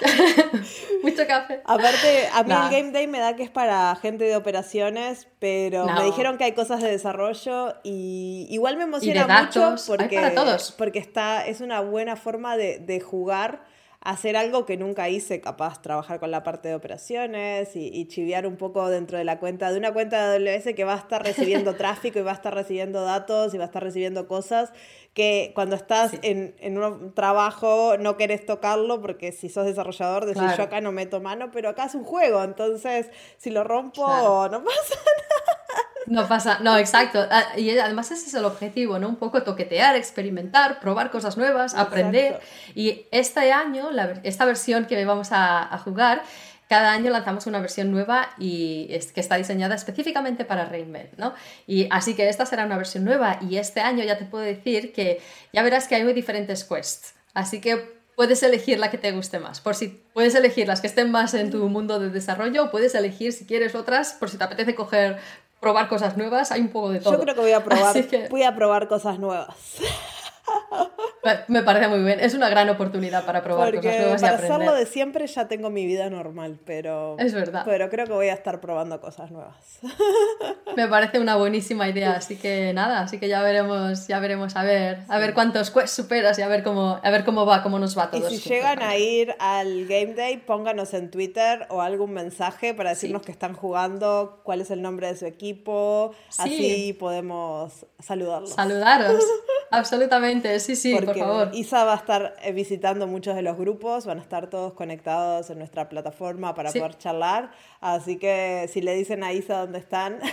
Mucho 1.02 1.26
café. 1.26 1.62
Aparte, 1.64 2.28
a 2.32 2.42
mí 2.42 2.52
el 2.52 2.70
Game 2.70 2.92
Day 2.92 3.06
me 3.06 3.18
da 3.18 3.34
que 3.34 3.42
es 3.42 3.50
para 3.50 3.94
gente 3.96 4.24
de 4.24 4.36
operaciones, 4.36 5.26
pero 5.38 5.86
me 5.86 6.04
dijeron 6.04 6.36
que 6.36 6.44
hay 6.44 6.52
cosas 6.52 6.82
de 6.82 6.90
desarrollo 6.90 7.74
y 7.82 8.46
igual 8.50 8.76
me 8.76 8.84
emociona 8.84 9.26
mucho 9.26 9.76
porque, 9.86 10.34
porque 10.76 10.98
está, 10.98 11.46
es 11.46 11.60
una 11.60 11.80
buena 11.80 12.16
forma 12.16 12.56
de, 12.56 12.78
de 12.78 13.00
jugar 13.00 13.62
hacer 14.06 14.36
algo 14.36 14.64
que 14.66 14.76
nunca 14.76 15.08
hice, 15.08 15.40
capaz 15.40 15.82
trabajar 15.82 16.20
con 16.20 16.30
la 16.30 16.44
parte 16.44 16.68
de 16.68 16.76
operaciones 16.76 17.74
y, 17.74 18.06
chiviar 18.06 18.46
un 18.46 18.56
poco 18.56 18.88
dentro 18.88 19.18
de 19.18 19.24
la 19.24 19.40
cuenta, 19.40 19.72
de 19.72 19.78
una 19.78 19.92
cuenta 19.92 20.30
de 20.30 20.48
AWS 20.48 20.76
que 20.76 20.84
va 20.84 20.94
a 20.94 20.98
estar 20.98 21.24
recibiendo 21.24 21.74
tráfico 21.76 22.20
y 22.20 22.22
va 22.22 22.30
a 22.30 22.34
estar 22.34 22.54
recibiendo 22.54 23.02
datos 23.02 23.52
y 23.52 23.58
va 23.58 23.64
a 23.64 23.66
estar 23.66 23.82
recibiendo 23.82 24.28
cosas 24.28 24.72
que 25.12 25.50
cuando 25.56 25.74
estás 25.74 26.12
en, 26.22 26.54
un 26.78 27.14
trabajo 27.14 27.96
no 27.98 28.16
querés 28.16 28.46
tocarlo 28.46 29.00
porque 29.00 29.32
si 29.32 29.48
sos 29.48 29.66
desarrollador 29.66 30.24
decís 30.26 30.56
yo 30.56 30.62
acá 30.62 30.80
no 30.80 30.92
meto 30.92 31.20
mano, 31.20 31.50
pero 31.50 31.70
acá 31.70 31.86
es 31.86 31.96
un 31.96 32.04
juego, 32.04 32.44
entonces 32.44 33.10
si 33.38 33.50
lo 33.50 33.64
rompo 33.64 34.06
no 34.06 34.62
pasa 34.62 34.94
nada. 34.94 35.95
No 36.06 36.28
pasa, 36.28 36.58
no, 36.60 36.78
exacto. 36.78 37.26
Ah, 37.30 37.44
y 37.56 37.76
además 37.78 38.10
ese 38.10 38.26
es 38.26 38.34
el 38.34 38.44
objetivo, 38.44 38.98
¿no? 38.98 39.08
Un 39.08 39.16
poco 39.16 39.42
toquetear, 39.42 39.96
experimentar, 39.96 40.80
probar 40.80 41.10
cosas 41.10 41.36
nuevas, 41.36 41.74
aprender. 41.74 42.40
Y 42.74 43.06
este 43.10 43.52
año, 43.52 43.90
esta 44.22 44.44
versión 44.44 44.86
que 44.86 45.04
vamos 45.04 45.28
a, 45.32 45.76
jugar, 45.84 46.22
cada 46.68 46.92
año 46.92 47.10
lanzamos 47.10 47.46
una 47.46 47.60
versión 47.60 47.90
nueva 47.90 48.30
y 48.38 48.86
es, 48.90 49.12
que 49.12 49.20
está 49.20 49.36
diseñada 49.36 49.74
específicamente 49.74 50.44
para 50.44 50.64
Reinvent, 50.64 51.16
¿no? 51.16 51.34
Y 51.66 51.88
así 51.90 52.14
que 52.14 52.28
esta 52.28 52.46
será 52.46 52.66
una 52.66 52.76
versión 52.76 53.04
nueva 53.04 53.38
y 53.40 53.56
este 53.56 53.80
año 53.80 54.02
ya 54.04 54.18
te 54.18 54.24
puedo 54.24 54.44
decir 54.44 54.92
que 54.92 55.20
ya 55.52 55.62
verás 55.62 55.86
que 55.86 55.96
hay 55.96 56.04
muy 56.04 56.12
diferentes 56.12 56.64
quests. 56.64 57.14
Así 57.34 57.60
que 57.60 57.96
puedes 58.16 58.42
elegir 58.42 58.80
la 58.80 58.90
que 58.90 58.98
te 58.98 59.12
guste 59.12 59.38
más. 59.38 59.60
Por 59.60 59.74
si 59.74 60.02
puedes 60.12 60.34
elegir 60.34 60.66
las 60.66 60.80
que 60.80 60.86
estén 60.86 61.10
más 61.10 61.34
en 61.34 61.50
tu 61.50 61.68
mundo 61.68 62.00
de 62.00 62.10
desarrollo, 62.10 62.64
o 62.64 62.70
puedes 62.70 62.94
elegir 62.94 63.32
si 63.32 63.44
quieres 63.44 63.74
otras, 63.74 64.14
por 64.14 64.30
si 64.30 64.38
te 64.38 64.44
apetece 64.44 64.74
coger 64.74 65.18
probar 65.60 65.88
cosas 65.88 66.16
nuevas, 66.16 66.52
hay 66.52 66.60
un 66.60 66.68
poco 66.68 66.90
de 66.90 67.00
todo. 67.00 67.14
Yo 67.14 67.20
creo 67.20 67.34
que 67.34 67.40
voy 67.40 67.52
a 67.52 67.64
probar, 67.64 67.96
voy 68.30 68.42
a 68.42 68.54
probar 68.54 68.88
cosas 68.88 69.18
nuevas. 69.18 69.54
Me 71.48 71.62
parece 71.62 71.88
muy 71.88 72.02
bien. 72.02 72.20
Es 72.20 72.34
una 72.34 72.48
gran 72.48 72.68
oportunidad 72.68 73.24
para 73.24 73.42
probar 73.42 73.74
cosas 73.74 73.98
nuevas 73.98 74.20
para 74.20 74.32
y 74.32 74.34
aprender. 74.34 74.52
hacerlo 74.52 74.74
de 74.74 74.86
siempre 74.86 75.26
ya 75.26 75.48
tengo 75.48 75.70
mi 75.70 75.86
vida 75.86 76.08
normal, 76.10 76.58
pero 76.64 77.16
es 77.18 77.34
verdad. 77.34 77.62
Pero 77.64 77.88
creo 77.88 78.06
que 78.06 78.12
voy 78.12 78.28
a 78.28 78.34
estar 78.34 78.60
probando 78.60 79.00
cosas 79.00 79.30
nuevas. 79.30 79.80
Me 80.76 80.86
parece 80.88 81.18
una 81.18 81.36
buenísima 81.36 81.88
idea, 81.88 82.12
así 82.12 82.36
que 82.36 82.72
nada, 82.72 83.00
así 83.00 83.18
que 83.18 83.28
ya 83.28 83.42
veremos, 83.42 84.06
ya 84.06 84.20
veremos 84.20 84.56
a 84.56 84.62
ver, 84.62 85.00
a 85.08 85.18
ver 85.18 85.34
cuántos 85.34 85.70
quests 85.70 85.92
superas 85.92 86.38
y 86.38 86.42
a 86.42 86.48
ver 86.48 86.62
cómo, 86.62 87.00
a 87.02 87.10
ver 87.10 87.24
cómo 87.24 87.46
va, 87.46 87.62
cómo 87.62 87.78
nos 87.78 87.96
va 87.96 88.10
todo. 88.10 88.28
Y 88.28 88.36
si 88.38 88.48
llegan 88.48 88.82
a 88.82 88.96
ir 88.96 89.34
al 89.38 89.86
game 89.86 90.14
day, 90.14 90.36
pónganos 90.38 90.94
en 90.94 91.10
Twitter 91.10 91.66
o 91.70 91.82
algún 91.82 92.12
mensaje 92.12 92.74
para 92.74 92.90
decirnos 92.90 93.22
que 93.22 93.32
están 93.32 93.54
jugando, 93.54 94.40
cuál 94.42 94.60
es 94.60 94.70
el 94.70 94.82
nombre 94.82 95.08
de 95.08 95.16
su 95.16 95.26
equipo, 95.26 96.14
así 96.38 96.96
podemos 96.98 97.86
saludarlos. 97.98 98.50
Saludaros. 98.50 99.22
Absolutamente, 99.70 100.60
sí, 100.60 100.76
sí, 100.76 100.96
favor. 101.18 101.50
Isa 101.52 101.84
va 101.84 101.94
a 101.94 101.96
estar 101.96 102.36
eh, 102.42 102.52
visitando 102.52 103.06
muchos 103.06 103.34
de 103.34 103.42
los 103.42 103.56
grupos, 103.56 104.06
van 104.06 104.18
a 104.18 104.22
estar 104.22 104.48
todos 104.48 104.72
conectados 104.74 105.50
en 105.50 105.58
nuestra 105.58 105.88
plataforma 105.88 106.54
para 106.54 106.72
poder 106.72 106.96
charlar. 106.98 107.50
Así 107.80 108.18
que 108.18 108.68
si 108.72 108.80
le 108.80 108.94
dicen 108.94 109.24
a 109.24 109.32
Isa 109.32 109.60
dónde 109.60 109.78
están. 109.78 110.18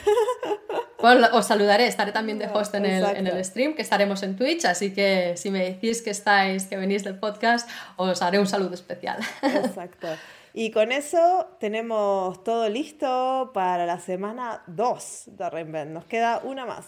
Bueno, 1.03 1.27
os 1.33 1.47
saludaré, 1.47 1.85
estaré 1.85 2.13
también 2.13 2.39
de 2.39 2.47
host 2.47 2.73
en 2.75 2.85
el, 2.85 3.03
en 3.03 3.27
el, 3.27 3.43
stream, 3.43 3.73
que 3.73 3.81
estaremos 3.81 4.23
en 4.23 4.37
Twitch, 4.37 4.63
así 4.63 4.93
que 4.93 5.35
si 5.35 5.51
me 5.51 5.61
decís 5.61 6.01
que 6.01 6.11
estáis, 6.11 6.63
que 6.63 6.77
venís 6.77 7.03
del 7.03 7.19
podcast, 7.19 7.69
os 7.97 8.21
haré 8.21 8.39
un 8.39 8.47
saludo 8.47 8.73
especial. 8.73 9.19
Exacto. 9.41 10.07
Y 10.55 10.69
con 10.69 10.91
eso 10.91 11.47
tenemos 11.59 12.43
todo 12.43 12.69
listo 12.69 13.49
para 13.55 13.87
la 13.87 13.99
semana 13.99 14.61
2 14.67 15.23
de 15.29 15.49
Reinvent. 15.49 15.91
Nos 15.91 16.05
queda 16.05 16.41
una 16.43 16.63
más. 16.67 16.85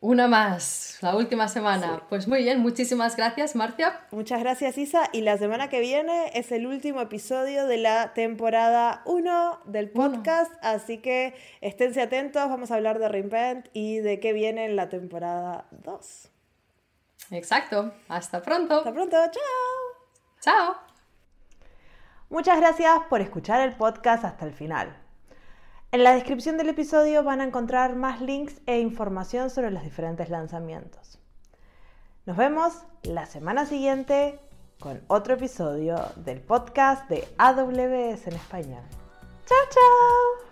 Una 0.00 0.28
más, 0.28 0.98
la 1.00 1.16
última 1.16 1.48
semana. 1.48 2.02
Pues 2.10 2.28
muy 2.28 2.42
bien, 2.42 2.60
muchísimas 2.60 3.16
gracias, 3.16 3.56
Marcia. 3.56 4.06
Muchas 4.10 4.40
gracias, 4.40 4.76
Isa. 4.76 5.08
Y 5.12 5.22
la 5.22 5.38
semana 5.38 5.70
que 5.70 5.80
viene 5.80 6.30
es 6.34 6.52
el 6.52 6.66
último 6.66 7.00
episodio 7.00 7.66
de 7.66 7.78
la 7.78 8.12
temporada 8.12 9.02
1 9.06 9.60
del 9.64 9.90
podcast. 9.90 10.52
Así 10.60 10.98
que 10.98 11.34
esténse 11.62 12.02
atentos, 12.02 12.46
vamos 12.48 12.70
a 12.70 12.74
hablar 12.74 12.98
de 12.98 13.08
Reinvent 13.08 13.68
y 13.72 13.98
de 13.98 14.20
qué 14.20 14.34
viene 14.34 14.66
en 14.66 14.76
la 14.76 14.90
temporada 14.90 15.66
2. 15.70 16.28
Exacto. 17.30 17.92
Hasta 18.08 18.42
pronto. 18.42 18.78
Hasta 18.78 18.92
pronto. 18.92 19.16
Chao. 19.16 20.40
Chao. 20.40 20.76
Muchas 22.28 22.58
gracias 22.58 23.00
por 23.08 23.22
escuchar 23.22 23.60
el 23.62 23.74
podcast 23.76 24.24
hasta 24.24 24.44
el 24.44 24.52
final. 24.52 25.05
En 25.96 26.04
la 26.04 26.12
descripción 26.12 26.58
del 26.58 26.68
episodio 26.68 27.24
van 27.24 27.40
a 27.40 27.44
encontrar 27.44 27.96
más 27.96 28.20
links 28.20 28.60
e 28.66 28.80
información 28.80 29.48
sobre 29.48 29.70
los 29.70 29.82
diferentes 29.82 30.28
lanzamientos. 30.28 31.18
Nos 32.26 32.36
vemos 32.36 32.82
la 33.02 33.24
semana 33.24 33.64
siguiente 33.64 34.38
con 34.78 35.00
otro 35.06 35.32
episodio 35.32 35.96
del 36.16 36.42
podcast 36.42 37.08
de 37.08 37.26
AWS 37.38 38.26
en 38.26 38.34
español. 38.34 38.82
¡Chao, 39.46 39.58
chao! 39.70 40.45